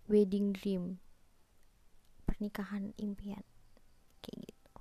[0.08, 1.03] wedding dream
[2.24, 3.44] pernikahan impian.
[4.24, 4.74] Kayak gitu.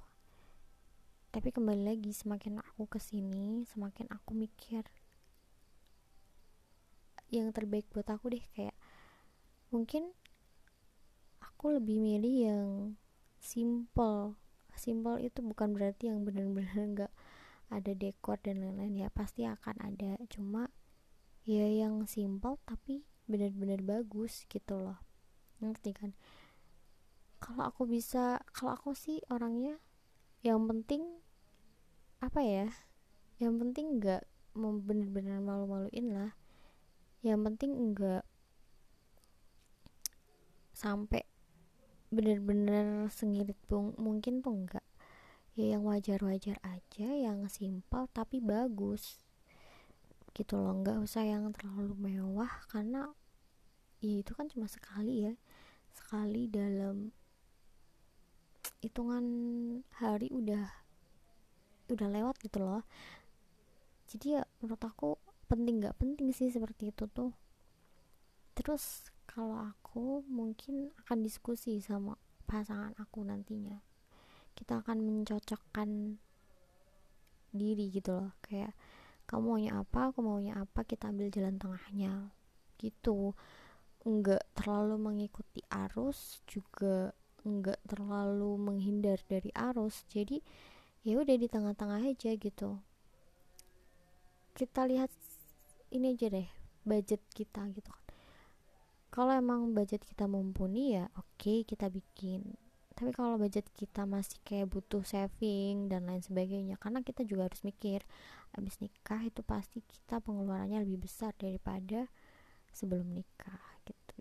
[1.33, 4.85] Tapi kembali lagi semakin aku ke sini semakin aku mikir
[7.33, 8.77] yang terbaik buat aku deh kayak
[9.73, 10.13] mungkin
[11.41, 12.69] aku lebih milih yang
[13.41, 14.37] simple.
[14.77, 17.13] Simple itu bukan berarti yang benar-benar nggak
[17.73, 19.07] ada dekor dan lain-lain.
[19.07, 20.21] Ya pasti akan ada.
[20.29, 20.69] Cuma
[21.47, 24.99] ya yang simple tapi benar-benar bagus gitu loh.
[25.63, 26.11] Ngerti kan
[27.43, 29.75] kalau aku bisa kalau aku sih orangnya
[30.47, 31.03] yang penting
[32.23, 32.71] apa ya
[33.43, 34.23] yang penting nggak
[34.55, 36.31] bener-bener malu-maluin lah.
[37.25, 38.23] Yang penting enggak
[40.73, 41.25] sampai
[42.13, 44.85] bener-bener sengirit bung mungkin tuh enggak
[45.57, 49.19] ya yang wajar-wajar aja yang simpel tapi bagus.
[50.33, 53.09] Gitu loh nggak usah yang terlalu mewah karena
[54.03, 55.33] ya itu kan cuma sekali ya
[55.93, 57.13] sekali dalam
[58.83, 59.25] hitungan
[59.95, 60.67] hari udah
[61.87, 62.83] udah lewat gitu loh.
[64.11, 65.15] Jadi ya menurut aku
[65.47, 67.31] penting nggak penting sih seperti itu tuh.
[68.59, 73.79] Terus kalau aku mungkin akan diskusi sama pasangan aku nantinya.
[74.51, 76.19] Kita akan mencocokkan
[77.55, 78.35] diri gitu loh.
[78.43, 78.75] Kayak
[79.23, 82.35] kamu maunya apa aku maunya apa kita ambil jalan tengahnya.
[82.75, 83.31] Gitu.
[84.03, 90.39] Nggak terlalu mengikuti arus juga nggak terlalu menghindar dari arus jadi
[91.03, 92.79] ya udah di tengah-tengah aja gitu.
[94.55, 95.11] Kita lihat
[95.91, 96.47] ini aja deh
[96.87, 98.05] budget kita gitu kan.
[99.13, 102.55] Kalau emang budget kita mumpuni ya oke okay, kita bikin.
[102.93, 107.65] Tapi kalau budget kita masih kayak butuh saving dan lain sebagainya karena kita juga harus
[107.65, 108.05] mikir
[108.53, 112.05] abis nikah itu pasti kita pengeluarannya lebih besar daripada
[112.69, 113.72] sebelum nikah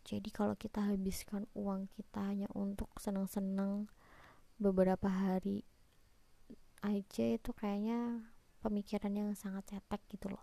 [0.02, 3.86] jadi kalau kita habiskan uang kita hanya untuk senang-senang
[4.58, 5.62] beberapa hari
[6.82, 8.26] aja itu kayaknya
[8.62, 10.42] pemikiran yang sangat cetek gitu loh.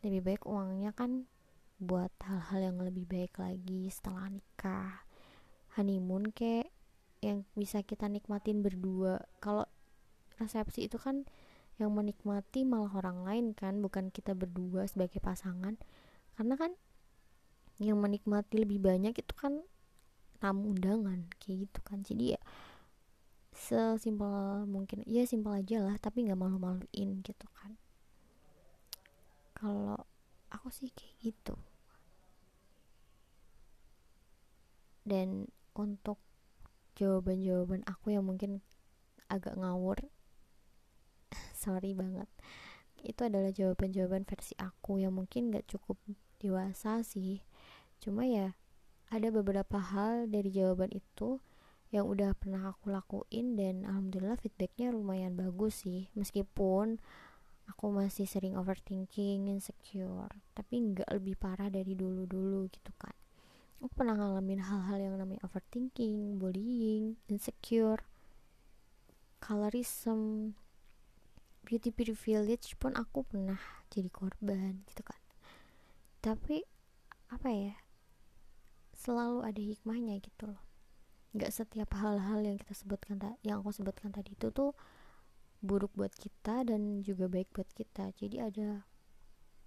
[0.00, 1.28] Lebih baik uangnya kan
[1.76, 5.04] buat hal-hal yang lebih baik lagi setelah nikah.
[5.76, 6.72] Honeymoon kayak
[7.20, 9.20] yang bisa kita nikmatin berdua.
[9.40, 9.68] Kalau
[10.40, 11.28] resepsi itu kan
[11.80, 15.76] yang menikmati malah orang lain kan bukan kita berdua sebagai pasangan.
[16.36, 16.72] Karena kan
[17.82, 19.60] yang menikmati lebih banyak itu kan
[20.38, 22.02] tamu undangan kayak gitu kan.
[22.06, 22.40] Jadi ya
[23.52, 27.74] sesimpel mungkin ya simpel aja lah tapi nggak malu-maluin gitu kan.
[29.54, 29.98] Kalau
[30.50, 31.54] aku sih kayak gitu.
[35.02, 36.22] Dan untuk
[36.94, 38.62] jawaban-jawaban aku yang mungkin
[39.26, 39.98] agak ngawur
[41.62, 42.26] sorry banget.
[43.02, 45.98] Itu adalah jawaban-jawaban versi aku yang mungkin gak cukup
[46.38, 47.42] dewasa sih
[48.02, 48.58] cuma ya
[49.14, 51.38] ada beberapa hal dari jawaban itu
[51.94, 56.98] yang udah pernah aku lakuin dan alhamdulillah feedbacknya lumayan bagus sih meskipun
[57.70, 63.14] aku masih sering overthinking insecure tapi nggak lebih parah dari dulu-dulu gitu kan
[63.82, 67.98] aku pernah ngalamin hal-hal yang namanya overthinking, bullying, insecure,
[69.42, 70.54] colorism,
[71.66, 73.58] beauty privilege pun aku pernah
[73.90, 75.18] jadi korban gitu kan.
[76.22, 76.62] Tapi
[77.34, 77.74] apa ya?
[79.02, 80.62] Selalu ada hikmahnya gitu loh.
[81.34, 84.78] Gak setiap hal-hal yang kita sebutkan yang aku sebutkan tadi itu tuh
[85.58, 88.14] buruk buat kita dan juga baik buat kita.
[88.14, 88.86] Jadi ada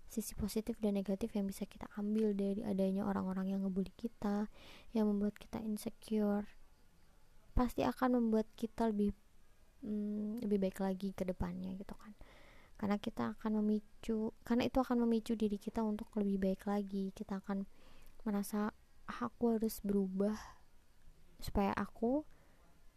[0.07, 4.48] sisi positif dan negatif yang bisa kita ambil dari adanya orang-orang yang ngebully kita
[4.95, 6.48] yang membuat kita insecure
[7.52, 9.12] pasti akan membuat kita lebih
[9.84, 12.16] hmm, lebih baik lagi ke depannya gitu kan
[12.76, 17.40] karena kita akan memicu karena itu akan memicu diri kita untuk lebih baik lagi kita
[17.40, 17.64] akan
[18.28, 18.76] merasa
[19.06, 20.36] aku harus berubah
[21.40, 22.26] supaya aku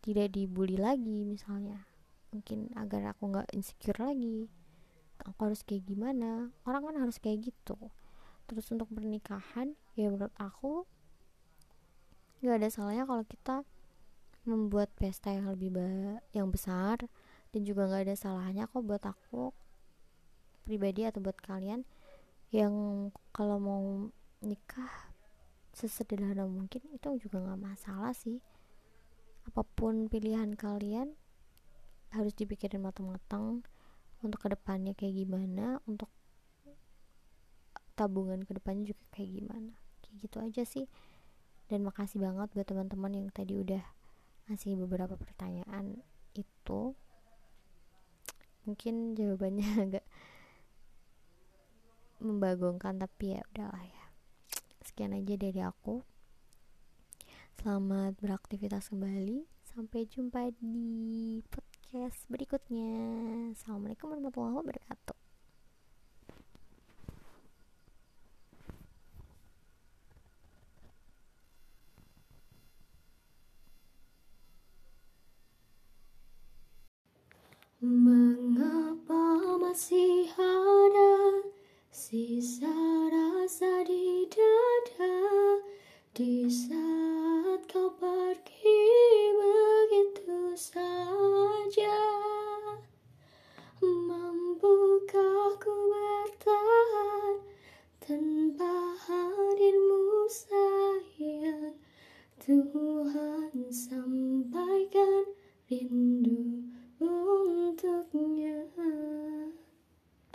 [0.00, 1.84] tidak dibully lagi misalnya.
[2.32, 4.48] Mungkin agar aku nggak insecure lagi.
[5.26, 6.54] Aku harus kayak gimana?
[6.62, 7.76] Orang kan harus kayak gitu.
[8.48, 10.88] Terus untuk pernikahan ya menurut aku
[12.38, 13.66] gak ada salahnya kalau kita
[14.46, 17.02] membuat pesta yang lebih ba yang besar.
[17.52, 19.50] Dan juga gak ada salahnya kok buat aku
[20.68, 21.88] pribadi atau buat kalian
[22.52, 23.84] yang kalau mau
[24.44, 25.07] nikah
[25.78, 28.42] sesederhana mungkin itu juga nggak masalah sih.
[29.46, 31.14] Apa pun pilihan kalian
[32.10, 33.62] harus dipikirin matang-matang
[34.26, 36.10] untuk ke depannya kayak gimana untuk
[37.94, 39.72] tabungan ke depannya juga kayak gimana.
[40.02, 40.86] Kayak gitu aja sih.
[41.70, 43.84] Dan makasih banget buat teman-teman yang tadi udah
[44.50, 46.02] ngasih beberapa pertanyaan
[46.34, 46.98] itu.
[48.66, 50.04] Mungkin jawabannya agak
[52.18, 53.97] membagongkan tapi ya udahlah ya
[54.88, 56.00] sekian aja dari aku
[57.60, 62.96] selamat beraktivitas kembali sampai jumpa di podcast berikutnya.
[63.52, 65.17] Assalamualaikum warahmatullahi wabarakatuh.